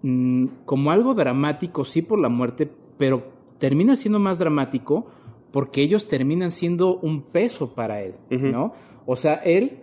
mm, 0.00 0.46
como 0.64 0.90
algo 0.90 1.14
dramático, 1.14 1.84
sí, 1.84 2.00
por 2.00 2.18
la 2.18 2.30
muerte, 2.30 2.70
pero 2.96 3.30
termina 3.58 3.94
siendo 3.94 4.20
más 4.20 4.38
dramático 4.38 5.06
porque 5.54 5.82
ellos 5.82 6.08
terminan 6.08 6.50
siendo 6.50 6.96
un 6.96 7.22
peso 7.22 7.76
para 7.76 8.02
él, 8.02 8.14
¿no? 8.28 8.72
O 9.06 9.14
sea, 9.14 9.34
él, 9.34 9.78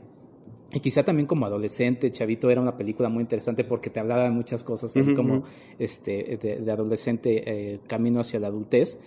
y 0.74 0.82
quizá 0.82 1.04
también 1.04 1.28
como 1.28 1.46
adolescente, 1.46 2.12
Chavito 2.12 2.50
era 2.50 2.60
una 2.60 2.76
película 2.76 3.08
muy 3.08 3.22
interesante 3.22 3.64
porque 3.64 3.90
te 3.90 4.02
hablaba 4.02 4.26
de 4.26 4.32
muchas 4.32 4.64
cosas, 4.64 4.94
como 5.16 5.44
este, 5.80 6.38
de, 6.42 6.70
adolescente 6.70 7.44
eh, 7.46 7.80
camino 7.88 8.20
hacia 8.20 8.42
la 8.42 8.48
adultez, 8.48 9.00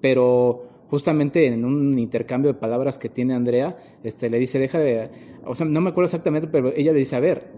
pero 0.00 0.62
justamente 0.86 1.44
en 1.44 1.64
un 1.64 1.98
intercambio 1.98 2.52
de 2.52 2.60
palabras 2.60 2.98
que 2.98 3.08
tiene 3.08 3.34
Andrea, 3.34 3.76
este, 4.04 4.30
le 4.30 4.38
dice, 4.38 4.60
deja 4.60 4.78
de, 4.78 5.10
o 5.44 5.56
sea, 5.56 5.66
no 5.66 5.80
me 5.80 5.90
acuerdo 5.90 6.04
exactamente, 6.04 6.46
pero 6.46 6.72
ella 6.72 6.92
le 6.92 7.00
dice, 7.00 7.16
a 7.16 7.20
ver, 7.20 7.50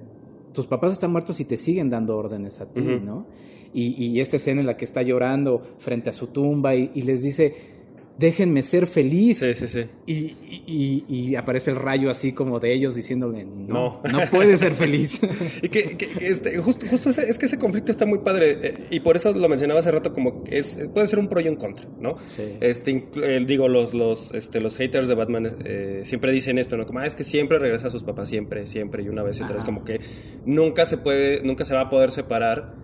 tus 0.54 0.66
papás 0.66 0.94
están 0.94 1.12
muertos 1.12 1.38
y 1.38 1.44
te 1.44 1.58
siguen 1.58 1.90
dando 1.90 2.16
órdenes 2.16 2.62
a 2.62 2.72
ti, 2.72 2.80
¿no? 2.80 3.26
Y, 3.74 4.20
esta 4.20 4.36
escena 4.36 4.60
en 4.60 4.68
la 4.68 4.76
que 4.78 4.86
está 4.86 5.02
llorando 5.02 5.60
frente 5.78 6.08
a 6.08 6.12
su 6.14 6.28
tumba 6.28 6.76
y 6.76 7.02
les 7.02 7.22
dice, 7.22 7.74
déjenme 8.18 8.62
ser 8.62 8.86
feliz. 8.86 9.38
Sí, 9.38 9.54
sí, 9.54 9.66
sí. 9.66 9.86
Y, 10.06 11.34
aparece 11.36 11.72
el 11.72 11.76
rayo 11.76 12.10
así 12.10 12.32
como 12.32 12.60
de 12.60 12.72
ellos 12.72 12.94
diciéndole, 12.94 13.44
no, 13.44 14.00
no, 14.10 14.20
puede 14.30 14.56
ser 14.56 14.72
feliz. 14.72 15.20
y 15.62 15.68
que, 15.68 15.96
este, 16.20 16.58
justo, 16.58 16.86
justo 16.88 17.10
es 17.10 17.38
que 17.38 17.46
ese 17.46 17.58
conflicto 17.58 17.90
está 17.90 18.06
muy 18.06 18.18
padre 18.18 18.58
eh, 18.62 18.78
y 18.90 19.00
por 19.00 19.16
eso 19.16 19.32
lo 19.32 19.48
mencionaba 19.48 19.80
hace 19.80 19.90
rato 19.90 20.12
como 20.12 20.44
es, 20.46 20.78
puede 20.92 21.06
ser 21.06 21.18
un 21.18 21.28
pro 21.28 21.40
y 21.40 21.48
un 21.48 21.56
contra, 21.56 21.88
¿no? 21.98 22.16
Sí. 22.28 22.56
Este, 22.60 23.04
digo, 23.46 23.68
los, 23.68 23.94
los, 23.94 24.32
este, 24.32 24.60
los 24.60 24.76
haters 24.76 25.08
de 25.08 25.14
Batman 25.14 25.56
eh, 25.64 26.02
siempre 26.04 26.32
dicen 26.32 26.58
esto, 26.58 26.76
¿no? 26.76 26.86
Como, 26.86 27.00
ah, 27.00 27.06
es 27.06 27.14
que 27.14 27.24
siempre 27.24 27.58
regresa 27.58 27.88
a 27.88 27.90
sus 27.90 28.04
papás, 28.04 28.28
siempre, 28.28 28.66
siempre, 28.66 29.02
y 29.02 29.08
una 29.08 29.22
vez 29.22 29.40
y 29.40 29.42
otra 29.42 29.56
vez, 29.56 29.64
como 29.64 29.84
que 29.84 29.98
nunca 30.46 30.86
se 30.86 30.98
puede, 30.98 31.42
nunca 31.42 31.64
se 31.64 31.74
va 31.74 31.82
a 31.82 31.90
poder 31.90 32.12
separar 32.12 32.74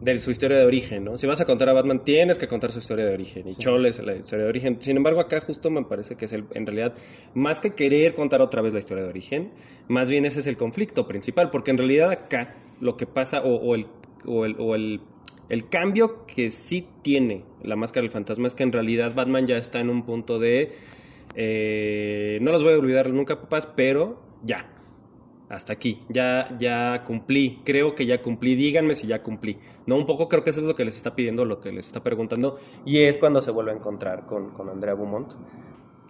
de 0.00 0.20
su 0.20 0.30
historia 0.30 0.58
de 0.58 0.64
origen, 0.64 1.04
¿no? 1.04 1.16
Si 1.16 1.26
vas 1.26 1.40
a 1.40 1.44
contar 1.44 1.68
a 1.68 1.72
Batman, 1.72 2.04
tienes 2.04 2.38
que 2.38 2.46
contar 2.46 2.70
su 2.70 2.78
historia 2.78 3.04
de 3.04 3.14
origen. 3.14 3.48
Y 3.48 3.52
sí. 3.52 3.60
es 3.86 3.98
la 3.98 4.14
historia 4.14 4.44
de 4.44 4.48
origen. 4.48 4.76
Sin 4.80 4.96
embargo, 4.96 5.20
acá 5.20 5.40
justo 5.40 5.70
me 5.70 5.82
parece 5.84 6.16
que 6.16 6.26
es 6.26 6.32
el, 6.32 6.44
en 6.54 6.66
realidad, 6.66 6.94
más 7.34 7.60
que 7.60 7.74
querer 7.74 8.14
contar 8.14 8.40
otra 8.40 8.62
vez 8.62 8.72
la 8.72 8.78
historia 8.78 9.04
de 9.04 9.10
origen, 9.10 9.50
más 9.88 10.08
bien 10.08 10.24
ese 10.24 10.40
es 10.40 10.46
el 10.46 10.56
conflicto 10.56 11.06
principal, 11.06 11.50
porque 11.50 11.70
en 11.72 11.78
realidad 11.78 12.10
acá 12.10 12.54
lo 12.80 12.96
que 12.96 13.06
pasa, 13.06 13.42
o, 13.42 13.74
el, 13.74 13.86
o, 14.24 14.74
el, 14.74 15.00
El 15.48 15.68
cambio 15.68 16.26
que 16.26 16.50
sí 16.50 16.86
tiene 17.02 17.44
la 17.62 17.74
máscara 17.74 18.02
del 18.02 18.10
fantasma 18.10 18.46
es 18.46 18.54
que 18.54 18.62
en 18.62 18.72
realidad 18.72 19.14
Batman 19.14 19.46
ya 19.46 19.56
está 19.56 19.80
en 19.80 19.90
un 19.90 20.04
punto 20.04 20.38
de... 20.38 20.72
eh, 21.34 22.38
no 22.42 22.52
los 22.52 22.62
voy 22.62 22.74
a 22.74 22.78
olvidar 22.78 23.10
nunca, 23.10 23.40
papás, 23.40 23.66
pero 23.66 24.22
ya. 24.44 24.66
Hasta 25.48 25.72
aquí. 25.72 26.00
Ya, 26.08 26.54
ya 26.58 27.04
cumplí. 27.04 27.60
Creo 27.64 27.94
que 27.94 28.06
ya 28.06 28.20
cumplí. 28.20 28.54
Díganme 28.54 28.94
si 28.94 29.06
ya 29.06 29.22
cumplí. 29.22 29.58
No, 29.86 29.96
un 29.96 30.06
poco 30.06 30.28
creo 30.28 30.44
que 30.44 30.50
eso 30.50 30.60
es 30.60 30.66
lo 30.66 30.74
que 30.74 30.84
les 30.84 30.96
está 30.96 31.14
pidiendo, 31.14 31.44
lo 31.44 31.60
que 31.60 31.72
les 31.72 31.86
está 31.86 32.02
preguntando. 32.02 32.58
Y 32.84 33.02
es 33.02 33.18
cuando 33.18 33.40
se 33.40 33.50
vuelve 33.50 33.72
a 33.72 33.74
encontrar 33.74 34.26
con, 34.26 34.50
con 34.50 34.68
Andrea 34.68 34.94
Beaumont. 34.94 35.32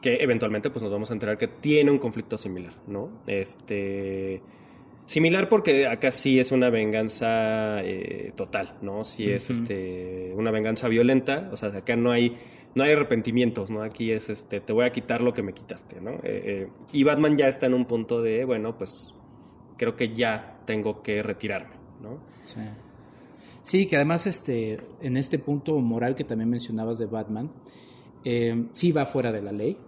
Que 0.03 0.17
eventualmente 0.17 0.71
pues 0.71 0.83
nos 0.83 0.93
vamos 0.93 1.11
a 1.11 1.13
enterar 1.13 1.39
que 1.39 1.49
tiene 1.49 1.91
un 1.91 1.99
conflicto 1.99 2.39
similar, 2.39 2.73
¿no? 2.87 3.23
Este... 3.27 4.43
Similar 5.07 5.49
porque 5.49 5.87
acá 5.87 6.11
sí 6.11 6.39
es 6.39 6.53
una 6.53 6.69
venganza 6.69 7.83
eh, 7.83 8.33
total, 8.37 8.77
¿no? 8.83 9.05
Sí 9.05 9.31
es 9.31 9.49
este, 9.49 10.35
una 10.37 10.51
venganza 10.51 10.87
violenta, 10.87 11.49
o 11.51 11.57
sea, 11.57 11.71
acá 11.71 11.97
no 11.97 12.11
hay, 12.11 12.37
no 12.75 12.85
hay 12.85 12.93
arrepentimientos, 12.93 13.71
¿no? 13.71 13.83
Aquí 13.83 14.13
es, 14.13 14.29
este, 14.29 14.61
te 14.61 14.71
voy 14.75 14.85
a 14.85 14.93
quitar 14.93 15.23
lo 15.23 15.33
que 15.33 15.43
me 15.43 15.55
quitaste, 15.55 16.03
¿no? 16.03 16.11
Eh, 16.11 16.19
eh, 16.25 16.69
y 16.93 17.05
Batman 17.05 17.39
ya 17.39 17.49
está 17.49 17.65
en 17.65 17.73
un 17.73 17.87
punto 17.87 18.21
de, 18.21 18.45
bueno, 18.45 18.77
pues 18.77 19.15
creo 19.79 19.97
que 19.97 20.13
ya 20.13 20.61
tengo 20.67 21.03
que 21.03 21.23
retirarme, 21.23 21.77
¿no? 22.03 22.19
Sí. 22.45 22.61
Sí, 23.63 23.87
que 23.87 23.97
además 23.97 24.27
este, 24.27 24.79
en 25.01 25.17
este 25.17 25.39
punto 25.39 25.79
moral 25.79 26.15
que 26.15 26.25
también 26.25 26.51
mencionabas 26.51 26.99
de 26.99 27.07
Batman, 27.07 27.51
eh, 28.25 28.67
sí 28.73 28.93
va 28.93 29.07
fuera 29.07 29.33
de 29.33 29.43
la 29.43 29.53
ley, 29.53 29.79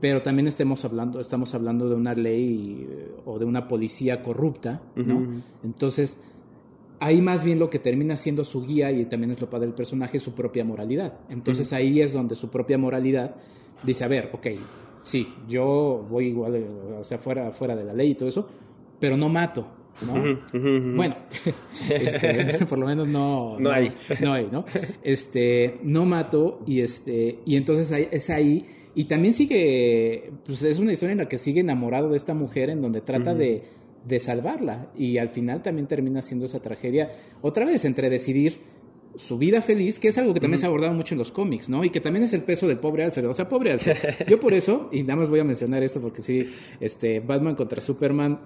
pero 0.00 0.22
también 0.22 0.46
estemos 0.46 0.84
hablando, 0.84 1.20
estamos 1.20 1.54
hablando 1.54 1.88
de 1.88 1.94
una 1.94 2.14
ley 2.14 2.86
eh, 2.88 3.14
o 3.26 3.38
de 3.38 3.44
una 3.44 3.68
policía 3.68 4.22
corrupta, 4.22 4.80
¿no? 4.94 5.42
Entonces, 5.62 6.22
ahí 7.00 7.20
más 7.20 7.42
bien 7.44 7.58
lo 7.58 7.68
que 7.68 7.78
termina 7.78 8.16
siendo 8.16 8.44
su 8.44 8.62
guía, 8.62 8.90
y 8.92 9.04
también 9.06 9.32
es 9.32 9.40
lo 9.40 9.50
padre 9.50 9.66
del 9.66 9.74
personaje, 9.74 10.18
es 10.18 10.22
su 10.22 10.34
propia 10.34 10.64
moralidad. 10.64 11.18
Entonces 11.28 11.72
ahí 11.72 12.00
es 12.00 12.12
donde 12.12 12.36
su 12.36 12.48
propia 12.48 12.78
moralidad 12.78 13.34
dice, 13.82 14.04
a 14.04 14.08
ver, 14.08 14.30
ok, 14.32 14.46
sí, 15.02 15.26
yo 15.48 16.06
voy 16.08 16.28
igual, 16.28 16.56
eh, 16.56 16.66
o 16.98 17.04
sea, 17.04 17.18
fuera, 17.18 17.50
fuera 17.50 17.74
de 17.74 17.84
la 17.84 17.92
ley 17.92 18.10
y 18.10 18.14
todo 18.14 18.28
eso, 18.28 18.48
pero 19.00 19.16
no 19.16 19.28
mato, 19.28 19.66
¿no? 20.06 20.12
Bueno, 20.96 21.16
este, 21.90 22.64
por 22.68 22.78
lo 22.78 22.86
menos 22.86 23.08
no, 23.08 23.58
No 23.58 23.70
hay. 23.72 23.90
no 24.20 24.32
hay, 24.32 24.48
¿no? 24.50 24.64
Este, 25.02 25.78
no 25.82 26.04
mato 26.04 26.60
y 26.66 26.80
este, 26.80 27.38
y 27.44 27.56
entonces 27.56 27.90
ahí- 27.92 28.08
es 28.10 28.30
ahí 28.30 28.62
y 28.94 29.04
también 29.04 29.32
sigue, 29.32 30.32
pues 30.44 30.62
es 30.64 30.78
una 30.78 30.92
historia 30.92 31.12
en 31.12 31.18
la 31.18 31.28
que 31.28 31.38
sigue 31.38 31.60
enamorado 31.60 32.10
de 32.10 32.16
esta 32.16 32.34
mujer 32.34 32.70
en 32.70 32.82
donde 32.82 33.00
trata 33.00 33.34
de, 33.34 33.62
de 34.06 34.18
salvarla 34.20 34.90
y 34.96 35.18
al 35.18 35.28
final 35.28 35.62
también 35.62 35.86
termina 35.86 36.22
siendo 36.22 36.46
esa 36.46 36.60
tragedia 36.60 37.10
otra 37.40 37.64
vez 37.64 37.84
entre 37.84 38.10
decidir 38.10 38.58
su 39.16 39.38
vida 39.38 39.60
feliz, 39.60 39.98
que 39.98 40.08
es 40.08 40.18
algo 40.18 40.32
que 40.32 40.38
también 40.40 40.58
se 40.60 40.66
ha 40.66 40.68
abordado 40.68 40.92
mucho 40.94 41.14
en 41.14 41.18
los 41.18 41.32
cómics, 41.32 41.68
¿no? 41.68 41.84
Y 41.84 41.90
que 41.90 42.00
también 42.00 42.22
es 42.24 42.32
el 42.32 42.42
peso 42.42 42.68
del 42.68 42.78
pobre 42.78 43.02
Alfred. 43.02 43.28
O 43.28 43.34
sea, 43.34 43.48
pobre 43.48 43.72
Alfred. 43.72 43.96
Yo 44.28 44.38
por 44.38 44.54
eso, 44.54 44.88
y 44.92 45.02
nada 45.02 45.16
más 45.16 45.28
voy 45.28 45.40
a 45.40 45.44
mencionar 45.44 45.82
esto 45.82 46.00
porque 46.00 46.22
sí, 46.22 46.48
este, 46.78 47.18
Batman 47.18 47.56
contra 47.56 47.80
Superman, 47.80 48.38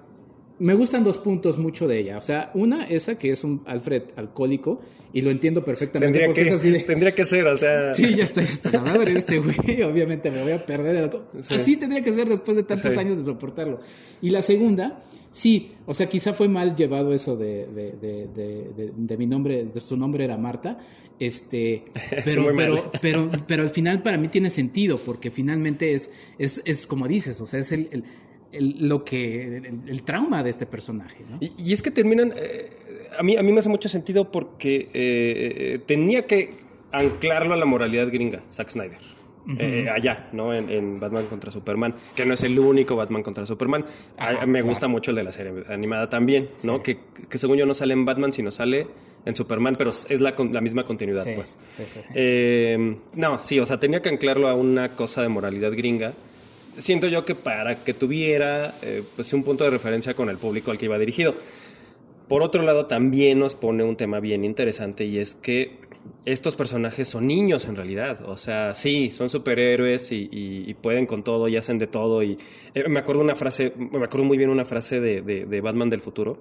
me 0.59 0.73
gustan 0.73 1.03
dos 1.03 1.17
puntos 1.17 1.57
mucho 1.57 1.87
de 1.87 1.99
ella. 1.99 2.17
O 2.17 2.21
sea, 2.21 2.51
una, 2.53 2.85
esa 2.85 3.17
que 3.17 3.31
es 3.31 3.43
un 3.43 3.61
Alfred 3.65 4.03
alcohólico, 4.15 4.81
y 5.13 5.21
lo 5.21 5.31
entiendo 5.31 5.63
perfectamente 5.63 6.07
tendría, 6.19 6.25
porque 6.27 6.41
que, 6.43 6.47
es 6.49 6.53
así 6.55 6.71
de... 6.71 6.79
tendría 6.81 7.15
que 7.15 7.23
ser, 7.23 7.47
o 7.47 7.55
sea... 7.55 7.93
Sí, 7.93 8.15
ya 8.15 8.25
estoy 8.25 8.43
hasta 8.43 8.69
la 8.71 8.81
madre 8.81 9.13
de 9.13 9.19
este 9.19 9.39
güey. 9.39 9.55
Obviamente 9.83 10.29
me 10.31 10.41
voy 10.43 10.51
a 10.51 10.65
perder. 10.65 10.95
el. 10.95 11.43
Sí. 11.43 11.53
Así 11.53 11.77
tendría 11.77 12.01
que 12.03 12.11
ser 12.11 12.27
después 12.27 12.57
de 12.57 12.63
tantos 12.63 12.93
Sí. 12.93 12.99
años 12.99 13.17
de 13.17 13.23
soportarlo. 13.23 13.79
Y 14.21 14.29
la 14.31 14.41
segunda, 14.41 15.03
sí, 15.31 15.71
o 15.85 15.93
sea, 15.93 16.07
quizá 16.09 16.33
fue 16.33 16.49
mal 16.49 16.75
llevado 16.75 17.13
eso 17.13 17.37
de, 17.37 17.65
de, 17.67 17.91
de, 17.93 18.27
de- 18.27 18.69
de- 18.75 18.91
de 18.95 19.17
mi 19.17 19.25
nombre, 19.25 19.63
de 19.63 19.79
su 19.81 19.95
nombre 19.95 20.25
era 20.25 20.37
Marta. 20.37 20.79
Este, 21.17 21.85
pero, 22.25 22.53
pero, 22.55 22.91
pero, 23.01 23.31
pero 23.47 23.63
al 23.63 23.69
final 23.69 24.01
para 24.01 24.17
mí 24.17 24.27
tiene 24.27 24.49
sentido, 24.49 24.97
porque 24.97 25.31
finalmente 25.31 25.93
es, 25.93 26.11
es, 26.37 26.61
es 26.65 26.85
como 26.85 27.07
dices, 27.07 27.39
o 27.39 27.47
sea, 27.47 27.61
es 27.61 27.71
el, 27.71 27.87
el- 27.91 28.03
el- 28.57 28.87
lo 28.87 29.03
que, 29.03 29.57
el, 29.57 29.65
el 29.87 30.03
trauma 30.03 30.43
de 30.43 30.49
este 30.49 30.65
personaje, 30.65 31.23
¿no? 31.29 31.37
Y, 31.41 31.51
y 31.57 31.73
es 31.73 31.81
que 31.81 31.91
terminan. 31.91 32.33
eh, 32.35 32.69
a, 33.17 33.23
mí, 33.23 33.35
a 33.37 33.43
mí 33.43 33.51
me 33.51 33.59
hace 33.59 33.69
mucho 33.69 33.87
sentido 33.89 34.31
porque 34.31 34.89
eh, 34.93 35.79
tenía 35.85 36.25
que 36.25 36.51
anclarlo 36.91 37.53
a 37.53 37.57
la 37.57 37.65
moralidad 37.65 38.07
gringa, 38.11 38.41
Zack 38.51 38.69
Snyder. 38.69 38.97
Eh, 39.59 39.87
allá, 39.93 40.27
¿no? 40.33 40.55
En, 40.55 40.71
en 40.71 40.99
Batman 40.99 41.27
contra 41.27 41.51
Superman, 41.51 41.93
que 42.15 42.25
no 42.25 42.33
es 42.33 42.41
el 42.41 42.57
único 42.57 42.95
Batman 42.95 43.21
contra 43.21 43.45
Superman. 43.45 43.85
A- 44.17 44.43
me 44.47 44.53
claro. 44.53 44.65
gusta 44.67 44.87
mucho 44.87 45.11
el 45.11 45.17
de 45.17 45.23
la 45.23 45.31
serie 45.31 45.53
animada 45.69 46.09
también, 46.09 46.49
¿no? 46.63 46.77
Sí. 46.77 46.81
Que, 46.83 46.97
que 47.29 47.37
según 47.37 47.55
yo 47.57 47.67
no 47.67 47.75
sale 47.75 47.93
en 47.93 48.05
Batman, 48.05 48.31
sino 48.33 48.49
sale 48.49 48.87
en 49.23 49.35
Superman, 49.35 49.75
pero 49.77 49.91
es 49.91 50.19
la, 50.19 50.33
la 50.51 50.61
misma 50.61 50.83
continuidad, 50.83 51.23
Sí, 51.25 51.31
pues. 51.35 51.57
sí. 51.67 51.83
Eh, 52.15 52.97
no, 53.13 53.37
sí, 53.43 53.59
o 53.59 53.67
sea, 53.67 53.79
tenía 53.79 54.01
que 54.01 54.09
anclarlo 54.09 54.47
a 54.47 54.55
una 54.55 54.89
cosa 54.89 55.21
de 55.21 55.29
moralidad 55.29 55.71
gringa. 55.73 56.13
Siento 56.77 57.07
yo 57.07 57.23
que 57.25 57.35
para 57.35 57.83
que 57.83 57.93
tuviera 57.93 58.73
eh, 58.81 59.01
pues 59.15 59.31
un 59.33 59.43
punto 59.43 59.63
de 59.63 59.69
referencia 59.69 60.13
con 60.13 60.29
el 60.29 60.37
público 60.37 60.71
al 60.71 60.77
que 60.77 60.85
iba 60.85 60.97
dirigido. 60.97 61.35
Por 62.27 62.41
otro 62.41 62.63
lado, 62.63 62.85
también 62.87 63.39
nos 63.39 63.55
pone 63.55 63.83
un 63.83 63.95
tema 63.95 64.19
bien 64.19 64.43
interesante 64.43 65.05
y 65.05 65.19
es 65.19 65.35
que 65.35 65.77
estos 66.25 66.55
personajes 66.55 67.07
son 67.07 67.27
niños 67.27 67.65
en 67.65 67.75
realidad. 67.75 68.27
O 68.27 68.35
sea, 68.35 68.73
sí, 68.73 69.11
son 69.11 69.29
superhéroes 69.29 70.11
y, 70.11 70.27
y- 70.31 70.63
y 70.69 70.73
pueden 70.73 71.05
con 71.05 71.23
todo 71.23 71.47
y 71.47 71.55
hacen 71.55 71.77
de 71.77 71.87
todo. 71.87 72.23
Y 72.23 72.37
eh, 72.73 72.89
me 72.89 72.99
acuerdo 72.99 73.21
una 73.21 73.35
frase, 73.35 73.73
me 73.77 74.03
acuerdo 74.03 74.23
muy 74.23 74.37
bien 74.37 74.49
una 74.49 74.65
frase 74.65 74.99
de, 74.99 75.21
de- 75.21 75.45
de 75.45 75.61
Batman 75.61 75.89
del 75.89 76.01
futuro 76.01 76.37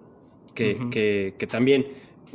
que, 0.54 0.78
que- 0.90 1.34
que 1.38 1.46
también 1.46 1.86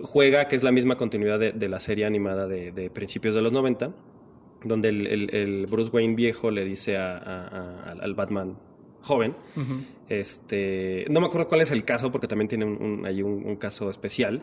juega, 0.02 0.48
que 0.48 0.56
es 0.56 0.64
la 0.64 0.72
misma 0.72 0.96
continuidad 0.98 1.40
de, 1.40 1.52
de 1.52 1.70
la 1.70 1.80
serie 1.80 2.06
animada 2.06 2.48
de, 2.48 2.72
de 2.72 2.90
principios 2.90 3.34
de 3.36 3.42
los 3.42 3.52
90, 3.52 3.92
donde 4.64 4.90
el, 4.90 5.08
el- 5.08 5.36
el 5.36 5.66
Bruce 5.68 5.90
Wayne 5.94 6.16
viejo 6.16 6.52
le 6.52 6.66
dice 6.66 6.98
a- 6.98 7.18
a- 7.18 7.48
a- 7.48 7.92
al 8.02 8.14
Batman 8.14 8.58
joven, 9.02 9.36
este, 10.10 11.06
no 11.10 11.22
me 11.22 11.28
acuerdo 11.28 11.48
cuál 11.48 11.62
es 11.62 11.72
el 11.72 11.84
caso, 11.86 12.12
porque 12.12 12.28
también 12.28 12.48
tiene 12.48 12.66
un, 12.66 12.82
un- 12.82 13.06
hay 13.06 13.22
un, 13.22 13.46
un 13.46 13.56
caso 13.56 13.90
especial, 13.90 14.42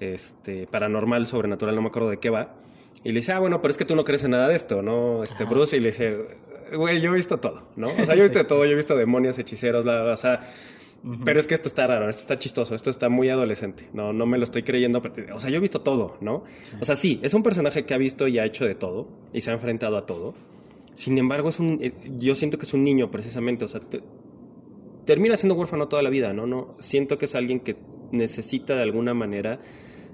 este, 0.00 0.66
paranormal, 0.66 1.26
sobrenatural, 1.26 1.74
no 1.74 1.82
me 1.82 1.88
acuerdo 1.88 2.10
de 2.10 2.18
qué 2.18 2.30
va. 2.30 2.54
Y 3.04 3.08
le 3.10 3.16
dice, 3.16 3.32
ah, 3.32 3.38
bueno, 3.38 3.60
pero 3.60 3.72
es 3.72 3.78
que 3.78 3.84
tú 3.84 3.94
no 3.96 4.04
crees 4.04 4.24
en 4.24 4.30
nada 4.30 4.48
de 4.48 4.54
esto, 4.54 4.82
¿no? 4.82 5.22
Este, 5.22 5.44
Ajá. 5.44 5.52
Bruce, 5.52 5.76
y 5.76 5.80
le 5.80 5.86
dice, 5.88 6.16
güey, 6.74 7.00
yo 7.00 7.10
he 7.12 7.14
visto 7.16 7.38
todo, 7.38 7.68
¿no? 7.76 7.88
O 7.88 8.04
sea, 8.04 8.14
yo 8.14 8.20
he 8.20 8.24
visto 8.24 8.40
Sí. 8.40 8.46
todo, 8.46 8.64
yo 8.64 8.72
he 8.72 8.76
visto 8.76 8.96
demonios, 8.96 9.38
hechiceros, 9.38 9.84
bla, 9.84 9.94
bla, 9.94 10.02
bla, 10.04 10.12
o 10.12 10.16
sea, 10.16 10.40
Pero 11.24 11.40
es 11.40 11.46
que 11.46 11.54
esto 11.54 11.68
está 11.68 11.86
raro, 11.86 12.10
esto 12.10 12.20
está 12.22 12.38
chistoso, 12.38 12.74
esto 12.74 12.90
está 12.90 13.08
muy 13.08 13.30
adolescente, 13.30 13.88
no, 13.94 14.12
no 14.12 14.26
me 14.26 14.36
lo 14.36 14.44
estoy 14.44 14.62
creyendo, 14.64 15.00
pero- 15.00 15.34
o 15.34 15.40
sea, 15.40 15.48
yo 15.50 15.56
he 15.56 15.60
visto 15.60 15.80
todo, 15.80 16.18
¿no? 16.20 16.44
O 16.78 16.84
sea, 16.84 16.94
sí, 16.94 17.18
es 17.22 17.32
un 17.32 17.42
personaje 17.42 17.86
que 17.86 17.94
ha 17.94 17.98
visto 17.98 18.28
y 18.28 18.38
ha 18.38 18.44
hecho 18.44 18.66
de 18.66 18.74
todo, 18.74 19.08
y 19.32 19.40
se 19.40 19.50
ha 19.50 19.54
enfrentado 19.54 19.96
a 19.96 20.04
todo. 20.04 20.34
Sin 20.94 21.16
embargo, 21.16 21.48
es 21.48 21.58
un, 21.58 21.78
eh, 21.80 21.94
yo 22.18 22.34
siento 22.34 22.58
que 22.58 22.66
es 22.66 22.74
un 22.74 22.84
niño 22.84 23.10
precisamente, 23.10 23.64
o 23.64 23.68
sea, 23.68 23.80
te- 23.80 24.02
termina 25.06 25.36
siendo 25.38 25.54
huérfano 25.54 25.88
toda 25.88 26.02
la 26.02 26.10
vida, 26.10 26.32
¿no? 26.34 26.46
no 26.46 26.74
Siento 26.80 27.16
que 27.16 27.24
es 27.24 27.34
alguien 27.34 27.60
que 27.60 27.76
necesita 28.12 28.74
de 28.76 28.82
alguna 28.82 29.14
manera 29.14 29.60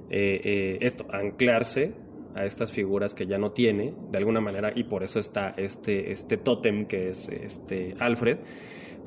eh, 0.08 0.40
eh, 0.44 0.78
esto, 0.82 1.04
anclarse 1.10 1.94
a 2.36 2.44
estas 2.44 2.70
figuras 2.70 3.14
que 3.14 3.26
ya 3.26 3.38
no 3.38 3.50
tiene, 3.50 3.92
de 4.12 4.18
alguna 4.18 4.40
manera, 4.40 4.70
y 4.72 4.84
por 4.84 5.02
eso 5.02 5.18
está 5.18 5.52
este, 5.56 6.12
este 6.12 6.36
tótem 6.36 6.86
que 6.86 7.08
es 7.08 7.28
este 7.28 7.96
Alfred. 7.98 8.38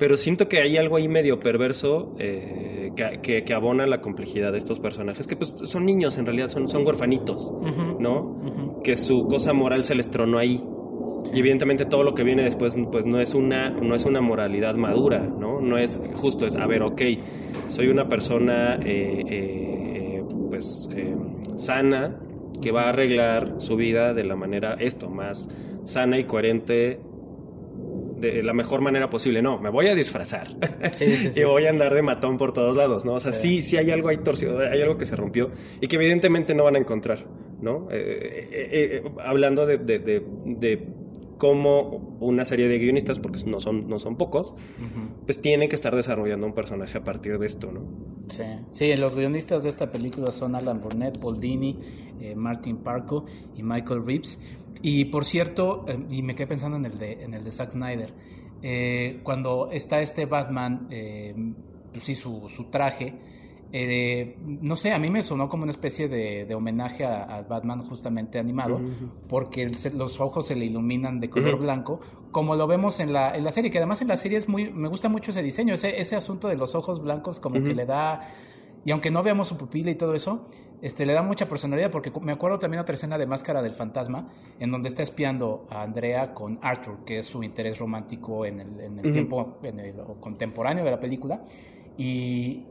Pero 0.00 0.16
siento 0.16 0.48
que 0.48 0.58
hay 0.60 0.76
algo 0.78 0.96
ahí 0.96 1.06
medio 1.08 1.38
perverso 1.38 2.16
eh, 2.18 2.90
que, 2.96 3.20
que- 3.22 3.44
que 3.44 3.54
abona 3.54 3.86
la 3.86 4.00
complejidad 4.00 4.50
de 4.50 4.58
estos 4.58 4.80
personajes, 4.80 5.26
que 5.28 5.36
pues 5.36 5.54
son 5.62 5.84
niños 5.84 6.18
en 6.18 6.26
realidad, 6.26 6.48
son, 6.48 6.68
son 6.68 6.84
huerfanitos, 6.84 7.52
Ujú. 7.52 8.00
¿no? 8.00 8.20
Ujú. 8.44 8.82
que 8.82 8.96
su 8.96 9.26
cosa 9.28 9.52
moral 9.52 9.84
se 9.84 9.94
les 9.94 10.10
tronó 10.10 10.38
ahí. 10.38 10.60
Y 11.34 11.38
evidentemente 11.38 11.84
todo 11.84 12.02
lo 12.02 12.14
que 12.14 12.24
viene 12.24 12.42
después 12.42 12.78
pues 12.90 13.04
no 13.04 13.20
es 13.20 13.34
una 13.34 13.68
no 13.68 13.94
es 13.94 14.06
una 14.06 14.22
moralidad 14.22 14.74
madura, 14.76 15.18
¿no? 15.20 15.60
No 15.60 15.76
es 15.76 16.00
justo, 16.14 16.46
es, 16.46 16.56
a 16.56 16.66
ver, 16.66 16.82
ok, 16.82 17.02
soy 17.68 17.88
una 17.88 18.08
persona 18.08 18.76
eh, 18.76 19.22
eh, 19.28 20.16
eh, 20.18 20.22
pues 20.48 20.88
eh, 20.96 21.14
sana 21.56 22.18
que 22.62 22.72
va 22.72 22.84
a 22.84 22.88
arreglar 22.88 23.56
su 23.58 23.76
vida 23.76 24.14
de 24.14 24.24
la 24.24 24.34
manera, 24.34 24.74
esto, 24.80 25.10
más 25.10 25.46
sana 25.84 26.18
y 26.18 26.24
coherente 26.24 27.00
de 28.20 28.42
la 28.42 28.52
mejor 28.52 28.80
manera 28.80 29.08
posible. 29.10 29.42
No, 29.42 29.58
me 29.58 29.70
voy 29.70 29.88
a 29.88 29.94
disfrazar. 29.94 30.48
Sí, 30.92 31.06
sí, 31.08 31.30
sí. 31.30 31.40
y 31.40 31.44
voy 31.44 31.64
a 31.66 31.70
andar 31.70 31.94
de 31.94 32.02
matón 32.02 32.36
por 32.36 32.52
todos 32.52 32.76
lados, 32.76 33.04
¿no? 33.04 33.14
O 33.14 33.20
sea, 33.20 33.32
Sí. 33.32 33.62
sí, 33.62 33.76
hay 33.76 33.90
algo 33.90 34.08
ahí 34.08 34.18
torcido, 34.18 34.58
hay 34.60 34.80
algo 34.82 34.96
que 34.98 35.04
se 35.06 35.16
rompió 35.16 35.50
y 35.80 35.86
que 35.86 35.96
evidentemente 35.96 36.54
no 36.54 36.64
van 36.64 36.76
a 36.76 36.78
encontrar, 36.78 37.26
¿no? 37.60 37.88
Eh, 37.90 38.48
eh, 38.52 39.02
eh, 39.04 39.10
hablando 39.24 39.66
de, 39.66 39.78
de, 39.78 39.98
de, 39.98 40.86
una 42.20 42.44
serie 42.44 42.68
de 42.68 42.78
guionistas, 42.78 43.18
porque 43.18 43.42
no 43.46 43.60
son, 43.60 43.88
no 43.88 43.98
son 43.98 44.16
pocos, 44.16 44.52
pues 45.24 45.40
tienen 45.40 45.70
que 45.70 45.74
estar 45.74 45.96
desarrollando 45.96 46.46
un 46.46 46.52
personaje 46.52 46.98
a 46.98 47.02
partir 47.04 47.38
de 47.38 47.46
esto, 47.46 47.72
¿no? 47.72 47.80
Sí, 48.28 48.42
sí, 48.68 48.94
los 48.96 49.14
guionistas 49.14 49.62
de 49.62 49.70
esta 49.70 49.90
película 49.90 50.32
son 50.32 50.54
Alan 50.54 50.80
Burnett, 50.82 51.18
Paul 51.18 51.40
Dini, 51.40 51.78
eh, 52.20 52.34
Martin 52.36 52.76
Parco 52.78 53.24
y 53.56 53.62
Michael 53.62 54.04
Reeves. 54.04 54.38
Y 54.82 55.06
por 55.06 55.24
cierto, 55.24 55.84
eh, 55.88 55.98
y 56.10 56.22
me 56.22 56.34
quedé 56.34 56.46
pensando 56.46 56.76
en 56.76 56.86
el 56.86 56.98
de, 56.98 57.24
en 57.24 57.34
el 57.34 57.44
de 57.44 57.52
Zack 57.52 57.72
Snyder, 57.72 58.14
eh, 58.62 59.20
cuando 59.22 59.70
está 59.70 60.00
este 60.00 60.26
Batman, 60.26 60.86
eh, 60.90 61.34
pues 61.92 62.04
sí, 62.04 62.14
su, 62.14 62.48
su 62.48 62.64
traje, 62.64 63.14
eh, 63.72 64.36
no 64.42 64.74
sé, 64.74 64.92
a 64.92 64.98
mí 64.98 65.10
me 65.10 65.22
sonó 65.22 65.48
como 65.48 65.62
una 65.62 65.70
especie 65.70 66.08
de, 66.08 66.52
homenaje 66.54 67.04
a, 67.04 67.42
Batman 67.48 67.84
justamente 67.84 68.38
animado, 68.38 68.80
porque 69.28 69.70
los 69.94 70.20
ojos 70.20 70.46
se 70.46 70.56
le 70.56 70.64
iluminan 70.64 71.20
de 71.20 71.30
color 71.30 71.58
blanco, 71.58 72.00
como 72.32 72.56
lo 72.56 72.66
vemos 72.66 72.98
en 73.00 73.12
la, 73.12 73.36
en 73.36 73.44
la 73.44 73.52
serie, 73.52 73.70
que 73.70 73.78
además 73.78 74.02
en 74.02 74.08
la 74.08 74.16
serie 74.16 74.38
es 74.38 74.48
muy, 74.48 74.72
me 74.72 74.88
gusta 74.88 75.08
mucho 75.08 75.30
ese 75.30 75.42
diseño, 75.42 75.74
ese, 75.74 76.00
ese 76.00 76.16
asunto 76.16 76.48
de 76.48 76.56
los 76.56 76.74
ojos 76.74 77.00
blancos 77.00 77.38
como 77.38 77.62
que 77.62 77.74
le 77.74 77.86
da, 77.86 78.28
y 78.84 78.90
aunque 78.90 79.10
no 79.10 79.22
veamos 79.22 79.48
su 79.48 79.56
pupila 79.56 79.90
y 79.90 79.94
todo 79.94 80.14
eso, 80.14 80.46
este, 80.82 81.04
le 81.04 81.12
da 81.12 81.22
mucha 81.22 81.46
personalidad, 81.46 81.90
porque 81.90 82.10
me 82.22 82.32
acuerdo 82.32 82.58
también 82.58 82.80
otra 82.80 82.94
escena 82.94 83.18
de 83.18 83.26
Máscara 83.26 83.62
del 83.62 83.74
Fantasma, 83.74 84.32
en 84.58 84.70
donde 84.70 84.88
está 84.88 85.02
espiando 85.02 85.66
a 85.70 85.82
Andrea 85.82 86.32
con 86.32 86.58
Arthur, 86.62 87.04
que 87.04 87.18
es 87.18 87.26
su 87.26 87.42
interés 87.42 87.78
romántico 87.78 88.46
en 88.46 88.60
el, 88.60 88.80
en 88.80 88.98
el 88.98 89.12
tiempo 89.12 89.58
en 89.62 89.80
el, 89.80 89.94
contemporáneo 90.20 90.84
de 90.84 90.90
la 90.90 91.00
película, 91.00 91.42
y, 91.98 92.64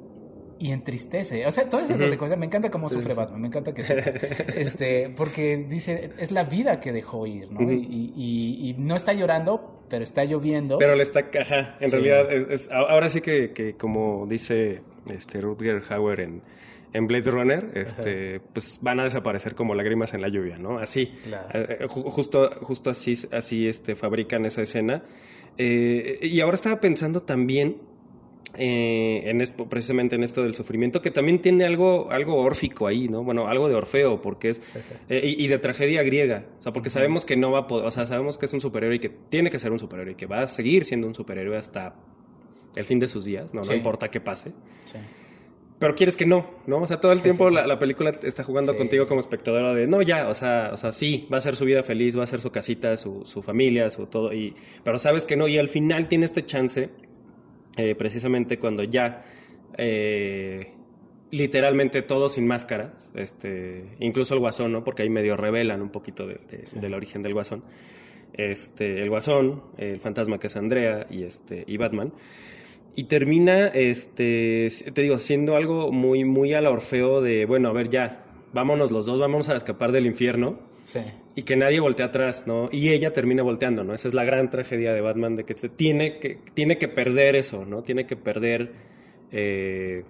y 0.57 0.71
entristece. 0.71 1.45
O 1.45 1.51
sea, 1.51 1.69
todas 1.69 1.89
esas 1.89 2.15
cosas. 2.17 2.37
Me 2.37 2.47
encanta 2.47 2.71
cómo 2.71 2.89
sufre 2.89 3.13
Batman. 3.13 3.41
Me 3.41 3.47
encanta 3.47 3.73
que 3.73 3.83
sufre. 3.83 4.13
este, 4.59 5.09
porque 5.15 5.57
dice, 5.57 6.11
es 6.17 6.31
la 6.31 6.43
vida 6.43 6.79
que 6.79 6.91
dejó 6.91 7.27
ir, 7.27 7.51
¿no? 7.51 7.71
y, 7.71 8.13
y, 8.15 8.75
no 8.77 8.95
está 8.95 9.13
llorando, 9.13 9.83
pero 9.87 10.03
está 10.03 10.25
lloviendo. 10.25 10.77
Pero 10.79 10.95
le 10.95 11.03
está, 11.03 11.21
ajá, 11.39 11.75
en 11.79 11.91
realidad, 11.91 12.31
es, 12.31 12.71
ahora 12.71 13.09
sí 13.09 13.21
que, 13.21 13.51
que, 13.53 13.75
como 13.75 14.25
dice 14.27 14.81
este 15.09 15.41
Rutger 15.41 15.83
Hauer 15.89 16.19
en, 16.21 16.41
en 16.93 17.07
Blade 17.07 17.31
Runner, 17.31 17.71
este, 17.75 18.39
pues 18.39 18.79
van 18.81 18.99
a 18.99 19.03
desaparecer 19.03 19.55
como 19.55 19.75
lágrimas 19.75 20.13
en 20.13 20.21
la 20.21 20.29
lluvia, 20.29 20.57
¿no? 20.57 20.79
Así, 20.79 21.13
eh, 21.53 21.77
eh, 21.81 21.85
justo, 21.87 22.49
justo 22.61 22.89
así, 22.89 23.15
así 23.31 23.67
este, 23.67 23.95
fabrican 23.95 24.45
esa 24.45 24.61
escena. 24.61 25.03
Eh, 25.57 26.19
y 26.21 26.39
ahora 26.41 26.55
estaba 26.55 26.79
pensando 26.79 27.21
también 27.21 27.77
eh, 28.55 29.29
en 29.29 29.43
precisamente 29.69 30.15
en 30.15 30.23
esto 30.23 30.41
del 30.41 30.53
sufrimiento, 30.53 31.01
que 31.01 31.11
también 31.11 31.39
tiene 31.39 31.65
algo, 31.65 32.09
algo 32.09 32.37
órfico 32.37 32.87
ahí, 32.87 33.07
¿no? 33.07 33.23
Bueno, 33.23 33.47
algo 33.47 33.69
de 33.69 33.75
Orfeo, 33.75 34.21
porque 34.21 34.49
es. 34.49 34.75
Eh, 35.07 35.35
y, 35.37 35.47
de 35.47 35.59
tragedia 35.59 36.01
griega. 36.01 36.45
O 36.57 36.61
sea, 36.61 36.73
porque 36.73 36.89
sabemos 36.89 37.25
que 37.25 37.37
no 37.37 37.51
va 37.51 37.59
a 37.59 37.67
poder. 37.67 37.85
O 37.85 37.91
sea, 37.91 38.05
sabemos 38.05 38.37
que 38.37 38.45
es 38.45 38.53
un 38.53 38.61
superhéroe 38.61 38.95
y 38.95 38.99
que 38.99 39.09
tiene 39.09 39.49
que 39.51 39.59
ser 39.59 39.71
un 39.71 39.79
superhéroe 39.79 40.13
y 40.13 40.15
que 40.15 40.25
va 40.25 40.41
a 40.41 40.47
seguir 40.47 40.85
siendo 40.85 41.07
un 41.07 41.13
superhéroe 41.13 41.57
hasta 41.57 41.95
el 42.75 42.85
fin 42.85 42.99
de 42.99 43.07
sus 43.07 43.25
días, 43.25 43.53
¿no? 43.53 43.61
No 43.61 43.73
importa 43.73 44.09
qué 44.09 44.19
pase. 44.19 44.51
Pero 45.79 45.95
quieres 45.95 46.17
que 46.17 46.25
no, 46.25 46.45
¿no? 46.67 46.81
O 46.81 46.87
sea, 46.87 46.99
todo 46.99 47.13
el 47.13 47.21
tiempo 47.21 47.49
la, 47.51 47.79
película 47.79 48.09
está 48.09 48.43
jugando 48.43 48.75
contigo 48.75 49.07
como 49.07 49.21
espectadora 49.21 49.73
de, 49.73 49.87
no, 49.87 50.01
ya, 50.01 50.27
o 50.27 50.33
sea, 50.33 50.71
o 50.73 50.77
sea, 50.77 50.91
sí, 50.91 51.27
va 51.31 51.37
a 51.37 51.41
ser 51.41 51.55
su 51.55 51.65
vida 51.65 51.83
feliz, 51.83 52.17
va 52.17 52.23
a 52.23 52.27
ser 52.27 52.39
su 52.39 52.51
casita, 52.51 52.97
su, 52.97 53.23
su 53.23 53.41
familia, 53.41 53.89
su 53.89 54.05
todo, 54.05 54.33
y, 54.33 54.53
pero 54.83 54.99
sabes 54.99 55.25
que 55.25 55.37
no, 55.37 55.47
y 55.47 55.57
al 55.57 55.69
final 55.69 56.07
tiene 56.07 56.25
este 56.25 56.45
chance 56.45 56.89
eh, 57.77 57.95
precisamente 57.95 58.59
cuando 58.59 58.83
ya 58.83 59.23
eh, 59.77 60.73
literalmente 61.31 62.01
todos 62.01 62.33
sin 62.33 62.45
máscaras, 62.45 63.11
este, 63.15 63.85
incluso 63.99 64.33
el 64.33 64.41
guasón, 64.41 64.73
¿no? 64.73 64.83
Porque 64.83 65.03
ahí 65.03 65.09
medio 65.09 65.37
revelan 65.37 65.81
un 65.81 65.89
poquito 65.89 66.27
del 66.27 66.93
origen 66.93 67.21
del 67.21 67.33
guasón. 67.33 67.63
Este, 68.33 69.01
el 69.01 69.09
guasón, 69.09 69.63
el 69.77 69.99
fantasma 69.99 70.39
que 70.39 70.47
es 70.47 70.55
Andrea 70.55 71.07
y 71.09 71.23
este 71.23 71.63
y 71.67 71.77
Batman. 71.77 72.13
Y 72.95 73.05
termina, 73.05 73.67
este, 73.67 74.67
te 74.93 75.01
digo, 75.01 75.17
siendo 75.17 75.55
algo 75.55 75.91
muy, 75.91 76.25
muy 76.25 76.53
a 76.53 76.61
la 76.61 76.69
Orfeo 76.69 77.21
de, 77.21 77.45
bueno, 77.45 77.69
a 77.69 77.73
ver, 77.73 77.89
ya, 77.89 78.25
vámonos 78.53 78.91
los 78.91 79.05
dos, 79.05 79.19
vamos 79.19 79.49
a 79.49 79.55
escapar 79.55 79.91
del 79.91 80.05
infierno. 80.05 80.59
Y 81.35 81.43
que 81.43 81.55
nadie 81.55 81.79
voltee 81.79 82.05
atrás, 82.05 82.45
¿no? 82.47 82.67
Y 82.71 82.89
ella 82.89 83.13
termina 83.13 83.43
volteando, 83.43 83.83
¿no? 83.83 83.93
Esa 83.93 84.07
es 84.07 84.13
la 84.13 84.23
gran 84.23 84.49
tragedia 84.49 84.93
de 84.93 85.01
Batman, 85.01 85.35
de 85.35 85.43
que 85.43 85.53
se 85.53 85.69
tiene 85.69 86.17
que, 86.17 86.39
tiene 86.53 86.77
que 86.77 86.87
perder 86.87 87.35
eso, 87.35 87.65
¿no? 87.65 87.83
Tiene 87.83 88.05
que 88.05 88.15
perder... 88.15 88.71
Eh, 89.31 90.03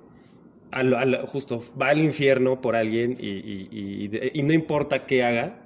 al, 0.71 1.25
justo 1.27 1.63
va 1.81 1.89
al 1.89 1.99
infierno 1.99 2.61
por 2.61 2.75
alguien 2.75 3.15
y, 3.19 4.07
y, 4.33 4.43
no 4.43 4.53
importa 4.53 5.05
qué 5.05 5.23
haga, 5.23 5.61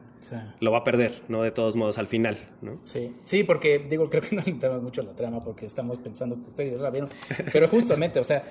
lo 0.59 0.71
va 0.71 0.79
a 0.79 0.83
perder, 0.83 1.23
¿no? 1.27 1.41
De 1.41 1.51
todos 1.51 1.75
modos, 1.75 1.97
al 1.97 2.07
final, 2.07 2.37
¿no? 2.61 2.79
Sí, 2.81 3.13
sí, 3.23 3.43
porque 3.43 3.79
digo, 3.79 4.09
creo 4.09 4.21
que 4.21 4.35
no 4.35 4.41
entramos 4.45 4.81
mucho 4.81 5.01
la 5.01 5.15
trama 5.15 5.43
porque 5.43 5.65
estamos 5.65 5.99
pensando 5.99 6.35
que 6.35 6.47
ustedes 6.47 6.75
la 6.75 6.89
vieron, 6.89 7.09
pero 7.51 7.67
justamente, 7.67 8.19
o 8.19 8.23
sea, 8.23 8.43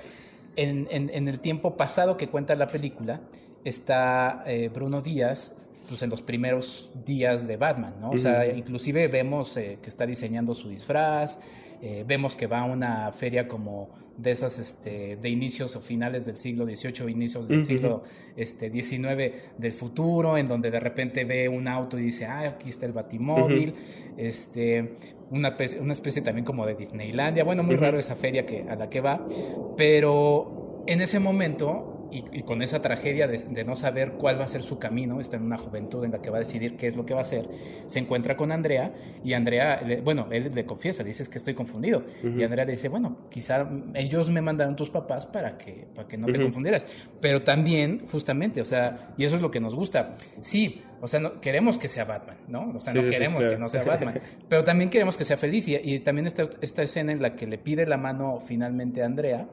en, 0.55 0.87
en, 0.91 1.27
el 1.27 1.39
tiempo 1.39 1.75
pasado 1.75 2.15
que 2.17 2.27
cuenta 2.27 2.55
la 2.55 2.67
película 2.67 3.21
está 3.63 4.43
eh, 4.45 4.69
Bruno 4.73 5.01
Díaz 5.01 5.55
pues, 5.87 6.01
en 6.01 6.09
los 6.09 6.21
primeros 6.21 6.91
días 7.05 7.47
de 7.47 7.57
Batman, 7.57 7.95
¿no? 7.99 8.11
O 8.11 8.17
sea, 8.17 8.47
inclusive 8.47 9.07
vemos 9.07 9.57
eh, 9.57 9.79
que 9.81 9.89
está 9.89 10.05
diseñando 10.05 10.53
su 10.53 10.69
disfraz, 10.69 11.39
eh, 11.85 12.05
vemos 12.07 12.37
que 12.37 12.47
va 12.47 12.61
a 12.61 12.63
una 12.63 13.11
feria 13.11 13.45
como 13.45 13.89
de 14.15 14.31
esas 14.31 14.57
este, 14.57 15.17
de 15.17 15.27
inicios 15.27 15.75
o 15.75 15.81
finales 15.81 16.25
del 16.25 16.37
siglo 16.37 16.65
XVIII, 16.65 17.11
inicios 17.11 17.49
del 17.49 17.65
siglo 17.65 18.03
este, 18.37 18.71
XIX 18.71 19.33
del 19.57 19.71
futuro, 19.73 20.37
en 20.37 20.47
donde 20.47 20.71
de 20.71 20.79
repente 20.79 21.25
ve 21.25 21.49
un 21.49 21.67
auto 21.67 21.99
y 21.99 22.03
dice, 22.03 22.25
ah, 22.25 22.39
aquí 22.47 22.69
está 22.69 22.85
el 22.85 22.93
batimóvil, 22.93 23.73
este, 24.15 24.93
una, 25.29 25.57
una 25.81 25.91
especie 25.91 26.21
también 26.21 26.45
como 26.45 26.65
de 26.65 26.75
Disneylandia, 26.75 27.43
bueno, 27.43 27.63
muy 27.63 27.75
raro 27.75 27.99
esa 27.99 28.15
feria 28.15 28.45
que, 28.45 28.61
a 28.61 28.77
la 28.77 28.89
que 28.89 29.01
va, 29.01 29.27
pero 29.75 30.85
en 30.87 31.01
ese 31.01 31.19
momento 31.19 32.02
y, 32.13 32.43
con 32.43 32.61
esa 32.61 32.81
tragedia 32.81 33.27
de, 33.27 33.63
no 33.63 33.75
saber 33.75 34.13
cuál 34.13 34.39
va 34.39 34.45
a 34.45 34.47
ser 34.47 34.63
su 34.63 34.79
camino, 34.79 35.19
está 35.19 35.37
en 35.37 35.43
una 35.43 35.57
juventud 35.57 36.03
en 36.05 36.11
la 36.11 36.21
que 36.21 36.29
va 36.29 36.37
a 36.37 36.39
decidir 36.39 36.77
qué 36.77 36.87
es 36.87 36.95
lo 36.95 37.05
que 37.05 37.13
va 37.13 37.21
a 37.21 37.23
hacer, 37.23 37.49
se 37.87 37.99
encuentra 37.99 38.35
con 38.35 38.51
Andrea 38.51 38.93
y 39.23 39.33
Andrea, 39.33 39.81
bueno, 40.03 40.27
él 40.31 40.51
le 40.53 40.65
confiesa, 40.65 41.03
le 41.03 41.07
dice 41.07 41.29
que 41.29 41.37
estoy 41.37 41.53
confundido. 41.53 42.03
Y 42.23 42.43
Andrea 42.43 42.65
le 42.65 42.71
dice, 42.71 42.89
bueno, 42.89 43.17
quizá 43.29 43.67
ellos 43.93 44.29
me 44.29 44.41
mandaron 44.41 44.75
tus 44.75 44.89
papás 44.89 45.25
para 45.25 45.57
que, 45.57 45.87
para 45.93 46.07
que 46.07 46.17
no 46.17 46.27
te 46.27 46.39
confundieras. 46.41 46.85
Pero 47.19 47.41
también, 47.41 48.07
justamente, 48.11 48.61
o 48.61 48.65
sea, 48.65 49.13
y 49.17 49.23
eso 49.23 49.35
es 49.35 49.41
lo 49.41 49.51
que 49.51 49.59
nos 49.59 49.75
gusta. 49.75 50.15
Sí, 50.41 50.81
o 51.01 51.07
sea, 51.07 51.19
no, 51.19 51.41
queremos 51.41 51.77
que 51.77 51.87
sea 51.87 52.05
Batman, 52.05 52.37
¿no? 52.47 52.73
O 52.75 52.81
sea, 52.81 52.93
no 52.93 53.01
queremos 53.01 53.45
que 53.45 53.57
no 53.57 53.67
sea 53.67 53.83
Batman, 53.83 54.19
pero 54.49 54.63
también 54.63 54.89
queremos 54.89 55.17
que 55.17 55.25
sea 55.25 55.37
feliz. 55.37 55.67
Y, 55.67 55.99
también 55.99 56.27
esta, 56.27 56.49
esta 56.61 56.83
escena 56.83 57.11
en 57.11 57.21
la 57.21 57.35
que 57.35 57.47
le 57.47 57.57
pide 57.57 57.85
la 57.85 57.97
mano 57.97 58.39
finalmente 58.39 59.01
a 59.01 59.05
Andrea 59.05 59.47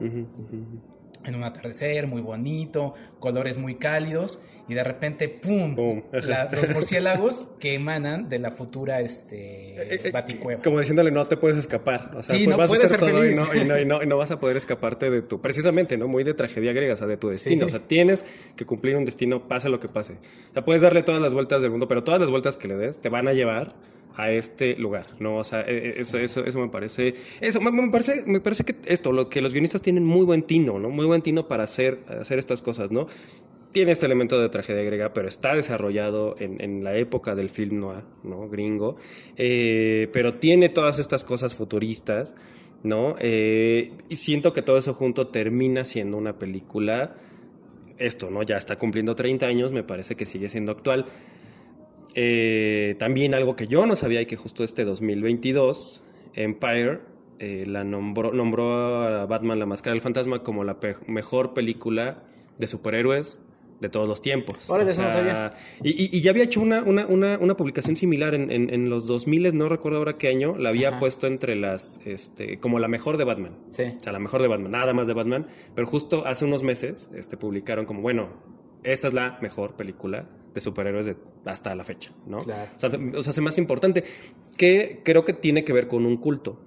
en 1.25 1.35
un 1.35 1.43
atardecer 1.43 2.07
muy 2.07 2.21
bonito, 2.21 2.93
colores 3.19 3.57
muy 3.57 3.75
cálidos 3.75 4.41
y 4.71 4.73
de 4.73 4.85
repente 4.85 5.27
¡pum! 5.27 5.75
los 6.13 6.69
murciélagos 6.69 7.49
que 7.59 7.73
emanan 7.73 8.29
de 8.29 8.39
la 8.39 8.51
futura 8.51 9.01
este, 9.01 9.75
eh, 9.75 9.99
eh, 10.01 10.11
baticueva. 10.11 10.61
Como 10.61 10.79
diciéndole, 10.79 11.11
no 11.11 11.27
te 11.27 11.35
puedes 11.35 11.57
escapar. 11.57 12.11
O 12.15 12.23
sea, 12.23 12.35
sí, 12.35 12.45
pues 12.45 12.47
no 12.47 12.57
vas 12.57 12.69
puedes 12.69 12.85
a 12.85 12.87
ser 12.87 12.99
todo 13.01 13.27
y 13.27 13.35
no, 13.35 13.53
y, 13.53 13.65
no, 13.85 14.01
y, 14.01 14.05
no, 14.07 14.17
vas 14.17 14.31
a 14.31 14.39
poder 14.39 14.55
escaparte 14.55 15.09
de 15.09 15.23
tu... 15.23 15.41
Precisamente, 15.41 15.97
¿no? 15.97 16.07
Muy 16.07 16.23
de 16.23 16.33
tragedia 16.33 16.71
griega, 16.71 16.93
o 16.93 16.95
sea, 16.95 17.05
de 17.05 17.17
tu 17.17 17.27
destino. 17.27 17.65
O 17.65 17.69
sea, 17.69 17.81
tienes 17.81 18.53
que 18.55 18.65
cumplir 18.65 18.95
un 18.95 19.03
destino, 19.03 19.45
pase 19.45 19.67
lo 19.67 19.81
que 19.81 19.89
pase. 19.89 20.13
O 20.13 20.53
sea, 20.53 20.63
puedes 20.63 20.81
darle 20.81 21.03
todas 21.03 21.19
las 21.19 21.33
vueltas 21.33 21.61
del 21.61 21.71
mundo, 21.71 21.89
pero 21.89 22.05
todas 22.05 22.21
las 22.21 22.29
vueltas 22.29 22.55
que 22.55 22.69
le 22.69 22.77
des 22.77 22.99
te 22.99 23.09
van 23.09 23.27
a 23.27 23.33
llevar 23.33 23.75
a 24.15 24.31
este 24.31 24.75
lugar, 24.75 25.07
¿no? 25.19 25.37
O 25.37 25.43
sea, 25.43 25.61
e, 25.61 25.77
e, 25.77 26.01
eso, 26.01 26.17
eso, 26.17 26.45
eso 26.45 26.59
me 26.59 26.69
parece, 26.69 27.13
eso 27.39 27.61
me, 27.61 27.91
parece, 27.91 28.23
me 28.25 28.39
parece 28.39 28.63
que 28.63 28.75
esto, 28.85 29.11
lo 29.11 29.29
que 29.29 29.41
los 29.41 29.53
guionistas 29.53 29.81
tienen 29.81 30.05
muy 30.05 30.25
buen 30.25 30.43
tino, 30.43 30.79
¿no? 30.79 30.89
Muy 30.89 31.05
buen 31.05 31.21
tino 31.21 31.47
para 31.47 31.63
hacer, 31.63 31.99
hacer 32.07 32.39
estas 32.39 32.61
cosas, 32.61 32.91
¿no? 32.91 33.07
Tiene 33.71 33.93
este 33.93 34.05
elemento 34.05 34.37
de 34.39 34.49
tragedia 34.49 34.83
griega, 34.83 35.13
pero 35.13 35.29
está 35.29 35.55
desarrollado 35.55 36.35
en, 36.39 36.61
en 36.61 36.83
la 36.83 36.95
época 36.97 37.35
del 37.35 37.49
film 37.49 37.79
noir, 37.79 38.03
¿no? 38.21 38.49
Gringo, 38.49 38.97
eh, 39.37 40.09
pero 40.11 40.35
tiene 40.35 40.67
todas 40.67 40.99
estas 40.99 41.23
cosas 41.23 41.55
futuristas, 41.55 42.35
¿no? 42.83 43.15
Eh, 43.19 43.93
y 44.09 44.15
siento 44.17 44.51
que 44.51 44.61
todo 44.61 44.77
eso 44.77 44.93
junto 44.93 45.27
termina 45.27 45.85
siendo 45.85 46.17
una 46.17 46.37
película, 46.37 47.15
esto, 47.97 48.29
¿no? 48.29 48.43
Ya 48.43 48.57
está 48.57 48.77
cumpliendo 48.77 49.15
30 49.15 49.45
años, 49.45 49.71
me 49.71 49.83
parece 49.83 50.15
que 50.15 50.25
sigue 50.25 50.49
siendo 50.49 50.73
actual. 50.73 51.05
Eh, 52.13 52.95
también 52.99 53.33
algo 53.33 53.55
que 53.55 53.67
yo 53.67 53.85
no 53.85 53.95
sabía 53.95 54.21
y 54.21 54.25
que 54.25 54.35
justo 54.35 54.65
este 54.65 54.83
2022, 54.83 56.03
Empire 56.33 56.99
la 57.39 57.83
nombró, 57.83 58.33
nombró 58.33 59.01
a 59.01 59.25
Batman 59.25 59.57
la 59.57 59.65
Máscara 59.65 59.93
del 59.93 60.01
Fantasma 60.01 60.43
como 60.43 60.63
la 60.63 60.77
mejor 61.07 61.53
película 61.53 62.23
de 62.59 62.67
superhéroes 62.67 63.39
de 63.81 63.89
todos 63.89 64.07
los 64.07 64.21
tiempos. 64.21 64.67
Y, 65.83 66.21
ya 66.21 66.31
había 66.31 66.43
hecho 66.43 66.61
una, 66.61 66.83
una, 66.83 67.07
una, 67.07 67.57
publicación 67.57 67.95
similar 67.95 68.35
en, 68.35 68.51
en, 68.51 68.89
los 68.89 69.07
2000, 69.07 69.57
no 69.57 69.67
recuerdo 69.67 69.97
ahora 69.97 70.17
qué 70.17 70.27
año, 70.27 70.55
la 70.55 70.69
había 70.69 70.99
puesto 70.99 71.27
entre 71.27 71.55
las, 71.55 71.99
este, 72.05 72.57
como 72.57 72.79
la 72.79 72.87
mejor 72.87 73.17
de 73.17 73.23
Batman. 73.23 73.57
Sí. 73.67 73.83
O 73.97 73.99
sea, 73.99 74.13
la 74.13 74.19
mejor 74.19 74.41
de 74.41 74.47
Batman, 74.47 74.71
nada 74.71 74.93
más 74.93 75.07
de 75.07 75.13
Batman. 75.15 75.47
Pero 75.75 75.87
justo 75.87 76.25
hace 76.25 76.45
unos 76.45 76.63
meses 76.63 77.09
este, 77.15 77.37
publicaron 77.37 77.85
como, 77.85 78.01
bueno, 78.01 78.29
esta 78.83 79.07
es 79.07 79.13
la 79.13 79.39
mejor 79.41 79.75
película 79.75 80.29
de 80.53 80.61
superhéroes 80.61 81.07
de, 81.07 81.15
hasta 81.45 81.73
la 81.73 81.83
fecha, 81.83 82.11
¿no? 82.27 82.37
O, 82.37 82.41
sea, 82.41 82.69
o 82.77 83.23
sea, 83.23 83.31
es 83.31 83.41
más 83.41 83.57
importante, 83.57 84.03
que 84.57 85.01
creo 85.03 85.25
que 85.25 85.33
tiene 85.33 85.63
que 85.63 85.73
ver 85.73 85.87
con 85.87 86.05
un 86.05 86.17
culto. 86.17 86.59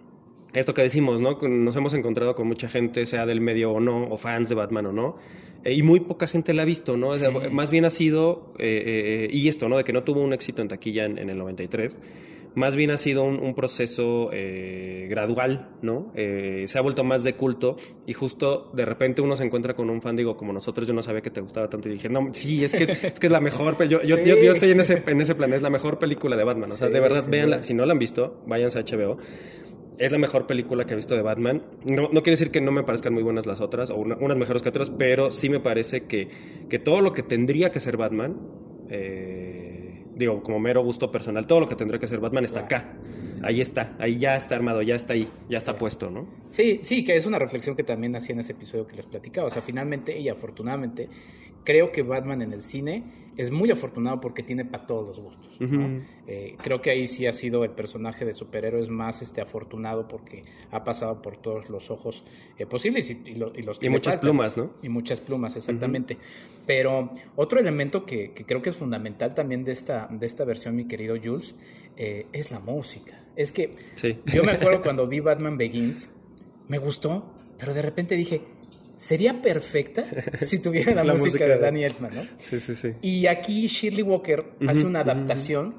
Esto 0.55 0.75
que 0.75 0.83
decimos, 0.83 1.21
¿no? 1.21 1.39
Nos 1.41 1.77
hemos 1.77 1.95
encontrado 1.95 2.35
con 2.35 2.47
mucha 2.47 2.69
gente, 2.69 3.05
sea 3.05 3.27
del 3.27 3.41
medio 3.41 3.73
o 3.73 3.81
no, 3.81 4.09
o 4.09 4.17
fans 4.17 4.49
de 4.49 4.55
Batman 4.55 4.87
o 4.87 4.93
no, 4.93 5.17
eh, 5.65 5.73
y 5.73 5.83
muy 5.83 6.01
poca 6.01 6.27
gente 6.27 6.55
la 6.55 6.63
ha 6.63 6.65
visto, 6.65 6.97
¿no? 6.97 7.11
más 7.51 7.71
bien 7.71 7.85
ha 7.85 7.91
sido, 7.91 8.53
eh, 8.59 9.29
y 9.31 9.49
esto, 9.49 9.69
¿no? 9.69 9.77
De 9.77 9.85
que 9.85 9.93
no 9.93 10.05
tuvo 10.05 10.21
un 10.21 10.33
éxito 10.33 10.63
en 10.63 10.69
taquilla 10.69 11.05
en, 11.05 11.19
en 11.19 11.31
el 11.31 11.39
93 11.39 11.99
más 12.55 12.77
bien 12.77 12.91
ha 12.91 12.97
sido 12.97 13.25
un, 13.25 13.55
proceso 13.55 14.31
eh, 14.33 15.07
gradual, 15.09 15.71
¿no? 15.83 16.13
Eh, 16.15 16.65
se 16.67 16.79
ha 16.79 16.81
vuelto 16.81 17.05
más 17.05 17.23
de 17.25 17.35
culto 17.35 17.77
y 18.07 18.13
justo 18.13 18.71
de 18.73 18.85
repente 18.85 19.23
uno 19.23 19.37
se 19.37 19.45
encuentra 19.45 19.75
con 19.75 19.91
un 19.91 20.01
fan, 20.01 20.17
digo, 20.17 20.37
como 20.37 20.53
nosotros, 20.53 20.87
yo 20.87 20.95
no 20.95 21.03
sabía 21.03 21.21
que 21.21 21.31
te 21.31 21.41
gustaba 21.41 21.69
tanto 21.69 21.89
y 21.89 21.93
dije, 21.93 22.09
no, 22.09 22.29
sí, 22.33 22.65
es 22.65 22.75
que 22.75 22.85
es, 22.85 22.91
que 23.21 23.27
es 23.27 23.33
la 23.33 23.41
mejor, 23.41 23.77
yo, 23.89 24.03
yo, 24.03 24.19
yo, 24.19 24.37
yo, 24.37 24.53
estoy 24.53 24.71
en 24.71 24.81
ese, 24.81 25.03
en 25.07 25.21
ese 25.21 25.35
plan, 25.35 25.53
es 25.53 25.63
la 25.63 25.71
mejor 25.71 25.99
película 25.99 26.37
de 26.37 26.45
Batman, 26.45 26.71
o 26.71 26.75
sea, 26.75 26.89
de 26.89 27.01
verdad, 27.01 27.25
véanla, 27.29 27.63
si 27.63 27.75
no 27.75 27.85
la 27.87 27.93
han 27.93 27.99
visto, 27.99 28.41
váyanse 28.47 28.79
a 28.79 28.83
HBO. 28.83 29.19
Es 29.99 30.11
la 30.11 30.19
mejor 30.19 30.47
película 30.47 30.85
que 30.85 30.95
he 30.95 30.97
visto 30.97 31.15
de 31.15 31.23
Batman. 31.23 31.63
No, 31.85 32.03
no 32.03 32.23
quiere 32.23 32.33
decir 32.33 32.51
que 32.51 32.61
no 32.61 32.73
me 32.73 32.83
parezcan 32.83 33.15
muy 33.15 33.23
buenas 33.23 33.47
las 33.47 33.61
otras, 33.61 33.91
o 33.91 33.97
unas 33.97 34.37
mejores 34.37 34.63
que 34.63 34.69
otras, 34.69 34.91
pero 34.91 35.31
sí 35.31 35.49
me 35.49 35.61
parece 35.61 36.05
que, 36.05 36.29
que 36.69 36.79
todo 36.79 37.01
lo 37.01 37.13
que 37.13 37.23
tendría 37.23 37.71
que 37.71 37.81
ser 37.81 37.97
Batman, 37.97 38.37
eh, 38.89 40.03
digo, 40.17 40.43
como 40.43 40.59
mero 40.59 40.83
gusto 40.83 41.11
personal, 41.11 41.47
todo 41.47 41.61
lo 41.61 41.69
que 41.69 41.77
tendría 41.77 42.01
que 42.01 42.09
ser 42.09 42.21
Batman 42.21 42.45
está 42.45 42.61
acá. 42.61 42.97
Ahí 43.43 43.61
está, 43.61 43.95
ahí 43.99 44.17
ya 44.17 44.37
está 44.37 44.55
armado, 44.57 44.83
ya 44.83 44.95
está 44.95 45.13
ahí, 45.13 45.29
ya 45.49 45.59
está 45.59 45.77
puesto, 45.77 46.11
¿no? 46.11 46.27
Sí, 46.49 46.81
sí, 46.83 47.05
que 47.05 47.15
es 47.15 47.27
una 47.27 47.39
reflexión 47.39 47.77
que 47.77 47.83
también 47.83 48.17
hacía 48.17 48.33
en 48.33 48.41
ese 48.41 48.53
episodio 48.53 48.87
que 48.87 48.97
les 48.97 49.07
platicaba. 49.07 49.49
O 49.49 49.51
sea, 49.51 49.63
finalmente 49.63 50.19
y 50.19 50.29
afortunadamente, 50.29 51.09
creo 51.65 51.93
que 51.93 52.03
Batman 52.03 52.43
en 52.43 52.53
el 52.53 52.63
cine 52.63 53.05
es 53.37 53.51
muy 53.51 53.71
afortunado 53.71 54.21
porque 54.21 54.43
tiene 54.43 54.65
para 54.65 54.87
todos 54.87 55.07
los 55.07 55.21
gustos. 55.21 55.59
Eh, 56.27 56.57
creo 56.63 56.81
que 56.81 56.91
ahí 56.91 57.07
sí 57.07 57.27
ha 57.27 57.33
sido 57.33 57.65
el 57.65 57.71
personaje 57.71 58.25
de 58.25 58.33
superhéroes 58.33 58.91
más 58.91 59.23
este, 59.23 59.41
afortunado 59.41 60.07
porque 60.07 60.45
ha 60.71 60.85
pasado 60.85 61.21
por 61.21 61.37
todos 61.37 61.69
los 61.69 61.91
ojos 61.91 62.25
eh, 62.59 62.67
posibles 62.67 63.11
y, 63.11 63.35
los 63.35 63.83
Y 63.83 63.89
muchas 63.89 64.21
plumas, 64.21 64.57
¿no? 64.57 64.73
Y 64.83 64.89
muchas 64.89 65.21
plumas, 65.21 65.57
exactamente. 65.57 66.17
Pero 66.67 67.11
otro 67.35 67.59
elemento 67.59 68.07
que, 68.07 68.33
creo 68.33 68.63
que 68.63 68.71
es 68.71 68.77
fundamental 68.77 69.35
también 69.35 69.65
de 69.65 69.73
esta, 69.73 70.09
de 70.11 70.27
esta 70.27 70.45
versión, 70.45 70.77
mi 70.77 70.87
querido 70.87 71.17
Jules, 71.23 71.55
eh, 71.97 72.27
es 72.33 72.53
la 72.53 72.61
música. 72.61 73.19
Es 73.37 73.51
que 73.51 73.73
yo 74.33 74.45
me 74.45 74.53
acuerdo 74.53 74.81
cuando 74.83 75.09
vi 75.09 75.21
Batman 75.21 75.57
Begins, 75.57 76.11
me 76.69 76.79
gustó, 76.79 77.35
pero 77.59 77.75
de 77.75 77.83
repente 77.83 78.15
dije, 78.15 78.43
sería 78.97 79.41
perfecta 79.41 80.05
si 80.41 80.59
tuviera 80.59 81.05
la, 81.05 81.15
música, 81.15 81.47
de, 81.47 81.59
Danny 81.59 81.85
Elfman, 81.85 82.15
¿no? 82.15 82.23
Sí, 82.37 82.61
sí, 82.61 82.75
sí. 82.75 82.93
Y 83.03 83.27
aquí 83.27 83.67
Shirley 83.67 84.03
Walker 84.03 84.45
hace 84.67 84.87
una 84.87 85.01
adaptación, 85.01 85.75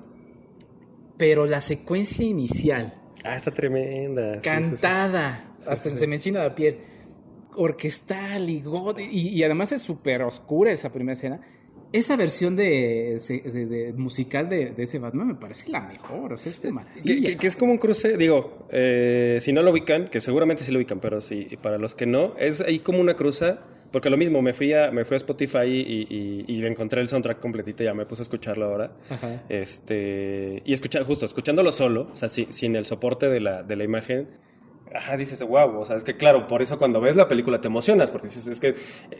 pero 1.18 1.46
la 1.46 1.62
secuencia 1.62 2.26
inicial. 2.26 2.94
Ah, 3.24 3.36
está 3.36 3.52
tremenda. 3.52 4.40
Cantada, 4.40 5.56
hasta 5.68 5.90
se 5.90 6.08
me 6.08 6.16
enchina 6.16 6.40
la 6.40 6.56
piel. 6.56 6.80
Orquestal 7.58 8.50
y, 8.50 8.64
y, 9.12 9.30
y 9.30 9.44
además 9.44 9.72
es 9.72 9.82
súper 9.82 10.24
oscura 10.24 10.72
esa 10.72 10.92
primera 10.92 11.14
escena 11.14 11.40
esa 11.98 12.16
versión 12.18 12.56
de, 12.56 13.94
musical 13.96 14.50
de, 14.50 14.74
ese 14.78 15.00
Batman 15.00 15.28
me 15.28 15.36
parece 15.36 15.72
la 15.72 15.82
mejor, 15.82 16.34
o 16.34 16.38
sea, 16.38 16.52
es 16.52 16.60
Que, 16.60 17.38
es 17.48 17.56
como 17.56 17.72
un 17.72 17.78
cruce, 17.78 18.18
digo, 18.18 18.68
eh, 18.70 19.38
si 19.40 19.54
no 19.54 19.62
lo 19.62 19.72
ubican, 19.72 20.10
que 20.10 20.20
seguramente 20.20 20.64
sí 20.64 20.72
lo 20.72 20.78
ubican, 20.78 21.00
pero 21.00 21.22
sí, 21.22 21.58
para 21.62 21.78
los 21.78 21.96
que 21.96 22.06
no, 22.06 22.34
es 22.38 22.62
ahí 22.62 22.80
como 22.80 23.00
una 23.00 23.16
cruza, 23.16 23.60
porque 23.92 24.10
lo 24.10 24.18
mismo, 24.18 24.42
me 24.42 24.52
fui 24.52 24.74
a, 24.74 24.92
me 24.92 25.06
fui 25.06 25.16
a 25.16 25.18
Spotify 25.18 25.68
y, 25.68 26.46
y, 26.48 26.66
encontré 26.66 27.02
el 27.02 27.08
soundtrack 27.08 27.40
completito, 27.40 27.84
ya 27.84 27.94
me 27.94 28.06
puse 28.06 28.22
a 28.22 28.24
escucharlo 28.24 28.66
ahora, 28.66 28.92
este 29.48 30.62
y 30.66 30.74
escuchar, 30.74 31.04
justo, 31.04 31.26
escuchándolo 31.26 31.72
solo, 31.72 32.10
o 32.12 32.16
sea, 32.16 32.28
sin 32.28 32.76
el 32.76 32.86
soporte 32.86 33.30
de 33.30 33.40
la, 33.40 33.64
de 33.64 33.76
la 33.76 33.84
imagen, 33.86 34.28
ajá, 34.96 35.18
dices, 35.18 35.42
wow, 35.42 35.80
o 35.80 35.86
sea, 35.86 35.96
es 35.96 36.04
que 36.04 36.16
claro, 36.16 36.48
por 36.48 36.62
eso 36.62 36.78
cuando 36.78 37.02
ves 37.02 37.16
la 37.16 37.28
película 37.28 37.60
te 37.60 37.68
emocionas, 37.68 38.10
porque 38.12 38.28
dices, 38.28 38.48
es 38.48 38.60
que 38.60 38.74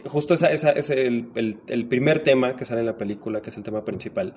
justo 0.08 0.34
esa, 0.34 0.52
esa 0.52 0.70
es 0.72 0.90
el, 0.90 1.28
el, 1.34 1.86
primer 1.86 2.20
tema 2.20 2.56
que 2.56 2.64
sale 2.64 2.80
en 2.80 2.86
la 2.86 2.96
película, 2.96 3.42
que 3.42 3.50
es 3.50 3.56
el 3.56 3.62
tema 3.62 3.84
principal. 3.84 4.34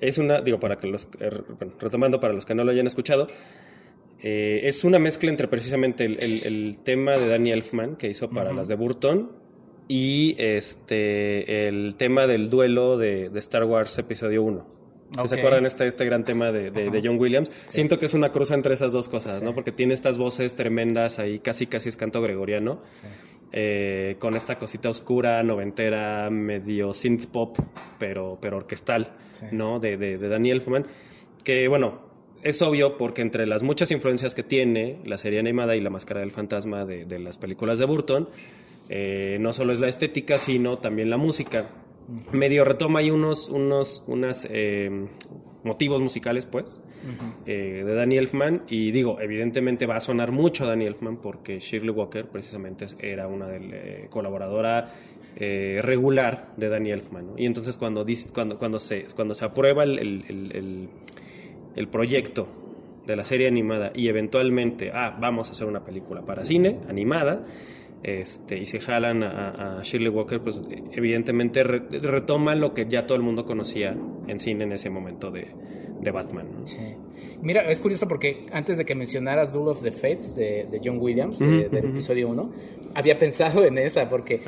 Es 0.00 0.18
una, 0.18 0.40
digo, 0.40 0.60
para 0.60 0.76
que 0.76 0.86
los, 0.86 1.08
eh, 1.18 1.30
retomando 1.78 2.20
para 2.20 2.34
los 2.34 2.44
que 2.44 2.54
no 2.54 2.64
lo 2.64 2.70
hayan 2.70 2.86
escuchado, 2.86 3.26
eh, 4.22 4.60
es 4.64 4.84
una 4.84 4.98
mezcla 4.98 5.30
entre 5.30 5.48
precisamente 5.48 6.04
el, 6.04 6.18
el, 6.44 6.78
tema 6.78 7.12
de 7.12 7.28
Danny 7.28 7.52
Elfman 7.52 7.96
que 7.96 8.08
hizo 8.08 8.28
para 8.28 8.52
las 8.52 8.68
de 8.68 8.74
Burton 8.74 9.32
y 9.88 10.36
este, 10.38 11.66
el 11.68 11.96
tema 11.96 12.26
del 12.26 12.50
duelo 12.50 12.98
de, 12.98 13.30
de 13.30 13.38
Star 13.38 13.64
Wars 13.64 13.98
Episodio 13.98 14.42
1 14.42 14.79
se 15.26 15.38
acuerdan 15.38 15.66
este, 15.66 15.86
este 15.86 16.04
gran 16.04 16.24
tema 16.24 16.52
de, 16.52 16.70
de, 16.70 17.00
John 17.02 17.18
Williams. 17.18 17.50
Siento 17.50 17.98
que 17.98 18.06
es 18.06 18.14
una 18.14 18.30
cruza 18.30 18.54
entre 18.54 18.74
esas 18.74 18.92
dos 18.92 19.08
cosas, 19.08 19.42
¿no? 19.42 19.54
Porque 19.54 19.72
tiene 19.72 19.94
estas 19.94 20.18
voces 20.18 20.54
tremendas 20.54 21.18
ahí, 21.18 21.38
casi 21.40 21.66
casi 21.66 21.88
es 21.88 21.96
canto 21.96 22.22
gregoriano, 22.22 22.82
eh, 23.52 24.16
con 24.18 24.36
esta 24.36 24.58
cosita 24.58 24.88
oscura, 24.88 25.42
noventera, 25.42 26.30
medio 26.30 26.92
synth 26.92 27.26
pop, 27.26 27.58
pero, 27.98 28.38
pero 28.40 28.58
orquestal, 28.58 29.12
¿no? 29.50 29.80
De, 29.80 29.96
de, 29.96 30.18
Daniel 30.18 30.58
Elfman, 30.58 30.86
que 31.42 31.66
bueno, 31.68 32.10
es 32.42 32.62
obvio 32.62 32.96
porque 32.96 33.22
entre 33.22 33.46
las 33.46 33.62
muchas 33.62 33.90
influencias 33.90 34.34
que 34.34 34.42
tiene 34.42 35.00
la 35.04 35.18
serie 35.18 35.38
animada 35.40 35.76
y 35.76 35.80
la 35.80 35.90
máscara 35.90 36.20
del 36.20 36.30
fantasma 36.30 36.84
de, 36.84 37.18
las 37.18 37.38
películas 37.38 37.78
de 37.78 37.86
Burton, 37.86 38.28
eh, 38.88 39.38
no 39.40 39.52
solo 39.52 39.72
es 39.72 39.80
la 39.80 39.88
estética, 39.88 40.36
sino 40.36 40.78
también 40.78 41.10
la 41.10 41.16
música 41.16 41.70
medio 42.32 42.64
retoma 42.64 43.00
ahí 43.00 43.10
unos, 43.10 43.48
unos 43.48 44.04
unas, 44.06 44.46
eh, 44.50 45.08
motivos 45.62 46.00
musicales, 46.00 46.46
pues, 46.46 46.80
eh, 47.46 47.82
de 47.84 47.94
Danny 47.94 48.16
Elfman. 48.16 48.62
Y 48.68 48.90
digo, 48.92 49.20
evidentemente 49.20 49.86
va 49.86 49.96
a 49.96 50.00
sonar 50.00 50.32
mucho 50.32 50.64
a 50.64 50.68
Danny 50.68 50.86
Elfman 50.86 51.18
porque 51.18 51.58
Shirley 51.58 51.90
Walker 51.90 52.26
precisamente 52.28 52.86
era 52.98 53.26
una 53.28 53.46
de, 53.46 53.58
eh, 53.72 54.06
colaboradora 54.10 54.88
regular 55.36 56.52
de 56.56 56.68
Danny 56.68 56.90
Elfman. 56.90 57.32
Y 57.38 57.46
entonces 57.46 57.78
cuando, 57.78 58.04
cuando, 58.34 58.58
cuando, 58.58 58.78
se, 58.78 59.06
cuando 59.14 59.34
se 59.34 59.44
aprueba 59.44 59.84
el, 59.84 59.98
el, 59.98 60.88
el 61.76 61.88
proyecto 61.88 62.48
de 63.06 63.16
la 63.16 63.24
serie 63.24 63.48
animada 63.48 63.92
y 63.94 64.08
eventualmente, 64.08 64.90
ah, 64.92 65.16
vamos 65.20 65.48
a 65.48 65.52
hacer 65.52 65.66
una 65.66 65.84
película 65.84 66.24
para 66.24 66.44
cine 66.44 66.80
animada, 66.88 67.44
este, 68.02 68.58
y 68.58 68.66
se 68.66 68.80
jalan 68.80 69.22
a, 69.22 69.80
Shirley 69.82 70.08
Walker, 70.08 70.40
pues 70.40 70.60
evidentemente 70.92 71.62
retoma 71.62 72.54
lo 72.54 72.72
que 72.72 72.86
ya 72.88 73.06
todo 73.06 73.16
el 73.16 73.22
mundo 73.22 73.44
conocía 73.44 73.96
en 74.26 74.40
cine 74.40 74.64
en 74.64 74.72
ese 74.72 74.90
momento 74.90 75.30
de, 75.30 75.48
de 76.00 76.10
Batman. 76.10 76.46
Sí. 76.64 76.78
Mira, 77.42 77.70
es 77.70 77.80
curioso 77.80 78.06
porque 78.08 78.46
antes 78.52 78.78
de 78.78 78.84
que 78.84 78.94
mencionaras 78.94 79.52
Duel 79.52 79.68
of 79.68 79.82
the 79.82 79.92
Fates 79.92 80.34
de, 80.34 80.80
John 80.82 80.98
Williams, 80.98 81.38
del 81.38 81.74
episodio 81.74 82.28
1, 82.28 82.52
había 82.94 83.18
pensado 83.18 83.64
en 83.64 83.78
esa 83.78 84.08
porque... 84.08 84.40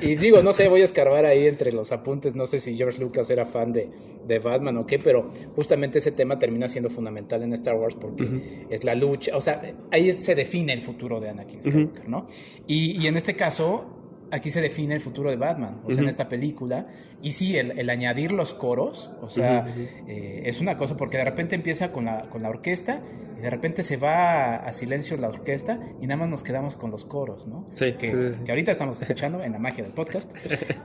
Y 0.00 0.16
digo, 0.16 0.42
no 0.42 0.52
sé, 0.52 0.68
voy 0.68 0.82
a 0.82 0.84
escarbar 0.84 1.26
ahí 1.26 1.46
entre 1.46 1.72
los 1.72 1.92
apuntes, 1.92 2.34
no 2.34 2.46
sé 2.46 2.60
si 2.60 2.76
George 2.76 3.00
Lucas 3.00 3.30
era 3.30 3.44
fan 3.44 3.72
de, 3.72 3.88
de 4.26 4.38
Batman 4.38 4.76
o 4.78 4.86
qué, 4.86 4.98
pero 4.98 5.30
justamente 5.56 5.98
ese 5.98 6.12
tema 6.12 6.38
termina 6.38 6.68
siendo 6.68 6.90
fundamental 6.90 7.42
en 7.42 7.52
Star 7.52 7.76
Wars 7.76 7.96
porque 8.00 8.66
es 8.68 8.84
la 8.84 8.94
lucha, 8.94 9.36
o 9.36 9.40
sea, 9.40 9.62
ahí 9.90 10.12
se 10.12 10.34
define 10.34 10.72
el 10.72 10.80
futuro 10.80 11.20
de 11.20 11.30
Anakin 11.30 11.62
Skywalker, 11.62 12.08
¿no? 12.08 12.26
Y, 12.66 13.00
y 13.00 13.06
en 13.06 13.16
este 13.16 13.34
caso, 13.34 13.99
aquí 14.30 14.50
se 14.50 14.60
define 14.60 14.94
el 14.94 15.00
futuro 15.00 15.30
de 15.30 15.36
Batman, 15.36 15.80
o 15.84 15.90
sea, 15.90 16.02
en 16.02 16.08
esta 16.08 16.28
película. 16.28 16.86
Y 17.22 17.32
sí, 17.32 17.56
el, 17.56 17.88
añadir 17.90 18.32
los 18.32 18.54
coros, 18.54 19.10
o 19.20 19.28
sea, 19.28 19.66
eh, 20.06 20.42
es 20.44 20.60
una 20.60 20.76
cosa, 20.76 20.96
porque 20.96 21.16
de 21.16 21.24
repente 21.24 21.54
empieza 21.54 21.92
con 21.92 22.04
la, 22.04 22.22
con 22.28 22.42
la 22.42 22.48
orquesta 22.48 23.00
y 23.36 23.40
de 23.40 23.50
repente 23.50 23.82
se 23.82 23.96
va 23.96 24.56
a, 24.56 24.72
silencio 24.72 25.16
la 25.16 25.28
orquesta 25.28 25.78
y 26.00 26.06
nada 26.06 26.18
más 26.18 26.28
nos 26.28 26.42
quedamos 26.42 26.76
con 26.76 26.90
los 26.90 27.04
coros, 27.04 27.46
¿no? 27.46 27.66
Sí. 27.74 27.92
Que, 27.92 28.32
que 28.44 28.52
ahorita 28.52 28.70
estamos 28.70 29.00
escuchando 29.00 29.42
en 29.42 29.52
la 29.52 29.58
magia 29.58 29.84
del 29.84 29.92
podcast. 29.92 30.30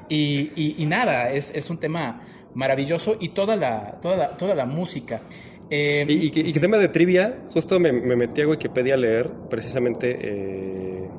Y, 0.08 0.52
y, 0.56 0.86
nada, 0.86 1.32
es, 1.32 1.54
es, 1.56 1.70
un 1.70 1.80
tema 1.80 2.22
maravilloso 2.54 3.18
y 3.20 3.30
toda 3.30 3.56
la, 3.56 4.00
toda 4.02 4.16
la, 4.16 4.38
toda 4.38 4.54
la 4.54 4.66
música. 4.66 5.22
Eh, 5.70 6.06
y, 6.08 6.28
y, 6.28 6.54
que 6.54 6.60
tema 6.60 6.78
de 6.78 6.90
trivia, 6.90 7.40
justo 7.50 7.80
me, 7.80 7.92
me 7.92 8.16
metí 8.16 8.42
a 8.42 8.48
Wikipedia 8.48 8.94
a 8.94 8.98
leer 8.98 9.32
precisamente 9.50 10.18
eh, 10.22 11.10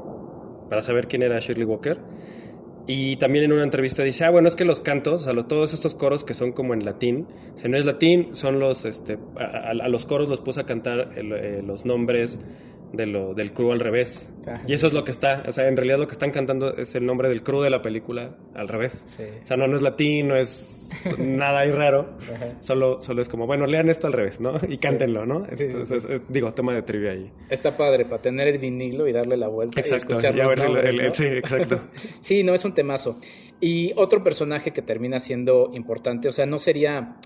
para 0.68 0.82
saber 0.82 1.08
quién 1.08 1.22
era 1.22 1.38
Shirley 1.38 1.64
Walker. 1.64 1.98
Y 2.88 3.16
también 3.16 3.44
en 3.44 3.52
una 3.52 3.64
entrevista 3.64 4.04
dice, 4.04 4.24
ah, 4.24 4.30
bueno, 4.30 4.46
es 4.46 4.54
que 4.54 4.64
los 4.64 4.80
cantos, 4.80 5.26
a 5.26 5.34
todos 5.34 5.74
estos 5.74 5.96
coros 5.96 6.22
que 6.22 6.34
son 6.34 6.52
como 6.52 6.72
en 6.72 6.84
latín, 6.84 7.26
si 7.56 7.68
no 7.68 7.76
es 7.76 7.84
latín, 7.84 8.28
son 8.32 8.60
los, 8.60 8.84
este, 8.84 9.18
a, 9.36 9.74
los 9.88 10.06
coros 10.06 10.28
los 10.28 10.40
puse 10.40 10.60
a 10.60 10.64
cantar 10.64 11.10
eh, 11.16 11.62
los 11.66 11.84
nombres 11.84 12.38
de 12.92 13.06
lo, 13.06 13.34
del 13.34 13.52
crew 13.52 13.72
al 13.72 13.80
revés. 13.80 14.30
Ah, 14.46 14.60
y 14.66 14.72
eso 14.72 14.86
es 14.86 14.92
lo 14.92 15.02
que 15.02 15.10
está, 15.10 15.44
o 15.46 15.52
sea, 15.52 15.68
en 15.68 15.76
realidad 15.76 15.98
lo 15.98 16.06
que 16.06 16.12
están 16.12 16.30
cantando 16.30 16.76
es 16.76 16.94
el 16.94 17.04
nombre 17.04 17.28
del 17.28 17.42
crew 17.42 17.62
de 17.62 17.70
la 17.70 17.82
película 17.82 18.36
al 18.54 18.68
revés. 18.68 19.04
O 19.42 19.46
sea, 19.46 19.56
no, 19.56 19.66
no 19.66 19.76
es 19.76 19.82
latín, 19.82 20.28
no 20.28 20.36
es 20.36 20.90
nada 21.18 21.60
ahí 21.60 21.70
raro, 21.70 22.16
solo, 22.60 23.00
solo 23.00 23.22
es 23.22 23.28
como, 23.28 23.46
bueno, 23.46 23.66
lean 23.66 23.88
esto 23.88 24.06
al 24.06 24.12
revés, 24.12 24.40
¿no? 24.40 24.52
Y 24.68 24.78
cántenlo, 24.78 25.26
¿no? 25.26 25.46
Entonces, 25.48 26.06
digo, 26.28 26.52
tema 26.52 26.74
de 26.74 26.82
trivia 26.82 27.12
ahí. 27.12 27.32
Está 27.50 27.76
padre, 27.76 28.04
para 28.04 28.22
tener 28.22 28.48
el 28.48 28.58
vinilo 28.58 29.06
y 29.08 29.12
darle 29.12 29.36
la 29.36 29.48
vuelta. 29.48 29.80
Exacto, 29.80 30.18
y 30.20 30.26
el, 30.26 31.14
sí, 31.14 31.24
exacto. 31.24 31.80
sí, 32.20 32.42
no, 32.42 32.54
es 32.54 32.64
un 32.64 32.74
temazo. 32.74 33.18
Y 33.60 33.92
otro 33.96 34.22
personaje 34.22 34.72
que 34.72 34.82
termina 34.82 35.18
siendo 35.18 35.70
importante, 35.74 36.28
o 36.28 36.32
sea, 36.32 36.46
no 36.46 36.58
sería 36.58 37.16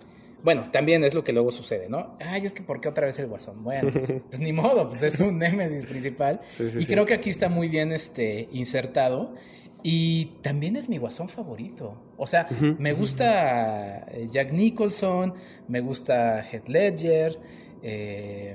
bueno, 0.43 0.71
también 0.71 1.05
es 1.05 1.15
lo 1.15 1.25
que 1.25 1.33
luego 1.33 1.51
sucede, 1.51 1.89
¿no? 1.89 2.17
Ay, 2.21 2.45
es 2.45 2.53
que 2.53 2.63
¿por 2.63 2.81
qué 2.81 2.89
otra 2.89 3.07
vez 3.07 3.19
el 3.19 3.27
guasón? 3.27 3.63
Bueno, 3.63 3.89
pues, 3.93 4.15
pues 4.31 4.41
ni 4.41 4.53
modo, 4.53 4.89
pues 4.89 5.03
es 5.03 5.21
un 5.21 5.39
némesis 5.39 5.85
principal. 5.85 6.41
y 6.59 6.87
creo 6.87 7.07
que 7.07 7.15
aquí 7.15 7.31
está 7.31 7.49
muy 7.49 7.69
bien 7.69 7.93
este, 7.93 8.49
insertado. 8.53 9.35
Y 9.83 10.27
también 10.43 10.77
es 10.77 10.91
mi 10.91 10.99
guasón 10.99 11.31
favorito. 11.31 11.97
O 12.19 12.27
sea, 12.27 12.47
me 12.79 12.93
gusta 12.93 14.01
eh, 14.11 14.27
Jack 14.31 14.53
Nicholson, 14.53 15.33
me 15.69 15.81
gusta 15.81 16.43
Heath 16.43 16.69
Ledger. 16.69 17.39
Eh, 17.83 18.55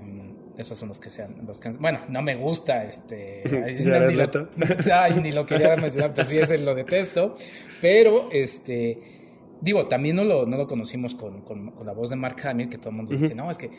esos 0.58 0.78
son 0.78 0.90
los 0.90 1.00
que 1.00 1.10
sean 1.10 1.36
los 1.46 1.60
que, 1.60 1.70
bueno 1.72 2.00
no 2.08 2.22
me 2.22 2.36
gusta 2.36 2.86
este 2.86 3.44
ni, 3.76 3.84
lo, 3.84 4.50
ay, 4.94 5.20
ni 5.22 5.32
lo 5.32 5.46
quería 5.46 5.76
mencionar 5.76 6.14
pues 6.14 6.30
sí 6.30 6.38
ese 6.38 6.58
lo 6.60 6.74
detesto 6.76 7.36
pero 7.82 8.30
este 8.32 9.25
digo 9.62 9.88
también 9.88 10.16
no 10.16 10.24
lo, 10.24 10.46
no 10.46 10.58
lo 10.58 10.68
conocimos 10.68 11.16
con, 11.16 11.42
con, 11.42 11.72
con, 11.72 11.86
la 11.86 11.94
voz 11.94 12.10
de 12.10 12.16
Mark 12.16 12.38
Hamill 12.44 12.70
que 12.70 12.78
todo 12.78 12.90
el 12.90 12.96
mundo 12.96 13.16
dice 13.16 13.36
no 13.36 13.50
es 13.50 13.58
que 13.58 13.70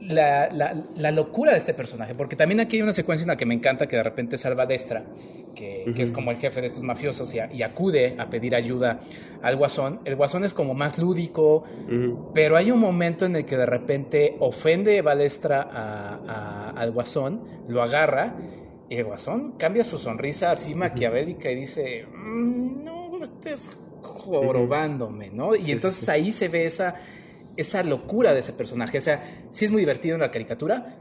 la, 0.00 0.48
la, 0.96 1.10
locura 1.10 1.52
de 1.52 1.58
este 1.58 1.74
personaje, 1.74 2.14
porque 2.14 2.34
también 2.34 2.60
aquí 2.60 2.76
hay 2.76 2.82
una 2.82 2.92
secuencia 2.92 3.24
en 3.24 3.28
la 3.28 3.36
que 3.36 3.44
me 3.44 3.54
encanta 3.54 3.86
que 3.86 3.96
de 3.96 4.02
repente 4.02 4.38
salva 4.38 4.64
Destra, 4.64 5.04
que, 5.54 5.92
que 5.94 6.02
es 6.02 6.10
como 6.10 6.30
el 6.30 6.38
jefe 6.38 6.60
de 6.60 6.68
estos 6.68 6.82
mafiosos, 6.82 7.34
y, 7.34 7.62
acude 7.62 8.14
a 8.18 8.30
pedir 8.30 8.54
ayuda 8.54 8.98
al 9.42 9.56
guasón. 9.56 10.00
El 10.04 10.16
guasón 10.16 10.44
es 10.44 10.54
como 10.54 10.74
más 10.74 10.98
lúdico, 10.98 11.64
pero 12.32 12.56
hay 12.56 12.70
un 12.70 12.80
momento 12.80 13.26
en 13.26 13.36
el 13.36 13.44
que 13.44 13.56
de 13.56 13.66
repente 13.66 14.36
ofende 14.40 15.02
Balestra 15.02 15.68
a, 15.70 16.70
al 16.70 16.92
guasón, 16.92 17.42
lo 17.68 17.82
agarra, 17.82 18.36
y 18.88 18.96
el 18.96 19.04
guasón 19.04 19.52
cambia 19.52 19.84
su 19.84 19.98
sonrisa 19.98 20.50
así 20.50 20.74
maquiavélica 20.74 21.50
y 21.50 21.54
dice, 21.54 22.06
mm, 22.06 22.84
no 22.84 23.22
estés 23.22 23.76
jorobándome, 24.20 25.30
¿no? 25.30 25.54
Y 25.54 25.70
entonces 25.72 26.08
ahí 26.08 26.32
se 26.32 26.48
ve 26.48 26.66
esa 26.66 26.94
esa 27.56 27.82
locura 27.82 28.32
de 28.32 28.40
ese 28.40 28.52
personaje. 28.52 28.98
O 28.98 29.00
sea, 29.00 29.22
sí 29.50 29.64
es 29.64 29.70
muy 29.70 29.82
divertido 29.82 30.14
en 30.14 30.20
la 30.20 30.30
caricatura, 30.30 30.96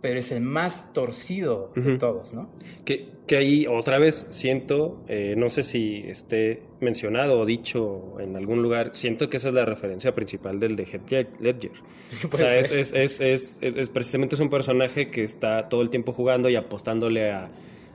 pero 0.00 0.18
es 0.18 0.32
el 0.32 0.40
más 0.40 0.92
torcido 0.92 1.72
de 1.76 1.96
todos, 1.96 2.34
¿no? 2.34 2.50
Que, 2.84 3.08
que, 3.26 3.36
ahí 3.36 3.66
otra 3.68 3.98
vez 3.98 4.26
siento, 4.30 5.04
eh, 5.06 5.34
no 5.36 5.48
sé 5.48 5.62
si 5.62 6.02
esté 6.06 6.62
mencionado 6.80 7.38
o 7.38 7.46
dicho 7.46 8.18
en 8.18 8.36
algún 8.36 8.62
lugar, 8.62 8.90
siento 8.94 9.30
que 9.30 9.36
esa 9.36 9.48
es 9.48 9.54
la 9.54 9.64
referencia 9.64 10.12
principal 10.12 10.58
del 10.58 10.74
de 10.74 10.84
Heath 10.84 11.40
Ledger. 11.40 11.72
o 12.32 12.36
sea, 12.36 12.58
es, 12.58 12.72
es, 12.72 13.20
es, 13.20 13.58
es, 13.60 13.88
precisamente 13.90 14.34
es 14.34 14.40
un 14.40 14.50
personaje 14.50 15.08
que 15.08 15.22
está 15.22 15.68
todo 15.68 15.82
el 15.82 15.88
tiempo 15.88 16.12
jugando 16.12 16.48
y 16.48 16.56
apostándole 16.56 17.30
a 17.30 17.52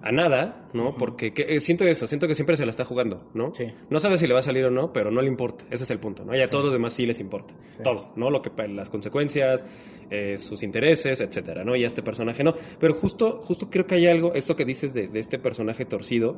a 0.08 0.12
nada, 0.14 0.70
¿no? 0.74 0.96
Porque 0.96 1.34
eh, 1.36 1.60
siento 1.60 1.86
eso, 1.86 2.08
siento 2.08 2.30
que 2.30 2.36
siempre 2.36 2.56
se 2.56 2.66
la 2.66 2.72
está 2.72 2.86
jugando, 2.86 3.30
¿no? 3.34 3.54
Sí. 3.54 3.66
No 3.90 4.00
sabe 4.00 4.18
si 4.18 4.26
le 4.26 4.34
va 4.34 4.40
a 4.40 4.44
salir 4.44 4.64
o 4.64 4.72
no, 4.72 4.94
pero 4.94 5.12
no 5.12 5.22
le 5.22 5.28
importa. 5.28 5.66
Ese 5.70 5.84
es 5.84 5.92
el 5.92 6.00
punto, 6.00 6.24
¿no? 6.24 6.34
Y 6.34 6.42
a 6.42 6.50
todos 6.50 6.64
los 6.64 6.74
demás 6.74 6.94
sí 6.94 7.06
les 7.06 7.20
importa. 7.20 7.54
Todo, 7.84 8.14
¿no? 8.16 8.30
Lo 8.30 8.42
que 8.42 8.52
las 8.70 8.90
consecuencias, 8.90 9.66
eh, 10.10 10.38
sus 10.38 10.64
intereses, 10.64 11.20
etcétera, 11.20 11.66
¿no? 11.66 11.76
Y 11.76 11.84
a 11.84 11.88
este 11.88 12.04
personaje 12.04 12.42
no. 12.42 12.54
Pero 12.80 12.94
justo, 12.94 13.42
justo 13.44 13.70
creo 13.70 13.86
que 13.86 13.96
hay 13.96 14.08
algo, 14.08 14.34
esto 14.34 14.56
que 14.56 14.64
dices 14.64 14.94
de, 14.94 15.10
este 15.14 15.40
personaje 15.40 15.84
torcido, 15.84 16.38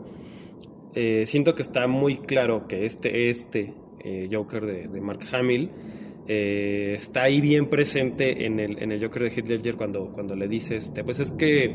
eh, 0.95 1.27
siento 1.27 1.53
que 1.53 1.61
está 1.61 1.85
muy 1.85 2.17
claro 2.17 2.67
que 2.67 2.85
este, 2.85 3.29
este 3.29 3.75
Joker 4.31 4.65
de, 4.65 4.87
de 4.87 5.01
Mark 5.01 5.19
Hamill 5.31 5.69
eh, 6.31 6.93
está 6.95 7.23
ahí 7.23 7.41
bien 7.41 7.71
presente 7.71 8.45
en 8.45 8.59
el, 8.59 8.83
en 8.83 8.91
el 8.91 9.01
Joker 9.01 9.33
de 9.33 9.41
Ledger 9.41 9.75
cuando, 9.75 10.11
cuando 10.11 10.35
le 10.35 10.47
dices, 10.47 10.85
este, 10.85 11.03
pues 11.03 11.19
es 11.19 11.31
que 11.31 11.73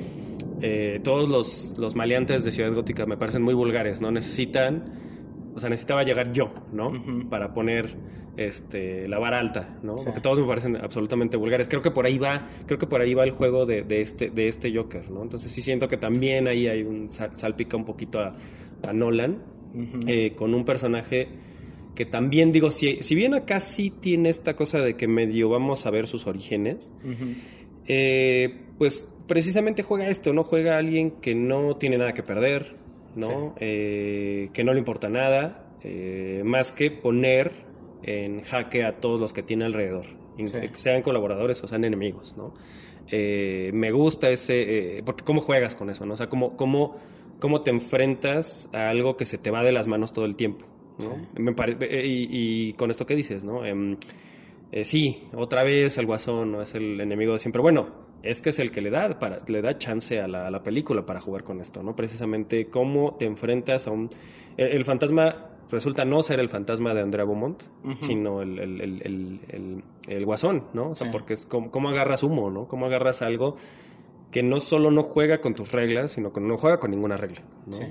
eh, 0.67 1.01
todos 1.05 1.29
los, 1.29 1.75
los 1.77 1.95
maleantes 1.95 2.43
de 2.43 2.51
Ciudad 2.51 2.73
Gótica 2.73 3.05
me 3.05 3.19
parecen 3.19 3.43
muy 3.43 3.53
vulgares, 3.53 4.01
¿no? 4.01 4.11
Necesitan, 4.11 5.53
o 5.55 5.61
sea, 5.61 5.69
necesitaba 5.69 6.05
llegar 6.05 6.33
yo, 6.33 6.55
¿no? 6.73 6.91
Para 7.29 7.53
poner 7.53 7.99
este, 8.39 9.07
la 9.07 9.19
vara 9.19 9.41
alta, 9.41 9.79
¿no? 9.83 9.97
Porque 9.97 10.23
todos 10.23 10.41
me 10.41 10.47
parecen 10.47 10.77
absolutamente 10.77 11.37
vulgares. 11.37 11.69
Creo 11.69 11.83
que 11.83 11.91
por 11.91 12.07
ahí 12.07 12.17
va, 12.17 12.49
creo 12.65 12.79
que 12.79 12.87
por 12.87 13.03
ahí 13.03 13.13
va 13.13 13.25
el 13.25 13.33
juego 13.33 13.67
de, 13.67 13.83
de 13.83 14.01
este, 14.01 14.31
de 14.31 14.49
este 14.49 14.75
Joker, 14.75 15.11
¿no? 15.11 15.23
Entonces 15.23 15.53
sí 15.53 15.61
siento 15.61 15.87
que 15.87 15.99
también 15.99 16.49
ahí 16.49 16.67
hay 16.67 16.83
un 16.83 17.13
salpica 17.13 17.77
un 17.77 17.85
poquito 17.85 18.21
a, 18.21 18.33
a 18.89 18.93
Nolan 18.95 19.43
eh, 20.07 20.33
con 20.35 20.55
un 20.55 20.65
personaje 20.65 21.29
que 21.95 22.07
también 22.07 22.53
digo, 22.53 22.71
si, 22.71 23.03
si 23.03 23.15
bien 23.15 23.35
acá 23.35 23.61
sí 23.61 23.91
tiene 23.91 24.31
esta 24.31 24.57
cosa 24.57 24.81
de 24.81 24.97
que 24.97 25.09
medio 25.09 25.51
vamos 25.51 25.85
a 25.85 25.91
ver 25.91 26.07
sus 26.07 26.27
orígenes, 26.27 26.91
eh, 27.87 28.63
pues 28.79 29.14
precisamente 29.27 29.83
juega 29.83 30.09
esto, 30.09 30.33
¿no? 30.33 30.45
Juega 30.45 30.75
a 30.75 30.79
alguien 30.79 31.13
que 31.13 31.35
no 31.35 31.77
tiene 31.77 31.99
nada 31.99 32.13
que 32.13 32.23
perder, 32.23 32.77
¿no? 33.17 33.55
Eh, 33.59 34.51
que 34.53 34.65
no 34.65 34.73
le 34.73 34.79
importa 34.79 35.09
nada, 35.09 35.67
eh, 35.83 36.43
más 36.45 36.73
que 36.73 36.91
poner 36.91 37.53
en 38.03 38.41
jaque 38.43 38.85
a 38.85 39.01
todos 39.01 39.21
los 39.21 39.33
que 39.33 39.43
tiene 39.43 39.65
alrededor, 39.65 40.07
sean 40.73 41.03
colaboradores 41.03 41.63
o 41.63 41.67
sean 41.67 41.85
enemigos, 41.85 42.35
¿no? 42.37 42.55
me 43.11 43.93
gusta 43.93 44.31
ese, 44.31 45.03
porque 45.05 45.25
cómo 45.25 45.41
juegas 45.41 45.75
con 45.77 45.91
eso, 45.91 46.05
¿no? 46.07 46.15
O 46.15 46.17
sea, 46.17 46.29
cómo, 46.29 46.57
cómo, 46.57 46.97
cómo 47.39 47.61
te 47.63 47.71
enfrentas 47.71 48.69
a 48.73 48.89
algo 48.89 49.17
que 49.17 49.25
se 49.25 49.39
te 49.39 49.51
va 49.51 49.63
de 49.63 49.73
las 49.73 49.87
manos 49.87 50.13
todo 50.13 50.25
el 50.25 50.37
tiempo. 50.37 50.67
Eh, 51.81 52.03
y, 52.07 52.73
con 52.75 52.91
esto 52.91 53.07
que 53.07 53.15
dices, 53.17 53.45
¿no? 53.45 53.65
Em, 53.65 53.97
eh, 54.73 54.85
sí, 54.85 55.25
otra 55.35 55.63
vez 55.63 55.99
el 55.99 56.07
guasón 56.07 56.53
no 56.53 56.63
es 56.63 56.75
el 56.75 57.01
enemigo 57.01 57.33
de 57.33 57.39
siempre. 57.39 57.63
Bueno, 57.63 57.89
es 58.25 58.41
que 58.41 58.51
es 58.51 58.59
el 58.59 58.71
que 58.71 58.81
le 58.81 58.91
da, 58.91 59.19
para, 59.19 59.41
le 59.47 59.61
da 59.61 59.77
chance 59.77 60.21
a 60.21 60.27
la, 60.27 60.63
película 60.63 61.05
para 61.05 61.21
jugar 61.21 61.45
con 61.45 61.61
esto, 61.61 61.83
¿no? 61.83 61.95
Precisamente 61.95 62.69
cómo 62.69 63.15
te 63.15 63.27
enfrentas 63.27 63.87
a 63.87 63.91
un... 63.91 64.09
El, 64.57 64.85
fantasma 64.85 65.51
resulta 65.71 66.05
no 66.05 66.23
ser 66.23 66.41
el 66.41 66.49
fantasma 66.49 66.95
de 66.95 67.03
Andrea 67.03 67.25
Beaumont, 67.25 67.65
sino 68.01 68.41
el, 68.43 69.83
el, 70.09 70.25
guasón, 70.25 70.65
¿no? 70.73 70.91
O 70.91 70.95
sea, 70.95 71.11
porque 71.11 71.35
es 71.35 71.47
como, 71.47 71.71
cómo 71.71 71.91
agarras 71.91 72.23
humo, 72.23 72.51
¿no? 72.51 72.67
Cómo 72.67 72.87
agarras 72.87 73.21
algo 73.23 73.57
que 74.31 74.43
no 74.43 74.59
solo 74.59 74.91
no 74.91 75.03
juega 75.03 75.41
con 75.41 75.55
tus 75.55 75.73
reglas, 75.73 76.13
sino 76.13 76.33
que 76.33 76.41
no 76.41 76.57
juega 76.57 76.81
con 76.81 76.91
ninguna 76.91 77.17
regla, 77.17 77.43
Sí. 77.69 77.85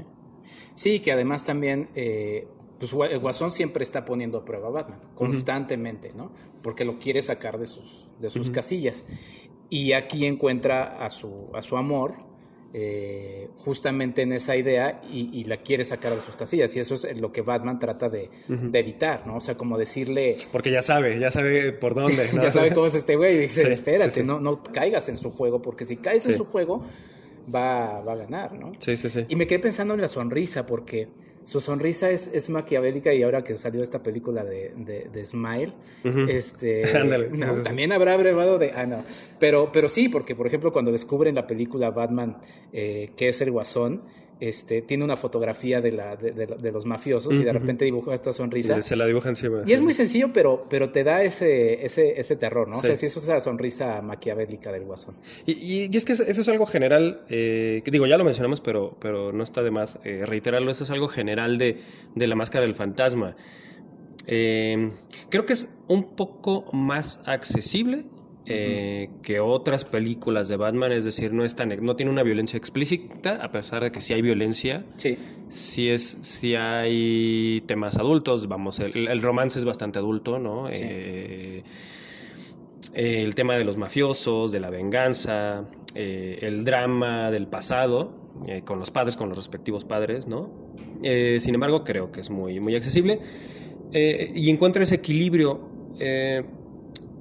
Sí, 0.76 1.00
que 1.02 1.12
además 1.12 1.46
también 1.46 1.90
eh, 1.94 2.48
pues 2.80 2.92
el 3.12 3.20
Guasón 3.20 3.52
siempre 3.52 3.84
está 3.84 4.04
poniendo 4.04 4.40
a 4.40 4.46
prueba 4.46 4.68
a 4.68 4.72
Batman, 4.72 5.00
constantemente, 5.16 6.12
¿no? 6.14 6.32
Porque 6.62 6.84
lo 6.84 7.00
quiere 7.00 7.22
sacar 7.22 7.58
de 7.58 7.66
sus, 7.66 8.10
de 8.20 8.30
sus 8.30 8.50
casillas. 8.50 9.06
Y 9.74 9.94
aquí 9.94 10.28
encuentra 10.28 11.04
a 11.04 11.10
su, 11.10 11.50
a 11.52 11.64
su 11.64 11.78
amor, 11.78 12.14
eh, 12.76 13.50
justamente 13.58 14.22
en 14.22 14.32
esa 14.32 14.56
idea 14.56 15.02
y, 15.12 15.44
la 15.46 15.58
quiere 15.58 15.84
sacar 15.84 16.14
de 16.14 16.22
sus 16.22 16.36
casillas. 16.36 16.76
Y 16.76 16.80
eso 16.80 16.94
es 16.94 17.20
lo 17.20 17.32
que 17.32 17.42
Batman 17.42 17.80
trata 17.80 18.08
de, 18.08 18.30
evitar, 18.72 19.26
¿no? 19.26 19.38
O 19.38 19.42
sea, 19.42 19.56
como 19.56 19.76
decirle... 19.80 20.36
Porque 20.52 20.70
ya 20.70 20.84
sabe, 20.84 21.20
ya 21.20 21.32
sabe 21.32 21.74
por 21.74 21.96
dónde. 21.96 22.30
ya 22.40 22.52
sabe 22.52 22.72
cómo 22.72 22.86
es 22.86 22.94
este 22.94 23.16
güey. 23.16 23.36
Y 23.36 23.40
dice, 23.40 23.72
espérate, 23.72 24.24
No, 24.24 24.40
no 24.40 24.58
caigas 24.58 25.10
en 25.10 25.18
su 25.18 25.32
juego, 25.32 25.60
porque 25.60 25.86
si 25.86 25.98
caes 25.98 26.28
en 26.28 26.38
su 26.38 26.46
juego, 26.46 26.84
va, 27.54 28.02
va 28.02 28.14
a 28.14 28.16
ganar, 28.16 28.54
¿no? 28.54 28.72
Sí, 28.80 28.96
sí, 28.98 29.10
sí. 29.10 29.26
Y 29.28 29.36
me 29.36 29.48
quedé 29.48 29.60
pensando 29.60 29.94
en 29.94 30.02
la 30.02 30.08
sonrisa, 30.08 30.66
porque 30.66 31.08
su 31.44 31.60
sonrisa 31.60 32.10
es, 32.10 32.30
es 32.34 32.50
maquiavélica 32.50 33.14
y 33.14 33.24
ahora 33.24 33.44
que 33.44 33.58
salió 33.58 33.82
esta 33.82 34.02
película 34.02 34.44
de, 34.44 34.72
de, 35.12 35.26
Smile, 35.26 35.74
este, 36.30 36.84
también 37.64 37.92
habrá 37.92 38.16
brevado 38.18 38.58
de... 38.58 38.72
Ah, 38.72 38.86
no. 38.86 39.04
Pero, 39.40 39.72
pero 39.72 39.90
sí, 39.90 40.08
porque 40.10 40.36
por 40.36 40.48
ejemplo 40.48 40.72
cuando 40.72 40.92
descubren 40.92 41.36
la 41.36 41.46
película 41.46 41.92
Batman, 41.92 42.38
eh, 42.72 43.12
que 43.18 43.28
es 43.28 43.42
el 43.42 43.52
guasón, 43.52 44.04
este, 44.48 44.82
tiene 44.82 45.06
una 45.06 45.16
fotografía 45.16 45.80
de, 45.80 45.94
la, 45.94 46.18
de, 46.18 46.72
los 46.72 46.86
mafiosos 46.86 47.34
y 47.34 47.44
de 47.46 47.54
repente 47.54 47.86
dibuja 47.86 48.14
esta 48.14 48.34
sonrisa. 48.34 48.78
Y 48.78 48.82
se 48.82 48.98
la 48.98 49.06
dibuja 49.06 49.30
encima. 49.30 49.62
Y 49.66 49.72
es 49.72 49.80
muy 49.80 49.94
sencillo, 49.94 50.32
pero, 50.34 50.66
pero 50.70 50.90
te 50.90 51.06
da 51.06 51.24
ese, 51.24 51.86
ese, 51.86 52.20
ese 52.20 52.36
terror, 52.36 52.68
¿no? 52.68 52.80
O 52.80 52.82
sea, 52.82 52.96
si 52.98 53.06
eso 53.06 53.20
es 53.20 53.28
la 53.30 53.40
sonrisa 53.40 54.02
maquiavélica 54.02 54.72
del 54.74 54.84
guasón. 54.84 55.16
Y, 55.46 55.54
y, 55.54 55.90
es 55.96 56.04
que 56.04 56.12
eso 56.12 56.24
es 56.26 56.50
algo 56.50 56.66
general, 56.66 57.22
eh, 57.30 57.82
que 57.86 57.92
digo, 57.92 58.06
ya 58.06 58.18
lo 58.18 58.26
mencionamos, 58.26 58.60
pero, 58.60 58.98
pero 59.00 59.32
no 59.32 59.44
está 59.44 59.64
de 59.64 59.72
más 59.72 59.98
eh, 60.04 60.26
reiterarlo, 60.26 60.72
eso 60.72 60.84
es 60.84 60.92
algo 60.92 61.08
general 61.08 61.58
de, 61.58 61.80
de 62.14 62.28
la 62.28 62.36
máscara 62.36 62.66
del 62.66 62.76
fantasma. 62.76 63.38
Eh, 64.28 64.92
creo 65.30 65.46
que 65.46 65.54
es 65.54 65.74
un 65.88 66.16
poco 66.16 66.70
más 66.74 67.24
accesible 67.26 68.06
eh, 68.46 69.10
que 69.22 69.40
otras 69.40 69.86
películas 69.86 70.50
de 70.50 70.58
Batman, 70.58 70.92
es 70.92 71.06
decir, 71.06 71.32
no, 71.32 71.46
es 71.46 71.56
no 71.82 71.96
tiene 71.96 72.12
una 72.12 72.24
violencia 72.24 72.58
explícita, 72.58 73.36
a 73.42 73.52
pesar 73.52 73.84
de 73.84 73.92
que 73.92 74.02
sí 74.02 74.14
hay 74.14 74.22
violencia, 74.22 74.84
sí, 74.98 75.18
sí, 75.48 75.90
es, 75.90 76.18
sí 76.22 76.54
hay 76.54 77.64
temas 77.68 77.98
adultos, 77.98 78.50
vamos, 78.50 78.80
el, 78.80 79.22
romance 79.22 79.60
es 79.60 79.66
bastante 79.66 80.00
adulto, 80.00 80.40
¿no? 80.40 80.68
Eh, 80.70 81.64
el 82.94 83.34
tema 83.34 83.56
de 83.56 83.64
los 83.64 83.78
mafiosos, 83.78 84.52
de 84.52 84.60
la 84.60 84.70
venganza, 84.70 85.64
eh, 85.96 86.40
el 86.42 86.66
drama 86.66 87.32
del 87.32 87.48
pasado, 87.48 88.22
con 88.66 88.78
los 88.78 88.92
padres, 88.92 89.16
con 89.16 89.30
los 89.30 89.38
respectivos 89.38 89.86
padres, 89.86 90.28
¿no? 90.28 90.50
sin 91.02 91.54
embargo, 91.54 91.84
creo 91.84 92.12
que 92.12 92.20
es 92.20 92.30
muy, 92.30 92.60
muy 92.60 92.76
accesible 92.76 93.20
y 93.94 94.50
encuentra 94.50 94.84
ese 94.84 94.96
equilibrio 94.96 95.60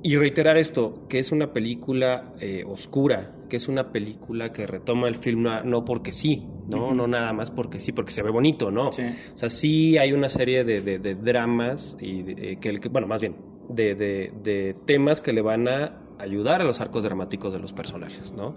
y 0.03 0.17
reiterar 0.17 0.57
esto, 0.57 1.07
que 1.09 1.19
es 1.19 1.33
una 1.33 1.53
película 1.53 2.35
eh, 2.41 2.65
oscura, 2.67 3.33
que 3.49 3.57
es 3.57 3.69
una 3.69 3.93
película 3.93 4.53
que 4.53 4.67
retoma 4.67 5.09
el 5.09 5.17
film 5.17 5.47
no, 5.65 5.85
porque 5.85 6.13
sí, 6.13 6.47
¿no? 6.69 6.95
No 6.95 7.07
nada 7.07 7.33
más 7.33 7.51
porque 7.51 7.81
sí, 7.81 7.93
porque 7.93 8.11
se 8.11 8.23
ve 8.23 8.31
bonito, 8.31 8.71
¿no? 8.71 8.89
O 8.89 8.93
sea, 8.93 9.49
sí 9.49 9.99
hay 9.99 10.13
una 10.13 10.29
serie 10.29 10.65
de, 10.65 11.15
dramas, 11.15 11.97
y 12.01 12.25
eh, 12.29 12.59
que, 12.61 12.89
bueno, 12.89 13.07
más 13.07 13.21
bien, 13.21 13.37
de, 13.69 13.95
de, 13.95 14.33
de 14.43 14.75
temas 14.87 15.21
que 15.21 15.33
le 15.33 15.43
van 15.43 15.69
a 15.69 15.99
ayudar 16.19 16.61
a 16.61 16.65
los 16.65 16.81
arcos 16.81 17.05
dramáticos 17.05 17.53
de 17.53 17.59
los 17.59 17.73
personajes, 17.73 18.33
¿no? 18.33 18.55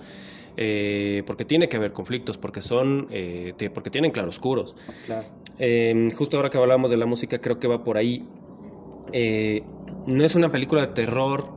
Eh, 0.58 1.24
porque 1.26 1.46
tiene 1.46 1.68
que 1.68 1.78
haber 1.78 1.92
conflictos, 1.92 2.38
porque 2.38 2.62
son, 2.62 3.08
eh, 3.12 3.54
porque 3.74 3.90
tienen 3.90 4.12
claroscuros. 4.12 4.76
Claro. 5.06 5.26
Eh, 5.60 6.08
justo 6.16 6.38
ahora 6.38 6.50
que 6.50 6.58
hablábamos 6.58 6.92
de 6.92 6.98
la 6.98 7.06
música, 7.06 7.40
creo 7.40 7.60
que 7.60 7.68
va 7.68 7.84
por 7.84 7.98
ahí. 7.98 8.26
Eh, 9.12 9.64
no 10.08 10.24
es 10.24 10.36
una 10.36 10.52
película 10.52 10.82
de 10.82 10.88
terror, 10.88 11.48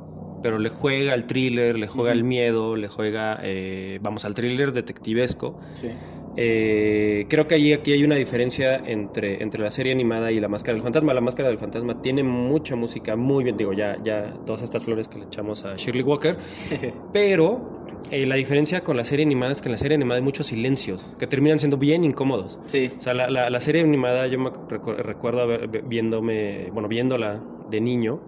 pero 0.42 0.59
le 0.59 0.68
juega 0.68 1.12
al 1.12 1.26
thriller, 1.26 1.78
le 1.78 1.86
juega 1.86 2.12
al 2.12 2.24
miedo, 2.24 2.76
le 2.76 2.88
juega, 2.88 3.38
eh, 3.42 3.99
vamos, 4.01 4.24
al 4.24 4.34
thriller 4.34 4.72
detectivesco. 4.72 5.59
Sí. 5.74 5.88
Eh, 6.36 7.26
creo 7.28 7.49
que 7.49 7.57
ahí, 7.57 7.72
aquí 7.72 7.92
hay 7.92 8.05
una 8.05 8.14
diferencia 8.14 8.76
entre, 8.76 9.42
entre 9.42 9.61
la 9.61 9.70
serie 9.70 9.92
animada 9.92 10.30
y 10.30 10.38
La 10.38 10.49
Máscara 10.49 10.74
del 10.74 10.82
Fantasma. 10.82 11.12
La 11.12 11.20
Máscara 11.20 11.49
del 11.49 11.59
Fantasma 11.59 12.01
tiene 12.01 12.22
mucha 12.22 12.76
música, 12.76 13.16
muy 13.16 13.42
bien, 13.42 13.57
digo, 13.57 13.72
ya, 13.72 13.99
ya 14.05 14.32
todas 14.46 14.62
estas 14.62 14.84
flores 14.84 15.09
que 15.09 15.18
le 15.18 15.24
echamos 15.24 15.64
a 15.64 15.74
Shirley 15.76 16.05
Walker, 16.05 16.36
pero 17.12 17.88
eh, 18.11 18.26
la 18.26 18.34
diferencia 18.36 18.82
con 18.82 18.96
la 18.96 19.05
serie 19.05 19.24
animada 19.24 19.53
es 19.53 19.61
que 19.62 19.68
en 19.68 19.72
la 19.72 19.78
serie 19.78 19.94
animada 19.96 20.18
hay 20.18 20.24
muchos 20.24 20.46
silencios 20.46 21.14
que 21.18 21.26
terminan 21.26 21.59
siendo 21.59 21.76
bien 21.76 22.05
incómodos. 22.05 22.61
Sí. 22.66 22.90
O 22.96 23.01
sea, 23.01 23.14
la, 23.14 23.28
la- 23.30 23.51
la 23.51 23.61
serie 23.61 23.82
animada, 23.82 24.26
yo 24.26 24.38
me 24.38 24.51
recu- 24.51 24.96
recuerdo 24.96 25.42
haber, 25.42 25.68
viéndome, 25.84 26.70
bueno, 26.72 26.88
viéndola 26.88 27.42
de 27.70 27.80
niño, 27.80 28.20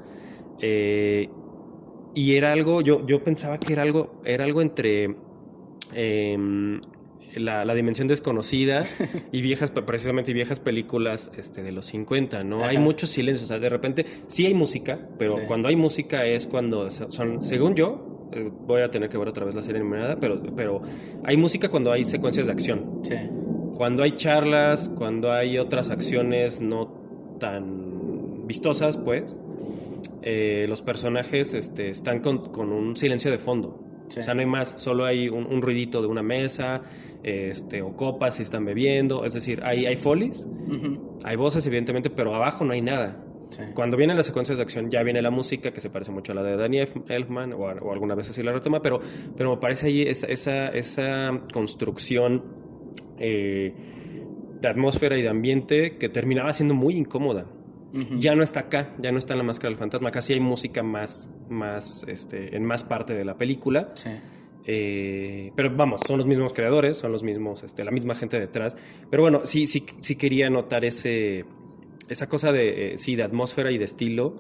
eh, 0.61 1.29
y 2.15 2.35
era 2.35 2.53
algo, 2.53 2.81
yo, 2.81 3.07
yo 3.07 3.23
pensaba 3.23 3.59
que 3.59 3.73
era 3.73 3.83
algo, 3.83 4.21
era 4.25 4.45
algo 4.45 4.61
entre 4.63 5.15
em, 5.95 6.81
la, 7.37 7.65
la 7.65 7.75
dimensión 7.75 8.09
desconocida 8.09 8.85
y 9.33 9.41
viejas, 9.43 9.71
precisamente 9.71 10.33
viejas 10.33 10.59
películas 10.61 11.31
este, 11.37 11.63
de 11.63 11.73
los 11.73 11.87
50, 11.87 12.43
¿no? 12.45 12.65
Hay 12.65 12.79
muchos 12.79 13.11
silencios, 13.11 13.45
o 13.49 13.53
sea, 13.53 13.59
de 13.61 13.69
repente 13.69 14.05
sí 14.27 14.47
hay 14.47 14.55
música, 14.55 14.99
pero 15.19 15.37
Sí. 15.37 15.43
cuando 15.47 15.69
hay 15.69 15.77
música 15.77 16.27
es 16.27 16.47
cuando 16.47 16.91
son, 16.91 17.43
según 17.43 17.75
yo, 17.77 18.20
eh, 18.33 18.51
voy 18.67 18.83
a 18.83 18.91
tener 18.91 19.09
que 19.09 19.19
ver 19.19 19.29
otra 19.29 19.45
vez 19.45 19.55
la 19.55 19.63
serie 19.63 19.81
animada, 19.81 20.19
pero, 20.21 20.43
pero 20.57 20.83
hay 21.25 21.37
música 21.37 21.69
cuando 21.69 21.93
hay 21.93 22.05
secuencias 22.05 22.47
de 22.47 22.53
acción. 22.53 23.01
Sí. 23.03 23.17
Cuando 23.75 24.03
hay 24.03 24.13
charlas, 24.13 24.89
cuando 24.89 25.33
hay 25.33 25.59
otras 25.59 25.91
acciones 25.91 26.61
no 26.61 27.37
tan 27.39 28.47
vistosas, 28.47 28.97
pues, 28.99 29.39
eh, 30.23 30.67
los 30.69 30.83
personajes 30.83 31.55
este, 31.55 31.91
están 31.91 32.21
con, 32.21 32.39
con 32.53 32.73
un 32.73 32.97
silencio 32.97 33.31
de 33.31 33.39
fondo. 33.39 33.81
Sí. 34.09 34.21
O 34.21 34.23
sea, 34.23 34.35
no 34.35 34.41
hay 34.41 34.47
más, 34.47 34.75
solo 34.77 35.05
hay 35.05 35.29
un, 35.29 35.47
un 35.47 35.63
ruidito 35.63 36.03
de 36.03 36.09
una 36.09 36.23
mesa, 36.23 36.83
este, 37.23 37.81
o 37.83 37.97
copas 37.97 38.35
si 38.35 38.43
están 38.43 38.65
bebiendo. 38.65 39.25
Es 39.25 39.35
decir, 39.35 39.63
hay, 39.65 39.87
hay 39.87 39.97
folies, 39.97 40.47
hay 41.25 41.37
voces, 41.37 41.67
evidentemente, 41.67 42.11
pero 42.11 42.35
abajo 42.35 42.65
no 42.65 42.73
hay 42.73 42.83
nada. 42.83 43.17
Sí. 43.51 43.63
Cuando 43.75 43.97
vienen 43.97 44.17
las 44.17 44.27
secuencias 44.27 44.59
de 44.59 44.63
acción 44.63 44.91
ya 44.91 45.03
viene 45.03 45.21
la 45.21 45.31
música 45.31 45.73
que 45.73 45.81
se 45.81 45.91
parece 45.91 46.11
mucho 46.13 46.33
a 46.33 46.35
la 46.37 46.43
de 46.43 46.57
Danny 46.57 46.79
Elf- 46.79 47.05
Elfman 47.09 47.53
o, 47.53 47.59
o 47.59 47.93
alguna 47.93 48.15
vez 48.15 48.31
así 48.31 48.43
la 48.43 48.53
retoma, 48.53 48.81
pero, 48.81 49.01
pero 49.37 49.51
me 49.51 49.57
parece 49.57 49.89
ahí 49.89 50.03
esa, 50.03 50.27
esa, 50.29 50.69
esa 50.69 51.41
construcción 51.53 52.45
eh, 53.19 53.75
de 54.61 54.69
atmósfera 54.69 55.19
y 55.19 55.23
de 55.23 55.29
ambiente 55.29 55.97
que 55.99 56.09
terminaba 56.09 56.53
siendo 56.53 56.75
muy 56.75 56.97
incómoda. 56.97 57.47
Ya 58.21 58.37
no 58.37 58.45
está 58.45 58.61
acá, 58.61 58.95
ya 59.01 59.11
no 59.11 59.19
está 59.19 59.35
en 59.35 59.39
la 59.39 59.45
máscara 59.45 59.71
del 59.71 59.77
fantasma, 59.77 60.13
casi 60.13 60.33
hay 60.35 60.39
música 60.39 60.81
más, 60.85 61.29
más 61.49 62.05
este, 62.07 62.55
en 62.57 62.65
más 62.65 62.85
parte 62.85 63.15
de 63.15 63.25
la 63.25 63.37
película. 63.37 63.89
Sí. 63.97 64.11
Eh, 64.65 65.51
pero 65.57 65.75
vamos, 65.75 66.03
son 66.07 66.19
los 66.19 66.27
mismos 66.27 66.53
creadores, 66.53 66.99
son 66.99 67.11
los 67.11 67.25
mismos, 67.25 67.65
este, 67.65 67.83
la 67.83 67.91
misma 67.91 68.15
gente 68.15 68.39
detrás. 68.39 68.77
Pero 69.11 69.25
bueno, 69.25 69.41
sí, 69.45 69.67
sí, 69.67 69.85
sí 70.03 70.15
quería 70.15 70.49
notar 70.51 70.85
ese, 70.85 71.45
esa 72.09 72.29
cosa 72.29 72.53
de, 72.53 72.95
eh, 72.95 72.99
sí, 72.99 73.17
de 73.17 73.23
atmósfera 73.23 73.71
y 73.71 73.79
de 73.79 73.85
estilo 73.85 74.35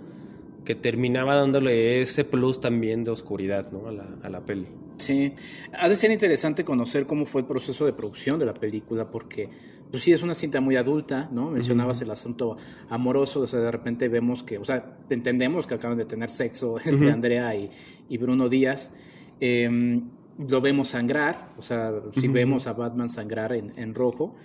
que 0.65 0.75
terminaba 0.75 1.37
dándole 1.37 2.01
ese 2.03 2.25
plus 2.25 2.61
también 2.61 3.03
de 3.05 3.11
oscuridad, 3.11 3.71
¿no? 3.73 3.89
A 3.89 3.93
la, 3.93 4.07
a 4.23 4.29
la 4.29 4.45
peli. 4.45 4.67
Sí, 4.99 5.33
ha 5.73 5.89
de 5.89 5.97
ser 5.97 6.11
interesante 6.11 6.65
conocer 6.65 7.07
cómo 7.07 7.25
fue 7.25 7.41
el 7.41 7.47
proceso 7.47 7.87
de 7.87 7.95
producción 7.95 8.39
de 8.39 8.45
la 8.45 8.53
película, 8.53 9.11
porque 9.11 9.49
pues 9.91 10.03
sí 10.03 10.13
es 10.13 10.23
una 10.23 10.35
cinta 10.35 10.61
muy 10.61 10.77
adulta, 10.77 11.29
¿no? 11.33 11.51
Mencionabas 11.51 12.01
el 12.03 12.11
asunto 12.11 12.57
amoroso, 12.91 13.41
o 13.41 13.47
sea, 13.47 13.61
de 13.61 13.71
repente 13.73 14.09
vemos 14.09 14.43
que, 14.43 14.59
o 14.59 14.65
sea, 14.65 14.99
entendemos 15.09 15.67
que 15.67 15.75
acaban 15.75 15.97
de 15.97 16.05
tener 16.05 16.31
sexo 16.31 16.79
este, 16.85 16.97
Ujú. 16.97 17.09
Andrea 17.09 17.55
y, 17.57 17.71
y 18.09 18.19
Bruno 18.19 18.49
Díaz. 18.49 18.93
Eh, 19.41 20.01
lo 20.49 20.61
vemos 20.61 20.89
sangrar, 20.89 21.51
o 21.59 21.63
sea, 21.63 21.93
sí 22.13 22.27
Ujú. 22.27 22.35
vemos 22.35 22.67
a 22.67 22.73
Batman 22.75 23.09
sangrar 23.09 23.53
en, 23.53 23.73
en 23.77 23.95
rojo. 23.95 24.37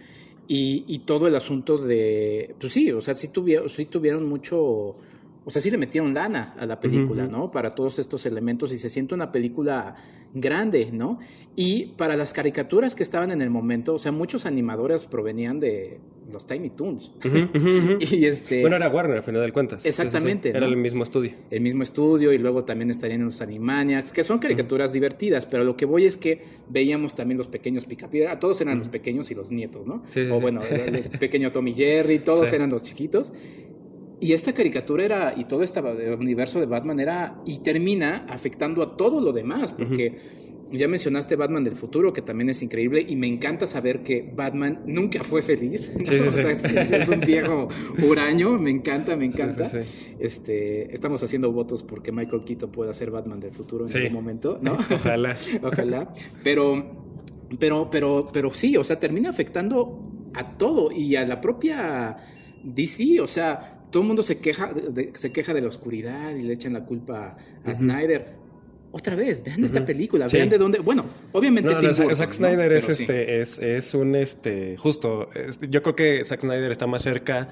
Y, 0.47 0.85
y 0.87 0.99
todo 0.99 1.27
el 1.27 1.35
asunto 1.35 1.77
de, 1.77 2.55
pues 2.59 2.73
sí, 2.73 2.91
o 2.91 3.01
sea, 3.01 3.15
sí 3.15 3.29
tuvieron, 3.29 3.69
sí 3.69 3.85
tuvieron 3.85 4.27
mucho, 4.27 4.59
o 4.59 5.49
sea, 5.49 5.61
sí 5.61 5.71
le 5.71 5.77
metieron 5.77 6.13
lana 6.13 6.55
a 6.57 6.65
la 6.65 6.79
película. 6.79 7.27
¿no? 7.27 7.51
Para 7.51 7.71
todos 7.71 7.99
estos 7.99 8.25
elementos 8.25 8.71
y 8.71 8.77
se 8.77 8.89
siente 8.89 9.15
una 9.15 9.31
película 9.31 9.95
grande, 10.33 10.89
¿no? 10.91 11.17
Y 11.55 11.87
para 11.97 12.17
las 12.17 12.33
caricaturas 12.33 12.93
que 12.93 13.03
estaban 13.03 13.31
en 13.31 13.41
el 13.41 13.49
momento, 13.49 13.95
o 13.95 13.99
sea, 13.99 14.11
muchos 14.11 14.45
animadores 14.45 15.05
provenían 15.05 15.59
de 15.59 15.99
los 16.31 16.47
Tiny 16.47 16.69
Toons. 16.71 17.11
y 18.11 18.25
este, 18.25 18.61
Bueno, 18.61 18.75
era 18.75 18.89
Warner, 18.89 19.17
al 19.17 19.23
final 19.23 19.43
de 19.43 19.51
cuentas. 19.51 19.83
Sí, 19.83 19.91
sí, 19.91 19.95
sí. 19.95 20.01
Exactamente, 20.01 20.49
Era 20.49 20.61
¿no? 20.61 20.67
el 20.67 20.77
mismo 20.77 21.03
estudio. 21.03 21.31
el 21.51 21.61
mismo 21.61 21.83
estudio 21.83 22.33
y 22.33 22.37
luego 22.37 22.65
también 22.65 22.89
estarían 22.89 23.21
en 23.21 23.25
los 23.25 23.41
Animaniacs, 23.41 24.11
que 24.11 24.23
son 24.23 24.39
caricaturas 24.39 24.93
divertidas, 24.93 25.45
pero 25.45 25.63
lo 25.63 25.75
que 25.77 25.85
voy 25.85 26.05
es 26.05 26.17
que 26.17 26.41
veíamos 26.69 27.15
también 27.15 27.37
los 27.37 27.47
pequeños 27.47 27.85
Picapiedra, 27.85 28.39
todos 28.39 28.59
eran 28.61 28.79
los 28.79 28.87
pequeños 28.89 29.29
y 29.31 29.35
los 29.35 29.51
nietos, 29.51 29.85
¿no? 29.87 30.03
O 30.31 30.39
bueno, 30.39 30.61
el, 30.69 30.95
el 30.95 31.09
pequeño 31.19 31.51
Tommy 31.51 31.73
Jerry, 31.73 32.19
todos 32.19 32.51
eran 32.53 32.69
los 32.69 32.81
chiquitos. 32.81 33.31
Y 34.19 34.31
esta 34.31 34.53
caricatura 34.53 35.03
era, 35.03 35.33
y 35.35 35.43
todo 35.43 35.61
este 35.61 35.81
universo 35.81 36.59
de 36.59 36.65
Batman 36.65 36.99
era, 36.99 37.41
y 37.45 37.59
termina 37.59 38.25
afectando 38.29 38.81
a 38.81 38.95
todo 38.95 39.19
lo 39.19 39.33
demás, 39.33 39.73
porque 39.73 40.15
ya 40.71 40.87
mencionaste 40.87 41.35
Batman 41.35 41.63
del 41.63 41.75
futuro, 41.75 42.11
que 42.13 42.21
también 42.21 42.49
es 42.49 42.61
increíble, 42.61 43.05
y 43.07 43.15
me 43.15 43.27
encanta 43.27 43.67
saber 43.67 44.03
que 44.03 44.31
Batman 44.35 44.81
nunca 44.85 45.23
fue 45.23 45.41
feliz. 45.41 45.91
¿no? 45.95 46.05
Sí, 46.05 46.19
sí, 46.19 46.27
O 46.27 46.31
sea, 46.31 46.51
es, 46.51 47.09
un 47.09 47.19
viejo 47.21 47.69
huraño, 48.07 48.57
me 48.57 48.71
encanta, 48.71 49.15
me 49.15 49.25
encanta. 49.25 49.69
Este, 50.19 50.93
estamos 50.93 51.21
haciendo 51.23 51.51
votos 51.51 51.83
porque 51.83 52.11
Michael 52.11 52.43
Keaton 52.45 52.71
pueda 52.71 52.93
ser 52.93 53.11
Batman 53.11 53.39
del 53.39 53.51
futuro 53.51 53.85
en 53.87 53.95
algún 53.95 54.13
momento, 54.13 54.57
¿no? 54.61 54.73
Ojalá. 54.91 55.37
Ojalá. 55.63 56.13
Pero, 56.43 57.05
pero, 57.59 57.89
pero, 57.89 58.27
pero 58.31 58.49
sí, 58.51 58.75
o 58.77 58.83
sea, 58.83 58.99
termina 58.99 59.29
afectando 59.29 60.29
a 60.33 60.57
todo 60.57 60.91
y 60.91 61.15
a 61.15 61.25
la 61.25 61.39
propia 61.41 62.17
DC, 62.63 63.21
o 63.21 63.27
sea, 63.27 63.85
todo 63.91 64.01
el 64.01 64.07
mundo 64.07 64.23
se 64.23 64.39
queja 64.39 64.73
de, 64.73 65.11
se 65.13 65.31
queja 65.31 65.53
de 65.53 65.61
la 65.61 65.67
oscuridad 65.67 66.35
y 66.35 66.41
le 66.41 66.53
echan 66.53 66.73
la 66.73 66.85
culpa 66.85 67.37
a. 67.63 67.75
Snyder. 67.75 68.44
Otra 68.97 69.13
vez, 69.17 69.43
vean 69.43 69.61
esta 69.61 69.79
Ujú. 69.79 69.87
película, 69.87 70.29
Sí. 70.29 70.37
vean 70.37 70.47
de 70.47 70.57
dónde. 70.57 70.79
Bueno, 70.79 71.03
obviamente 71.33 71.69
No, 71.69 71.81
no, 71.81 71.91
Zack, 71.91 71.97
Burton, 72.05 72.15
Zack 72.15 72.27
¿no? 72.29 72.33
Snyder 72.33 72.71
es 72.71 72.85
sí. 72.85 72.91
este, 73.03 73.41
es, 73.41 73.59
es 73.59 73.93
un 73.93 74.15
este, 74.15 74.77
justo. 74.77 75.27
yo 75.69 75.81
creo 75.83 75.95
que 75.97 76.23
Zack 76.23 76.39
Snyder 76.39 76.71
está 76.71 76.87
más 76.87 77.01
cerca 77.03 77.49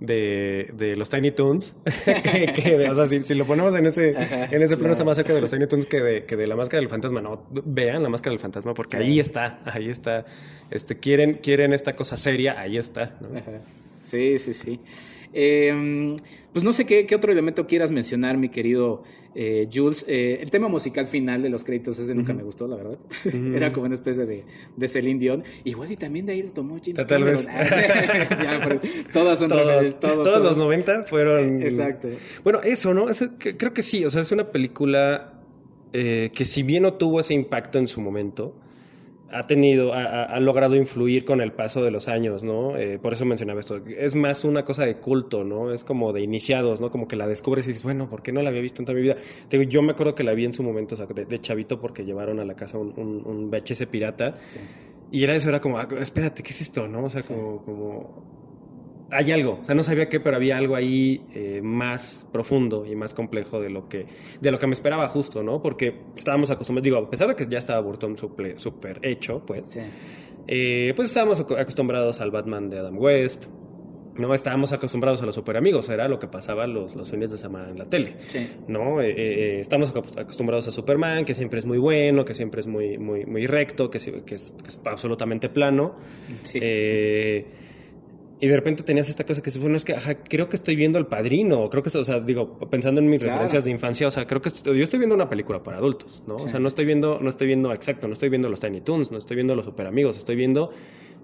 de, 0.00 0.68
de 0.76 0.94
los 0.96 1.08
Tiny 1.08 1.30
Toons 1.30 1.76
que, 2.04 2.88
o 2.90 2.94
sea, 2.94 3.06
si, 3.06 3.22
si 3.22 3.34
lo 3.34 3.46
ponemos 3.46 3.74
en 3.74 3.86
ese, 3.86 4.14
Ajá, 4.16 4.44
en 4.50 4.60
ese 4.60 4.76
plano 4.76 4.78
claro. 4.78 4.92
está 4.92 5.04
más 5.04 5.16
cerca 5.16 5.32
de 5.32 5.40
los 5.40 5.50
Tiny 5.50 5.66
Toons 5.66 5.86
que 5.86 6.00
de, 6.02 6.24
que 6.26 6.36
de 6.36 6.46
la 6.46 6.56
máscara 6.56 6.80
del 6.82 6.90
fantasma. 6.90 7.22
No, 7.22 7.46
vean 7.50 8.02
la 8.02 8.10
máscara 8.10 8.32
del 8.32 8.40
fantasma 8.40 8.74
porque 8.74 8.98
Claro. 8.98 9.06
ahí 9.06 9.18
está, 9.18 9.60
ahí 9.64 9.88
está. 9.88 10.26
Este, 10.70 10.98
quieren, 10.98 11.38
quieren 11.42 11.72
esta 11.72 11.96
cosa 11.96 12.18
seria, 12.18 12.60
ahí 12.60 12.76
está. 12.76 13.18
Sí, 13.98 14.38
sí, 14.38 14.52
sí. 14.52 14.78
Eh, 15.34 16.14
pues 16.52 16.64
no 16.64 16.72
sé 16.74 16.84
qué, 16.84 17.06
qué 17.06 17.14
otro 17.14 17.32
elemento 17.32 17.66
quieras 17.66 17.90
mencionar, 17.90 18.36
mi 18.36 18.50
querido 18.50 19.02
eh, 19.34 19.66
Jules. 19.72 20.04
Eh, 20.06 20.38
el 20.42 20.50
tema 20.50 20.68
musical 20.68 21.06
final 21.06 21.40
de 21.42 21.48
los 21.48 21.64
créditos 21.64 21.98
ese 21.98 22.14
nunca 22.14 22.34
me 22.34 22.42
gustó, 22.42 22.68
la 22.68 22.76
verdad. 22.76 22.98
Era 23.54 23.72
como 23.72 23.86
una 23.86 23.94
especie 23.94 24.26
de, 24.26 24.44
de 24.76 24.88
Celine 24.88 25.18
Dion. 25.18 25.44
Igual 25.64 25.90
y 25.92 25.96
también 25.96 26.26
de 26.26 26.32
ahí 26.34 26.42
lo 26.42 26.52
tomó 26.52 26.76
James 26.84 27.06
Tal 27.06 27.24
vez. 27.24 27.48
Ah. 27.50 27.64
Ya, 28.42 28.60
pero 28.62 28.80
todas 29.12 29.38
son 29.38 29.48
Todos, 29.48 29.64
referencias, 29.66 30.00
todo, 30.00 30.22
todos 30.22 30.38
todo. 30.38 30.44
los 30.44 30.56
90 30.58 31.04
fueron. 31.04 31.62
Exacto. 31.62 32.08
Bueno, 32.44 32.60
eso, 32.62 32.92
¿no? 32.92 33.08
Es- 33.08 33.24
creo 33.38 33.72
que 33.72 33.82
sí, 33.82 34.04
o 34.04 34.10
sea, 34.10 34.20
es 34.22 34.32
una 34.32 34.50
película 34.50 35.40
eh, 35.94 36.30
que 36.34 36.44
si 36.44 36.62
bien 36.62 36.82
no 36.82 36.94
tuvo 36.94 37.20
ese 37.20 37.32
impacto 37.34 37.78
en 37.78 37.88
su 37.88 38.00
momento, 38.00 38.54
ha 39.32 39.46
tenido, 39.46 39.92
ha, 39.94 40.24
ha- 40.24 40.40
logrado 40.40 40.76
influir 40.76 41.24
con 41.24 41.40
el 41.40 41.52
paso 41.52 41.82
de 41.82 41.90
los 41.90 42.08
años, 42.08 42.42
¿no? 42.42 42.76
Eh, 42.76 42.98
por 42.98 43.12
eso 43.14 43.24
mencionaba 43.24 43.60
esto. 43.60 43.80
Es 43.86 44.14
más 44.14 44.44
una 44.44 44.64
cosa 44.64 44.84
de 44.84 44.96
culto, 44.98 45.42
¿no? 45.44 45.72
Es 45.72 45.84
como 45.84 46.12
de 46.12 46.20
iniciados, 46.20 46.80
¿no? 46.80 46.90
Como 46.90 47.08
que 47.08 47.16
la 47.16 47.26
descubres 47.26 47.64
y 47.64 47.68
dices, 47.68 47.82
bueno, 47.84 48.08
¿por 48.08 48.22
qué 48.22 48.32
no 48.32 48.42
la 48.42 48.50
había 48.50 48.60
visto 48.60 48.82
en 48.82 48.86
toda 48.86 48.96
mi 48.96 49.02
vida? 49.02 49.16
Te 49.48 49.66
yo 49.66 49.82
me 49.82 49.92
acuerdo 49.92 50.14
que 50.14 50.22
la 50.24 50.34
vi 50.34 50.44
en 50.44 50.52
su 50.52 50.62
momento, 50.62 50.94
o 50.94 50.96
sea, 50.96 51.06
de, 51.06 51.24
de 51.24 51.40
chavito, 51.40 51.80
porque 51.80 52.04
llevaron 52.04 52.40
a 52.40 52.44
la 52.44 52.54
casa 52.54 52.78
un, 52.78 52.92
un, 52.98 53.22
un 53.26 53.50
VHS 53.50 53.86
pirata. 53.86 54.36
Sí. 54.42 54.58
Y 55.10 55.24
era 55.24 55.34
eso, 55.34 55.48
era 55.48 55.60
como, 55.60 55.78
ah, 55.78 55.88
espérate, 56.00 56.42
¿qué 56.42 56.50
es 56.50 56.60
esto? 56.60 56.88
¿No? 56.88 57.04
O 57.04 57.08
sea, 57.10 57.20
Sí. 57.22 57.32
como, 57.32 57.62
como. 57.64 58.41
Hay 59.12 59.30
algo. 59.30 59.58
O 59.60 59.64
sea, 59.64 59.74
no 59.74 59.82
sabía 59.82 60.08
qué, 60.08 60.20
pero 60.20 60.36
había 60.36 60.56
algo 60.56 60.74
ahí 60.74 61.22
eh, 61.34 61.60
más 61.62 62.26
profundo 62.32 62.86
y 62.86 62.96
más 62.96 63.12
complejo 63.14 63.60
de 63.60 63.68
lo 63.70 63.88
que, 63.88 64.06
de 64.40 64.50
lo 64.50 64.58
que 64.58 64.66
me 64.66 64.72
esperaba 64.72 65.06
justo, 65.08 65.42
¿no? 65.42 65.60
Porque 65.60 65.94
estábamos 66.16 66.50
acostumbrados, 66.50 66.84
digo, 66.84 66.96
a 66.96 67.10
pesar 67.10 67.28
de 67.28 67.36
que 67.36 67.46
ya 67.46 67.58
estaba 67.58 67.80
Burton 67.80 68.16
súper 68.16 68.98
hecho, 69.02 69.42
pues, 69.46 69.70
Sí. 69.70 69.80
eh, 70.48 70.92
pues 70.96 71.08
estábamos 71.08 71.40
acostumbrados 71.40 72.20
al 72.20 72.30
Batman 72.30 72.70
de 72.70 72.78
Adam 72.78 72.98
West, 72.98 73.46
no 74.14 74.34
estábamos 74.34 74.72
acostumbrados 74.72 75.22
a 75.22 75.26
los 75.26 75.34
super 75.34 75.56
amigos, 75.56 75.88
era 75.88 76.06
lo 76.06 76.18
que 76.18 76.26
pasaba 76.26 76.66
los, 76.66 76.94
los 76.96 77.10
fines 77.10 77.30
de 77.30 77.38
semana 77.38 77.70
en 77.70 77.78
la 77.78 77.86
tele. 77.86 78.16
Sí. 78.28 78.46
¿no? 78.68 79.00
Eh, 79.00 79.10
eh, 79.16 79.60
estamos 79.60 79.94
ac- 79.94 80.20
acostumbrados 80.20 80.68
a 80.68 80.70
Superman, 80.70 81.24
que 81.24 81.32
siempre 81.32 81.58
es 81.58 81.64
muy 81.64 81.78
bueno, 81.78 82.24
que 82.24 82.34
siempre 82.34 82.60
es 82.60 82.66
muy, 82.66 82.98
muy, 82.98 83.24
muy 83.24 83.46
recto, 83.46 83.88
que, 83.90 83.98
que 84.24 84.34
es, 84.34 84.50
que 84.62 84.68
es 84.68 84.80
absolutamente 84.84 85.48
plano. 85.48 85.96
Sí. 86.42 86.58
Eh, 86.60 87.46
y 88.42 88.48
de 88.48 88.56
repente 88.56 88.82
tenías 88.82 89.08
esta 89.08 89.24
cosa 89.24 89.40
que 89.40 89.46
dices, 89.46 89.62
bueno, 89.62 89.76
es 89.76 89.84
que 89.84 89.94
ajá, 89.94 90.16
creo 90.24 90.48
que 90.48 90.56
estoy 90.56 90.74
viendo 90.74 90.98
El 90.98 91.06
Padrino, 91.06 91.70
creo 91.70 91.82
que, 91.82 91.96
o 91.96 92.02
sea, 92.04 92.18
digo, 92.18 92.58
pensando 92.68 93.00
en 93.00 93.08
mis 93.08 93.20
Claro. 93.20 93.34
referencias 93.34 93.64
de 93.64 93.70
infancia, 93.70 94.08
o 94.08 94.10
sea, 94.10 94.26
creo 94.26 94.40
que 94.42 94.48
est- 94.48 94.66
yo 94.66 94.82
estoy 94.82 94.98
viendo 94.98 95.14
una 95.14 95.28
película 95.28 95.62
para 95.62 95.78
adultos, 95.78 96.24
¿no? 96.26 96.38
Sí. 96.40 96.46
O 96.46 96.48
sea, 96.48 96.58
no 96.58 96.66
estoy 96.66 96.84
viendo, 96.84 97.20
no 97.20 97.28
estoy 97.28 97.46
viendo, 97.46 97.72
exacto, 97.72 98.08
no 98.08 98.12
estoy 98.14 98.30
viendo 98.30 98.48
los 98.48 98.58
Tiny 98.58 98.80
Toons, 98.80 99.12
no 99.12 99.18
estoy 99.18 99.36
viendo 99.36 99.54
los 99.54 99.64
Super 99.64 99.86
Amigos, 99.86 100.18
estoy 100.18 100.34
viendo 100.36 100.70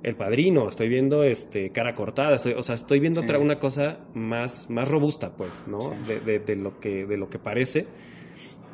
El 0.04 0.14
Padrino, 0.14 0.68
estoy 0.68 0.88
viendo 0.88 1.24
este 1.24 1.70
Cara 1.70 1.96
Cortada, 1.96 2.36
estoy, 2.36 2.52
o 2.52 2.62
sea, 2.62 2.76
estoy 2.76 3.00
viendo 3.00 3.20
Sí. 3.20 3.26
otra 3.26 3.40
una 3.40 3.58
cosa 3.58 3.98
más, 4.14 4.70
más 4.70 4.88
robusta, 4.88 5.36
pues, 5.36 5.64
¿no? 5.66 5.80
Sí. 5.80 5.88
De, 6.06 6.20
de- 6.20 6.38
de 6.38 6.54
lo 6.54 6.78
que, 6.78 7.04
de 7.04 7.16
lo 7.16 7.28
que 7.28 7.40
parece. 7.40 7.86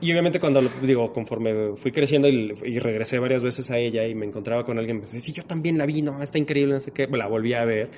Y 0.03 0.12
obviamente 0.12 0.38
cuando, 0.38 0.61
digo, 0.82 1.14
conforme 1.14 1.76
fui 1.76 1.92
creciendo 1.92 2.28
y, 2.28 2.53
y 2.66 2.78
regresé 2.78 3.18
varias 3.20 3.42
veces 3.42 3.70
a 3.70 3.78
ella 3.78 4.07
y 4.07 4.14
me 4.14 4.26
encontraba 4.26 4.64
con 4.64 4.78
alguien, 4.78 4.99
pues, 4.99 5.12
sí, 5.12 5.32
yo 5.32 5.45
también 5.45 5.78
la 5.78 5.86
vi, 5.86 6.03
no, 6.03 6.22
está 6.22 6.36
increíble, 6.36 6.74
no 6.74 6.80
sé 6.80 6.90
qué, 6.90 7.07
la 7.07 7.26
volví 7.26 7.55
a 7.55 7.64
ver, 7.64 7.90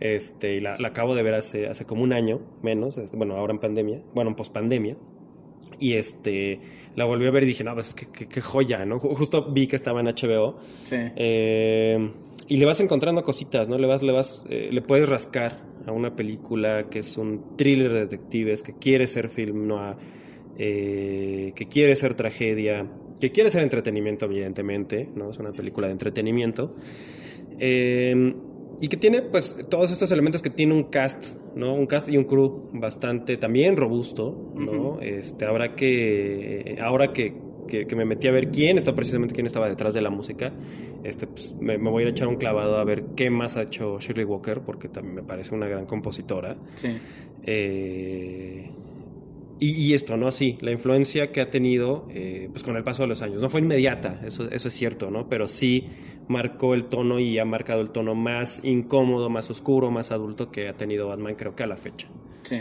este, 0.00 0.56
y 0.56 0.60
la, 0.60 0.76
la 0.78 0.88
acabo 0.88 1.14
de 1.14 1.22
ver 1.22 1.34
hace, 1.34 1.66
hace 1.68 1.84
como 1.84 2.02
un 2.02 2.12
año, 2.12 2.40
menos, 2.62 2.98
este, 2.98 3.16
bueno, 3.16 3.36
ahora 3.36 3.52
en 3.52 3.60
pandemia, 3.60 4.02
bueno, 4.14 4.30
en 4.30 4.36
pospandemia, 4.36 4.96
y 5.78 5.94
este, 5.94 6.60
la 6.96 7.04
volví 7.04 7.26
a 7.26 7.30
ver 7.30 7.42
y 7.44 7.46
dije, 7.46 7.62
no, 7.64 7.74
pues 7.74 7.94
qué, 7.94 8.06
qué- 8.12 8.26
qué 8.26 8.40
joya, 8.40 8.84
¿no? 8.84 8.98
Ju- 8.98 9.14
Justo 9.14 9.50
vi 9.52 9.66
que 9.66 9.76
estaba 9.76 10.00
en 10.00 10.06
HBO, 10.08 10.58
Sí. 10.82 10.96
eh, 11.16 12.10
y 12.48 12.56
le 12.56 12.64
vas 12.66 12.80
encontrando 12.80 13.22
cositas, 13.22 13.68
¿no? 13.68 13.78
Le 13.78 13.86
vas, 13.86 14.02
le 14.02 14.12
vas, 14.12 14.44
eh, 14.50 14.70
le 14.72 14.82
puedes 14.82 15.08
rascar 15.08 15.62
a 15.86 15.92
una 15.92 16.16
película 16.16 16.88
que 16.90 16.98
es 17.00 17.16
un 17.16 17.56
thriller 17.56 17.92
de 17.92 18.00
detectives, 18.00 18.62
que 18.62 18.74
quiere 18.74 19.06
ser 19.06 19.28
film 19.28 19.66
noir, 19.68 19.96
eh, 20.58 21.52
que 21.54 21.66
quiere 21.68 21.94
ser 21.96 22.14
tragedia, 22.14 22.86
que 23.20 23.30
quiere 23.30 23.50
ser 23.50 23.62
entretenimiento, 23.62 24.26
evidentemente, 24.26 25.08
¿no? 25.14 25.30
Es 25.30 25.38
una 25.38 25.52
película 25.52 25.86
de 25.86 25.92
entretenimiento. 25.92 26.74
Eh, 27.58 28.34
y 28.80 28.88
que 28.88 28.96
tiene, 28.96 29.22
pues, 29.22 29.58
todos 29.68 29.92
estos 29.92 30.10
elementos 30.10 30.40
que 30.40 30.50
tiene 30.50 30.72
un 30.72 30.84
cast, 30.84 31.36
¿no? 31.54 31.74
Un 31.74 31.86
cast 31.86 32.08
y 32.08 32.16
un 32.16 32.24
crew 32.24 32.70
bastante 32.72 33.36
también 33.36 33.76
robusto, 33.76 34.52
¿no? 34.54 35.00
Este, 35.00 35.44
ahora 35.44 35.74
que, 35.74 36.78
ahora 36.80 37.12
que, 37.12 37.34
que, 37.68 37.86
que 37.86 37.96
me 37.96 38.06
metí 38.06 38.26
a 38.28 38.32
ver 38.32 38.50
quién 38.50 38.78
está 38.78 38.94
precisamente 38.94 39.34
quién 39.34 39.46
estaba 39.46 39.68
detrás 39.68 39.92
de 39.92 40.00
la 40.00 40.08
música, 40.08 40.52
este, 41.04 41.26
pues, 41.26 41.54
me, 41.60 41.76
me 41.76 41.90
voy 41.90 42.00
a 42.00 42.02
ir 42.04 42.08
a 42.08 42.10
echar 42.12 42.28
un 42.28 42.36
clavado 42.36 42.76
a 42.76 42.84
ver 42.84 43.04
qué 43.16 43.28
más 43.28 43.58
ha 43.58 43.62
hecho 43.62 43.98
Shirley 43.98 44.24
Walker, 44.24 44.62
porque 44.62 44.88
también 44.88 45.14
me 45.14 45.22
parece 45.22 45.54
una 45.54 45.68
gran 45.68 45.84
compositora. 45.84 46.56
Sí. 46.74 46.96
Eh, 47.42 48.70
y, 49.60 49.70
y 49.72 49.94
esto, 49.94 50.16
¿no? 50.16 50.30
Sí, 50.30 50.58
la 50.60 50.72
influencia 50.72 51.30
que 51.30 51.40
ha 51.40 51.50
tenido 51.50 52.08
eh, 52.10 52.48
pues 52.50 52.64
con 52.64 52.76
el 52.76 52.82
paso 52.82 53.02
de 53.02 53.08
los 53.08 53.22
años. 53.22 53.40
No 53.40 53.50
fue 53.50 53.60
inmediata, 53.60 54.20
eso, 54.24 54.50
eso 54.50 54.68
es 54.68 54.74
cierto, 54.74 55.10
¿no? 55.10 55.28
Pero 55.28 55.46
sí 55.46 55.86
marcó 56.28 56.74
el 56.74 56.86
tono 56.86 57.20
y 57.20 57.38
ha 57.38 57.44
marcado 57.44 57.80
el 57.80 57.90
tono 57.90 58.14
más 58.14 58.60
incómodo, 58.64 59.28
más 59.28 59.50
oscuro, 59.50 59.90
más 59.90 60.10
adulto 60.10 60.50
que 60.50 60.68
ha 60.68 60.72
tenido 60.72 61.08
Batman, 61.08 61.34
creo 61.34 61.54
que 61.54 61.62
a 61.62 61.66
la 61.66 61.76
fecha. 61.76 62.08
Sí. 62.42 62.56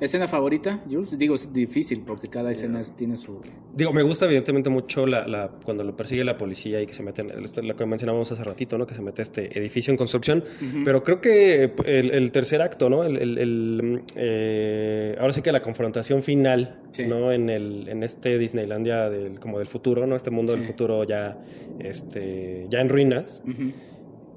¿Escena 0.00 0.28
favorita, 0.28 0.78
Jules? 0.88 1.18
Digo, 1.18 1.34
es 1.34 1.52
difícil 1.52 2.02
porque 2.06 2.28
cada 2.28 2.50
escena 2.52 2.78
es- 2.78 2.94
tiene 2.94 3.16
su... 3.16 3.40
Digo, 3.74 3.92
me 3.92 4.02
gusta 4.02 4.26
evidentemente 4.26 4.70
mucho 4.70 5.06
la, 5.06 5.26
la- 5.26 5.48
cuando 5.64 5.82
lo 5.82 5.96
persigue 5.96 6.22
la 6.24 6.36
policía 6.36 6.80
y 6.80 6.86
que 6.86 6.94
se 6.94 7.02
mete, 7.02 7.24
lo 7.24 7.74
que 7.74 7.84
mencionábamos 7.86 8.30
hace 8.30 8.44
ratito, 8.44 8.78
¿no? 8.78 8.86
Que 8.86 8.94
se 8.94 9.02
mete 9.02 9.22
este 9.22 9.58
edificio 9.58 9.90
en 9.90 9.96
construcción. 9.96 10.44
Pero 10.84 11.02
creo 11.02 11.20
que 11.20 11.72
el, 11.84 12.10
el 12.12 12.30
tercer 12.30 12.62
acto, 12.62 12.88
¿no? 12.88 13.02
El, 13.02 13.16
el- 13.16 13.38
el, 13.38 14.02
eh, 14.14 15.16
ahora 15.18 15.32
sí 15.32 15.42
que 15.42 15.50
la 15.52 15.62
confrontación 15.62 16.22
final, 16.22 16.80
Sí. 16.92 17.04
¿no? 17.06 17.32
En, 17.32 17.50
el, 17.50 17.88
en 17.88 18.02
este 18.02 18.38
Disneylandia 18.38 19.10
del, 19.10 19.38
como 19.40 19.58
del 19.58 19.66
futuro, 19.68 20.06
¿no? 20.06 20.14
Este 20.16 20.30
mundo 20.30 20.52
Sí. 20.52 20.58
del 20.60 20.66
futuro 20.68 21.04
ya, 21.04 21.36
este, 21.80 22.66
ya 22.70 22.80
en 22.80 22.88
ruinas, 22.88 23.42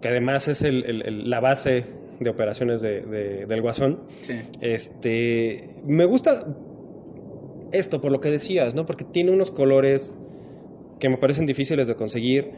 que 0.01 0.07
además 0.07 0.47
es 0.47 0.64
el- 0.64 0.84
el- 0.86 1.01
el- 1.03 1.30
la 1.30 1.39
base 1.39 1.86
de 2.22 2.30
operaciones 2.30 2.82
de- 2.82 3.01
de- 3.01 3.45
del 3.47 3.61
Guasón. 3.61 3.99
Sí. 4.22 4.34
Este, 4.61 5.69
me 5.86 6.05
gusta 6.05 6.45
esto 7.72 7.99
por 7.99 8.11
lo 8.11 8.22
que 8.22 8.30
decías, 8.30 8.76
¿no? 8.76 8.86
Porque 8.86 9.03
tiene 9.03 9.32
unos 9.32 9.51
colores 9.51 10.13
que 10.99 11.09
me 11.09 11.17
parecen 11.17 11.45
difíciles 11.45 11.88
de 11.88 11.95
conseguir. 11.95 12.51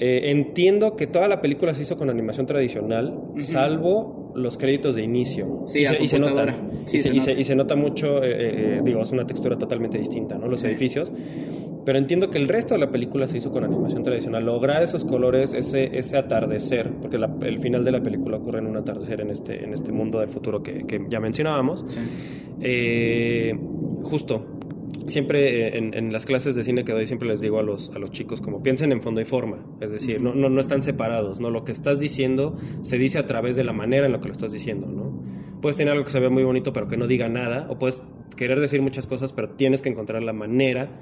Eh, 0.00 0.30
entiendo 0.30 0.96
que 0.96 1.06
toda 1.06 1.28
la 1.28 1.40
película 1.40 1.74
se 1.74 1.82
hizo 1.82 1.96
con 1.96 2.08
animación 2.10 2.46
tradicional, 2.46 3.20
salvo 3.40 4.32
los 4.34 4.56
créditos 4.56 4.94
de 4.96 5.02
inicio. 5.02 5.62
Sí, 5.66 5.80
y, 5.80 5.84
se, 5.84 6.02
y 6.02 6.08
se 6.08 6.18
nota. 6.18 6.54
Sí, 6.84 6.96
y, 6.96 7.00
se, 7.00 7.08
se 7.10 7.14
y 7.14 7.20
se- 7.20 7.30
nota. 7.30 7.40
y 7.40 7.44
se 7.44 7.54
nota 7.56 7.76
mucho, 7.76 8.22
eh, 8.24 8.30
eh, 8.78 8.80
digo, 8.82 9.02
es 9.02 9.12
una 9.12 9.26
textura 9.26 9.58
totalmente 9.58 9.98
distinta, 9.98 10.38
¿no? 10.38 10.48
Los 10.48 10.60
Sí. 10.60 10.66
edificios. 10.68 11.12
Pero 11.84 11.98
entiendo 11.98 12.30
que 12.30 12.38
el 12.38 12.48
resto 12.48 12.74
de 12.74 12.80
la 12.80 12.90
película 12.90 13.26
se 13.26 13.38
hizo 13.38 13.50
con 13.50 13.64
animación 13.64 14.02
tradicional. 14.02 14.44
Lograr 14.46 14.82
esos 14.82 15.04
colores, 15.04 15.52
ese, 15.52 15.96
ese 15.98 16.16
atardecer, 16.16 16.90
porque 17.00 17.18
la- 17.18 17.34
el 17.42 17.58
final 17.58 17.84
de 17.84 17.90
la 17.92 18.02
película 18.02 18.38
ocurre 18.38 18.60
en 18.60 18.68
un 18.68 18.76
atardecer 18.76 19.20
en 19.20 19.30
este, 19.30 19.62
en 19.64 19.72
este 19.74 19.92
mundo 19.92 20.20
del 20.20 20.28
futuro 20.30 20.62
que, 20.62 20.84
que 20.84 21.04
ya 21.10 21.20
mencionábamos. 21.20 21.84
Sí. 21.88 21.98
Justo, 24.04 24.44
siempre 25.06 25.68
eh, 25.68 25.78
en, 25.78 25.94
en 25.94 26.12
las 26.12 26.24
clases 26.26 26.54
de 26.54 26.64
cine 26.64 26.84
que 26.84 26.92
doy, 26.92 27.06
siempre 27.06 27.28
les 27.28 27.40
digo 27.40 27.58
a 27.58 27.62
los, 27.62 27.90
a 27.94 27.98
los 27.98 28.10
chicos 28.10 28.40
como 28.40 28.62
piensen 28.62 28.92
en 28.92 29.00
fondo 29.02 29.20
y 29.20 29.24
forma, 29.24 29.64
es 29.80 29.92
decir, 29.92 30.20
no, 30.20 30.34
no, 30.34 30.48
no 30.48 30.60
están 30.60 30.82
separados, 30.82 31.40
¿no? 31.40 31.50
Lo 31.50 31.64
que 31.64 31.72
estás 31.72 32.00
diciendo 32.00 32.56
se 32.82 32.98
dice 32.98 33.18
a 33.18 33.26
través 33.26 33.56
de 33.56 33.64
la 33.64 33.72
manera 33.72 34.06
en 34.06 34.12
la 34.12 34.20
que 34.20 34.26
lo 34.28 34.32
estás 34.32 34.52
diciendo, 34.52 34.86
¿no? 34.86 35.22
Puedes 35.60 35.76
tener 35.76 35.92
algo 35.92 36.04
que 36.04 36.10
se 36.10 36.20
vea 36.20 36.30
muy 36.30 36.44
bonito 36.44 36.72
pero 36.72 36.88
que 36.88 36.96
no 36.96 37.06
diga 37.06 37.28
nada, 37.28 37.66
o 37.70 37.78
puedes 37.78 38.02
querer 38.36 38.58
decir 38.60 38.82
muchas 38.82 39.06
cosas 39.06 39.32
pero 39.32 39.50
tienes 39.50 39.82
que 39.82 39.88
encontrar 39.90 40.24
la 40.24 40.32
manera 40.32 40.92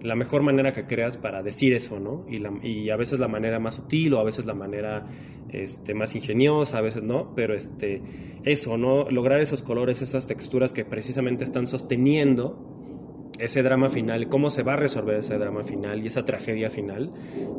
la 0.00 0.14
mejor 0.14 0.42
manera 0.42 0.72
que 0.72 0.86
creas 0.86 1.16
para 1.16 1.42
decir 1.42 1.72
eso, 1.72 1.98
¿no? 1.98 2.24
Y, 2.28 2.38
la- 2.38 2.52
y 2.62 2.88
a 2.90 2.94
veces 2.96 3.18
la 3.18 3.26
manera 3.26 3.58
más 3.58 3.74
sutil 3.74 4.14
o 4.14 4.20
a 4.20 4.22
veces 4.22 4.46
la 4.46 4.54
manera 4.54 5.08
este, 5.48 5.92
más 5.92 6.14
ingeniosa, 6.14 6.78
a 6.78 6.82
veces 6.82 7.02
no, 7.02 7.34
pero 7.34 7.52
este, 7.56 8.00
eso, 8.44 8.78
¿no? 8.78 9.10
Lograr 9.10 9.40
esos 9.40 9.64
colores, 9.64 10.00
esas 10.00 10.28
texturas 10.28 10.72
que 10.72 10.84
precisamente 10.84 11.42
están 11.42 11.66
sosteniendo 11.66 12.77
ese 13.38 13.62
drama 13.62 13.88
final, 13.88 14.28
cómo 14.28 14.50
se 14.50 14.62
va 14.62 14.74
a 14.74 14.76
resolver 14.76 15.16
ese 15.18 15.38
drama 15.38 15.62
final 15.62 16.02
y 16.02 16.08
esa 16.08 16.24
tragedia 16.24 16.70
final, 16.70 17.10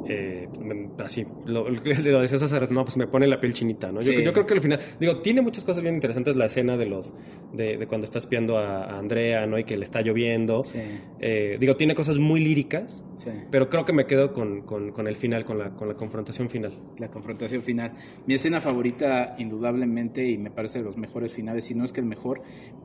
eh, 0.08 0.48
me- 0.60 0.90
así, 1.04 1.26
lo, 1.46 1.70
lo 1.70 2.22
decías 2.22 2.42
hace 2.44 2.60
rato, 2.60 2.74
no, 2.74 2.84
pues 2.84 2.98
me 2.98 3.08
pone 3.08 3.28
la 3.28 3.40
piel 3.40 3.54
chinita, 3.54 3.92
¿no? 3.92 4.00
Yo, 4.02 4.14
creo 4.34 4.46
que 4.46 4.54
al 4.54 4.62
final, 4.62 4.80
digo, 5.00 5.22
tiene 5.22 5.42
muchas 5.42 5.64
cosas 5.66 5.82
bien 5.84 5.96
interesantes 5.96 6.36
la 6.36 6.46
escena 6.46 6.78
de 6.78 6.86
los, 6.88 7.14
de, 7.54 7.78
de 7.78 7.88
cuando 7.88 8.06
está 8.06 8.18
espiando 8.20 8.58
a, 8.58 8.84
a 8.86 8.98
Andrea, 9.00 9.46
¿no? 9.48 9.58
Y 9.58 9.64
que 9.64 9.78
le 9.78 9.84
está 9.84 10.02
lloviendo. 10.02 10.64
Sí. 10.64 10.80
Eh, 11.20 11.58
digo, 11.60 11.76
tiene 11.76 11.96
cosas 11.96 12.18
muy 12.20 12.40
líricas, 12.44 13.04
Sí. 13.16 13.32
pero 13.52 13.70
creo 13.70 13.86
que 13.86 13.94
me 13.94 14.06
quedo 14.06 14.34
con, 14.34 14.62
con- 14.62 14.92
con 14.92 15.08
el 15.08 15.16
final, 15.16 15.46
con 15.46 15.58
la, 15.60 15.72
con 15.76 15.88
la 15.88 15.96
confrontación 15.96 16.50
final. 16.50 16.74
La 17.00 17.10
confrontación 17.10 17.62
final. 17.62 17.94
Mi 18.28 18.34
escena 18.36 18.62
favorita, 18.62 19.36
indudablemente, 19.38 20.26
y 20.28 20.38
me 20.38 20.52
parece 20.52 20.80
de 20.80 20.86
los 20.86 20.98
mejores 20.98 21.34
finales, 21.34 21.66
si 21.66 21.76
no 21.76 21.84
es 21.86 21.92
que 21.92 22.00
el 22.02 22.06
mejor, 22.06 22.42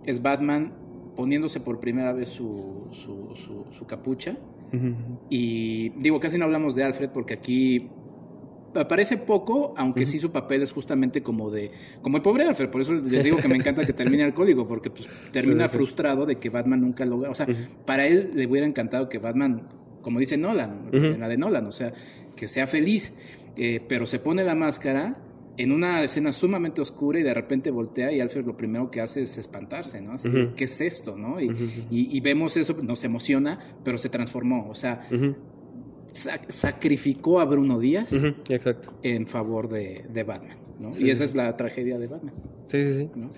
es 0.07 0.23
Batman 0.23 0.73
poniéndose 1.17 1.61
por 1.61 1.81
primera 1.81 2.13
vez 2.13 2.29
su, 2.29 2.89
su, 2.93 3.35
su- 3.37 3.65
su 3.73 3.87
capucha. 3.87 4.37
Y 5.31 5.91
digo, 5.91 6.19
casi 6.21 6.37
no 6.39 6.45
hablamos 6.47 6.75
de 6.75 6.85
Alfred 6.85 7.11
porque 7.11 7.35
aquí 7.35 7.89
aparece 8.75 9.19
poco, 9.19 9.73
aunque 9.77 10.05
sí 10.05 10.19
su 10.19 10.33
papel 10.33 10.63
es 10.63 10.73
justamente 10.73 11.23
como 11.23 11.49
de 11.51 11.71
como 12.03 12.17
el 12.17 12.23
pobre 12.25 12.45
Alfred, 12.45 12.71
por 12.71 12.81
eso 12.81 12.93
les 12.93 13.23
digo 13.23 13.37
que 13.37 13.47
me 13.47 13.55
encanta 13.55 13.85
que 13.87 13.93
termine 13.93 14.25
alcohólico 14.25 14.67
porque 14.67 14.91
pues, 14.91 15.07
termina 15.31 15.65
Sí, 15.65 15.69
sí, 15.69 15.73
sí. 15.73 15.77
frustrado 15.77 16.27
de 16.27 16.37
que 16.41 16.51
Batman 16.51 16.81
nunca 16.81 17.05
logra, 17.05 17.31
o 17.31 17.35
sea, 17.37 17.47
para 17.87 18.07
él 18.09 18.31
le 18.35 18.47
hubiera 18.49 18.67
encantado 18.67 19.09
que 19.09 19.19
Batman, 19.19 19.69
como 20.03 20.19
dice 20.19 20.37
Nolan, 20.37 20.89
en 20.93 21.21
la 21.21 21.29
de 21.29 21.37
Nolan, 21.37 21.67
o 21.67 21.73
sea, 21.73 21.93
que 22.35 22.49
sea 22.49 22.67
feliz, 22.67 23.15
eh, 23.57 23.81
pero 23.89 24.07
se 24.07 24.19
pone 24.19 24.43
la 24.43 24.57
máscara 24.57 25.19
en 25.57 25.71
una 25.73 26.03
escena 26.03 26.33
sumamente 26.33 26.81
oscura 26.81 27.21
y 27.21 27.23
de 27.23 27.33
repente 27.35 27.71
voltea 27.71 28.11
y 28.13 28.21
Alfred 28.21 28.45
lo 28.45 28.57
primero 28.57 28.91
que 28.91 29.01
hace 29.01 29.23
es 29.23 29.39
espantarse, 29.39 30.01
¿no? 30.01 30.13
Así. 30.13 30.29
¿qué 30.57 30.65
es 30.65 30.81
esto, 30.81 31.17
no? 31.17 31.41
Y, 31.41 31.47
y- 31.91 32.17
y 32.17 32.21
vemos 32.21 32.57
eso, 32.57 32.77
nos 32.83 33.05
emociona, 33.05 33.59
pero 33.85 33.97
se 33.99 34.09
transformó, 34.09 34.69
o 34.69 34.75
sea, 34.75 35.07
sac- 36.13 36.49
sacrificó 36.51 37.41
a 37.41 37.45
Bruno 37.45 37.79
Díaz 37.79 38.13
Exacto. 38.49 38.93
en 39.03 39.27
favor 39.27 39.69
de, 39.69 40.05
de 40.13 40.23
Batman, 40.25 40.57
¿no? 40.81 40.93
Sí, 40.93 41.05
y 41.05 41.11
esa 41.11 41.25
es 41.25 41.35
la 41.35 41.57
tragedia 41.57 41.99
de 41.99 42.07
Batman. 42.09 42.35
Sí, 42.67 42.83
sí, 42.83 42.95
sí. 42.97 43.11
¿no? 43.15 43.29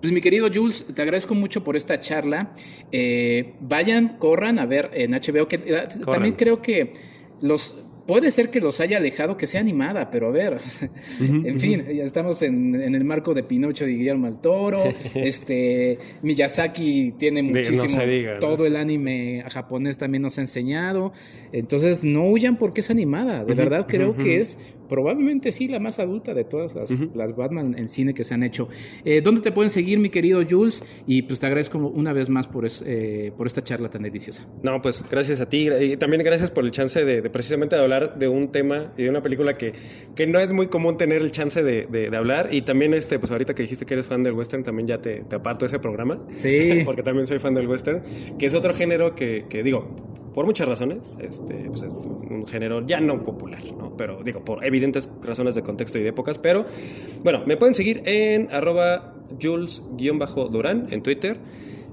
Pues 0.00 0.12
mi 0.12 0.20
querido 0.20 0.48
Jules, 0.52 0.86
te 0.94 1.02
agradezco 1.02 1.34
mucho 1.34 1.64
por 1.64 1.76
esta 1.76 1.98
charla. 1.98 2.54
Eh, 2.92 3.54
vayan, 3.60 4.16
corran 4.18 4.58
a 4.60 4.64
ver 4.66 4.90
en 4.94 5.10
HBO, 5.10 5.48
que 5.48 5.56
eh, 5.56 5.88
también 6.06 6.34
creo 6.36 6.62
que 6.62 6.92
los 7.42 7.76
puede 8.10 8.32
ser 8.32 8.50
que 8.50 8.58
los 8.58 8.80
haya 8.80 8.96
alejado 8.96 9.36
que 9.36 9.46
sea 9.46 9.60
animada, 9.60 10.10
pero 10.10 10.26
a 10.26 10.30
ver, 10.32 10.58
en 11.20 11.60
fin, 11.60 11.84
ya 11.94 12.02
estamos 12.02 12.42
en, 12.42 12.74
el 12.74 13.04
marco 13.04 13.34
de 13.34 13.44
Pinocho 13.44 13.86
y 13.86 13.98
Guillermo 13.98 14.26
del 14.26 14.40
Toro, 14.40 14.82
este 15.14 15.96
Miyazaki 16.20 17.12
tiene 17.12 17.44
muchísimo, 17.44 18.02
todo 18.40 18.66
el 18.66 18.74
anime 18.74 19.44
japonés 19.48 19.96
también 19.96 20.22
nos 20.22 20.38
ha 20.38 20.40
enseñado, 20.40 21.12
entonces 21.52 22.02
no 22.02 22.26
huyan 22.26 22.58
porque 22.58 22.80
es 22.80 22.90
animada, 22.90 23.44
de 23.44 23.54
verdad 23.54 23.86
creo 23.88 24.16
que 24.16 24.40
es 24.40 24.58
probablemente 24.90 25.52
sí 25.52 25.68
la 25.68 25.78
más 25.78 26.00
adulta 26.00 26.34
de 26.34 26.44
todas 26.44 26.74
las, 26.74 27.36
Batman 27.36 27.76
en 27.78 27.88
cine 27.88 28.12
que 28.12 28.24
se 28.24 28.34
han 28.34 28.42
hecho. 28.42 28.68
Eh, 29.04 29.22
¿Dónde 29.22 29.40
te 29.40 29.52
pueden 29.52 29.70
seguir, 29.70 30.00
mi 30.00 30.10
querido 30.10 30.42
Jules? 30.48 30.82
Y 31.06 31.22
pues 31.22 31.38
te 31.38 31.46
agradezco 31.46 31.78
una 31.78 32.12
vez 32.12 32.28
más 32.28 32.48
por, 32.48 32.66
eh, 32.84 33.32
por 33.36 33.46
esta 33.46 33.62
charla 33.62 33.88
tan 33.88 34.02
deliciosa. 34.02 34.48
No, 34.64 34.82
pues 34.82 35.04
gracias 35.08 35.40
a 35.40 35.48
ti 35.48 35.68
y 35.70 35.96
también 35.96 36.22
gracias 36.24 36.50
por 36.50 36.64
el 36.64 36.72
chance 36.72 37.04
de, 37.04 37.22
precisamente 37.30 37.76
de 37.76 37.82
hablar 37.82 38.18
de 38.18 38.26
un 38.26 38.50
tema 38.50 38.92
y 38.98 39.04
de 39.04 39.10
una 39.10 39.22
película 39.22 39.56
que, 39.56 39.74
que 40.16 40.26
no 40.26 40.40
es 40.40 40.52
muy 40.52 40.66
común 40.66 40.96
tener 40.96 41.22
el 41.22 41.30
chance 41.30 41.62
de, 41.62 41.86
de, 41.86 42.16
hablar 42.16 42.48
y 42.52 42.62
también 42.62 42.92
este, 42.92 43.20
pues 43.20 43.30
ahorita 43.30 43.54
que 43.54 43.62
dijiste 43.62 43.86
que 43.86 43.94
eres 43.94 44.08
fan 44.08 44.24
del 44.24 44.32
western, 44.32 44.64
también 44.64 44.88
ya 44.88 45.00
te, 45.00 45.22
te 45.22 45.36
aparto 45.36 45.66
ese 45.66 45.78
programa. 45.78 46.20
Sí. 46.32 46.82
Porque 46.84 47.04
también 47.04 47.28
soy 47.28 47.38
fan 47.38 47.54
del 47.54 47.68
western, 47.68 48.02
que 48.38 48.46
es 48.46 48.54
otro 48.56 48.74
género 48.74 49.14
que, 49.14 49.46
que 49.48 49.62
digo, 49.62 49.94
por 50.34 50.46
muchas 50.46 50.68
razones, 50.68 51.18
este, 51.20 51.54
pues 51.68 51.82
es 51.82 51.92
un 52.06 52.46
género 52.46 52.80
ya 52.86 53.00
no 53.00 53.22
popular, 53.24 53.60
¿no? 53.76 53.96
Pero 53.96 54.22
digo, 54.22 54.44
por 54.44 54.64
evidentes 54.80 55.10
razones 55.22 55.54
de 55.54 55.62
contexto 55.62 55.98
y 55.98 56.02
de 56.02 56.08
épocas, 56.08 56.38
pero 56.38 56.64
bueno, 57.22 57.42
me 57.46 57.56
pueden 57.56 57.74
seguir 57.74 58.02
en 58.06 58.48
arroba 58.52 59.14
jules-durán 59.40 60.88
en 60.90 61.02
Twitter. 61.02 61.38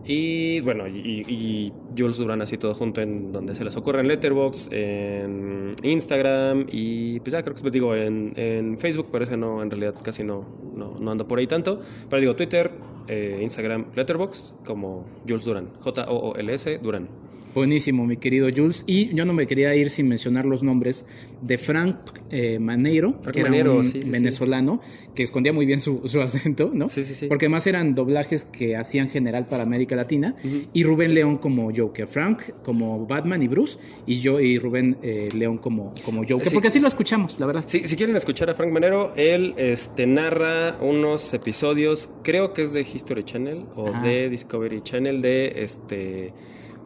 Y 0.09 0.61
bueno, 0.61 0.88
y, 0.88 1.73
Jules 1.97 2.17
Durán 2.17 2.41
así 2.41 2.57
todo 2.57 2.73
junto 2.73 3.01
en 3.01 3.33
donde 3.33 3.55
se 3.55 3.65
les 3.65 3.75
ocurre 3.75 3.99
en 3.99 4.07
Letterboxd, 4.07 4.71
en 4.71 5.71
Instagram 5.83 6.67
y 6.71 7.19
pues 7.19 7.33
ya 7.33 7.41
creo 7.41 7.55
que 7.55 7.61
pues, 7.61 7.73
digo 7.73 7.93
en, 7.93 8.31
en 8.38 8.77
Facebook, 8.77 9.09
pero 9.11 9.25
ese 9.25 9.35
no, 9.35 9.61
en 9.61 9.69
realidad 9.69 9.95
casi 10.01 10.23
no, 10.23 10.45
no, 10.75 11.11
ando 11.11 11.27
por 11.27 11.39
ahí 11.39 11.47
tanto. 11.47 11.81
Pero 12.09 12.21
digo 12.21 12.35
Twitter, 12.38 12.71
eh, 13.09 13.39
Instagram, 13.41 13.88
Letterboxd 13.95 14.53
como 14.65 15.05
Jules 15.27 15.43
Durán, 15.43 15.71
J-O-O-L-S 15.81 16.77
Durán. 16.77 17.09
Buenísimo, 17.54 18.06
mi 18.06 18.18
querido 18.18 18.50
Jules. 18.56 18.84
Y 18.86 19.14
yo 19.16 19.26
no 19.26 19.34
me 19.34 19.48
quería 19.48 19.74
ir 19.76 19.89
sin 19.89 20.08
mencionar 20.08 20.45
los 20.45 20.64
nombres 20.64 21.06
de 21.41 21.58
Frank 21.58 21.98
eh, 22.30 22.60
Maneiro, 22.60 23.22
que 23.32 23.39
era 23.39 23.72
un 23.72 23.82
venezolano, 24.12 24.82
que 25.16 25.24
escondía 25.24 25.54
muy 25.54 25.66
bien 25.66 25.80
su, 25.80 26.02
acento, 26.22 26.72
¿no? 26.74 26.88
Sí, 26.88 27.04
sí, 27.04 27.16
sí. 27.16 27.28
Porque 27.28 27.45
además 27.45 27.66
eran 27.68 27.95
doblajes 27.95 28.45
que 28.45 28.76
hacían 28.76 29.10
general 29.10 29.48
para 29.48 29.64
América 29.64 29.95
Latina. 29.95 30.36
Y 30.74 30.84
Rubén 30.84 31.14
León 31.14 31.38
como 31.38 31.72
Joker, 31.76 32.08
Frank 32.08 32.43
como 32.64 33.06
Batman 33.06 33.41
y 33.41 33.48
Bruce, 33.48 33.78
y 34.06 34.20
yo 34.20 34.39
y 34.39 34.60
Rubén 34.60 34.98
eh, 35.02 35.30
León 35.34 35.58
como, 35.58 35.93
como 36.06 36.22
Joker. 36.28 36.52
porque 36.54 36.68
así 36.68 36.80
lo 36.80 36.88
escuchamos, 36.88 37.39
la 37.39 37.45
verdad. 37.45 37.64
Sí, 37.66 37.82
si 37.86 37.95
quieren 37.95 38.16
escuchar 38.16 38.50
a 38.50 38.54
Frank 38.54 38.72
Manero, 38.72 39.14
él 39.16 39.54
este, 39.58 40.06
narra 40.06 40.78
unos 40.82 41.34
episodios, 41.34 42.10
creo 42.24 42.54
que 42.54 42.64
es 42.64 42.74
de 42.74 42.82
History 42.82 43.24
Channel 43.24 43.66
o 43.76 43.91
de 44.02 44.30
Discovery 44.30 44.82
Channel, 44.82 45.22
de 45.22 45.64
este 45.64 46.34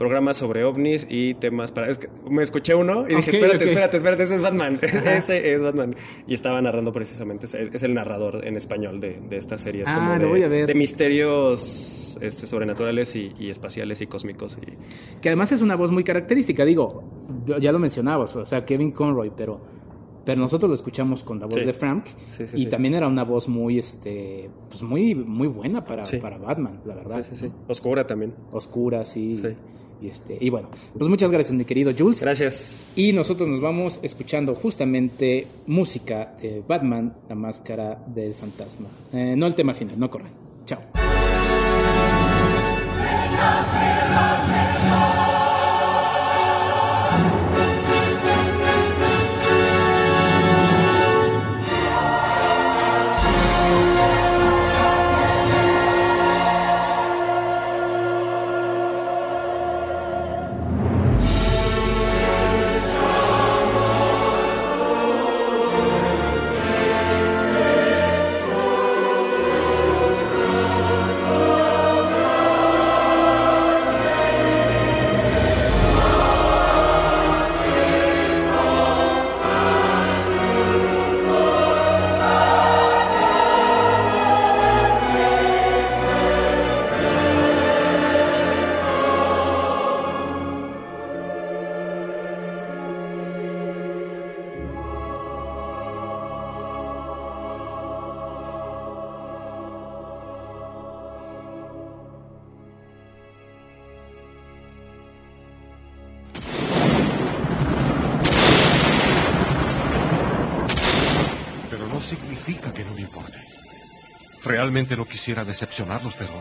programas 0.01 0.37
sobre 0.37 0.63
ovnis 0.63 1.05
y 1.07 1.35
temas 1.35 1.71
para... 1.71 1.87
Es 1.87 1.99
que 1.99 2.09
me 2.27 2.41
escuché 2.41 2.73
uno 2.73 3.05
y 3.07 3.13
dije, 3.13 3.29
espérate, 3.29 3.65
espérate, 3.65 3.97
espérate, 3.97 4.23
ese 4.23 4.33
es 4.33 4.41
Batman. 4.41 4.79
ese 5.05 5.53
es 5.53 5.61
Batman. 5.61 5.95
Y 6.25 6.33
estaba 6.33 6.59
narrando 6.59 6.91
precisamente, 6.91 7.45
es 7.45 7.83
el 7.83 7.93
narrador 7.93 8.41
en 8.43 8.57
español 8.57 8.99
de, 8.99 9.21
de 9.29 9.37
estas 9.37 9.61
series 9.61 9.87
ah, 9.87 9.93
como 9.93 10.17
de, 10.17 10.25
voy 10.25 10.41
a 10.41 10.47
ver. 10.47 10.65
de 10.65 10.73
misterios 10.73 12.17
este, 12.19 12.47
sobrenaturales 12.47 13.15
y, 13.15 13.31
espaciales 13.47 14.01
y 14.01 14.07
cósmicos. 14.07 14.57
Y... 14.57 15.19
Que 15.21 15.29
además 15.29 15.51
es 15.51 15.61
una 15.61 15.75
voz 15.75 15.91
muy 15.91 16.03
característica, 16.03 16.65
digo, 16.65 17.03
ya 17.59 17.71
lo 17.71 17.77
mencionabas, 17.77 18.35
o 18.35 18.43
sea, 18.43 18.65
Kevin 18.65 18.93
Conroy, 18.93 19.31
pero 19.37 19.61
pero 20.25 20.39
nosotros 20.39 20.69
lo 20.69 20.75
escuchamos 20.75 21.23
con 21.23 21.39
la 21.39 21.47
voz 21.47 21.65
de 21.65 21.73
Frank 21.73 22.05
y 22.53 22.67
también 22.67 22.93
era 22.93 23.07
una 23.07 23.23
voz 23.23 23.47
muy 23.47 23.79
este 23.79 24.51
pues 24.69 24.83
muy 24.83 25.15
muy 25.15 25.47
buena 25.47 25.83
para, 25.83 26.03
para 26.21 26.37
Batman 26.37 26.79
la 26.85 26.93
verdad 26.93 27.23
sí, 27.23 27.35
sí, 27.35 27.47
sí. 27.47 27.51
oscura 27.67 28.05
también 28.05 28.35
oscura 28.51 29.03
sí 29.03 29.41
y, 30.01 30.07
este, 30.07 30.37
y 30.39 30.49
bueno, 30.49 30.69
pues 30.97 31.09
muchas 31.09 31.31
gracias, 31.31 31.53
mi 31.53 31.65
querido 31.65 31.91
Jules. 31.97 32.21
Gracias. 32.21 32.85
Y 32.95 33.13
nosotros 33.13 33.47
nos 33.47 33.61
vamos 33.61 33.99
escuchando 34.01 34.55
justamente 34.55 35.47
música 35.67 36.33
de 36.41 36.63
Batman, 36.67 37.13
la 37.29 37.35
máscara 37.35 38.03
del 38.07 38.33
fantasma. 38.33 38.87
Eh, 39.13 39.35
no 39.37 39.45
el 39.45 39.55
tema 39.55 39.73
final, 39.73 39.99
no 39.99 40.09
corran. 40.09 40.31
Chao. 40.65 40.79
Realmente 114.71 114.95
no 114.95 115.03
quisiera 115.03 115.43
decepcionarlos, 115.43 116.13
pero... 116.17 116.31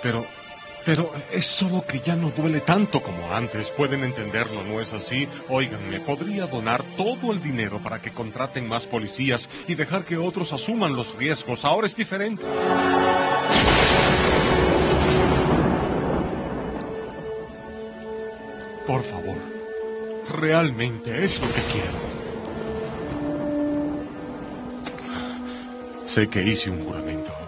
Pero... 0.00 0.24
Pero 0.84 1.12
es 1.32 1.46
solo 1.46 1.84
que 1.84 1.98
ya 1.98 2.14
no 2.14 2.30
duele 2.30 2.60
tanto 2.60 3.02
como 3.02 3.32
antes. 3.32 3.72
Pueden 3.72 4.04
entenderlo, 4.04 4.62
¿no 4.62 4.80
es 4.80 4.92
así? 4.92 5.26
Óiganme, 5.48 5.98
podría 5.98 6.46
donar 6.46 6.84
todo 6.96 7.32
el 7.32 7.42
dinero 7.42 7.80
para 7.82 8.00
que 8.00 8.12
contraten 8.12 8.68
más 8.68 8.86
policías 8.86 9.50
y 9.66 9.74
dejar 9.74 10.04
que 10.04 10.16
otros 10.16 10.52
asuman 10.52 10.94
los 10.94 11.16
riesgos. 11.16 11.64
Ahora 11.64 11.88
es 11.88 11.96
diferente. 11.96 12.44
Por 18.86 19.02
favor, 19.02 19.38
realmente 20.38 21.24
es 21.24 21.40
lo 21.40 21.48
que 21.48 21.62
quiero. 21.62 21.98
Sé 26.06 26.28
que 26.28 26.44
hice 26.44 26.70
un 26.70 26.84
juramento 26.84 27.45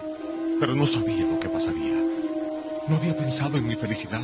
pero 0.59 0.75
no 0.75 0.85
sabía 0.85 1.25
lo 1.25 1.39
que 1.39 1.49
pasaría. 1.49 1.95
No 2.87 2.97
había 2.97 3.15
pensado 3.15 3.57
en 3.57 3.67
mi 3.67 3.75
felicidad. 3.75 4.21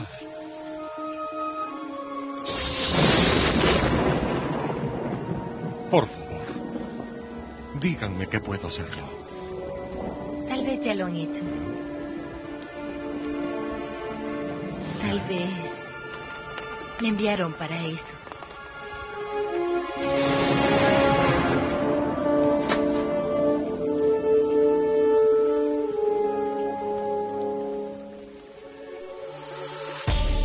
Por 5.89 6.05
favor, 6.07 6.45
díganme 7.79 8.27
que 8.27 8.39
puedo 8.39 8.67
hacerlo. 8.67 9.03
Tal 10.49 10.65
vez 10.65 10.81
ya 10.81 10.93
lo 10.93 11.05
han 11.05 11.15
hecho. 11.15 11.43
Tal 15.01 15.19
vez 15.21 15.71
me 17.01 17.09
enviaron 17.09 17.53
para 17.53 17.85
eso. 17.85 18.13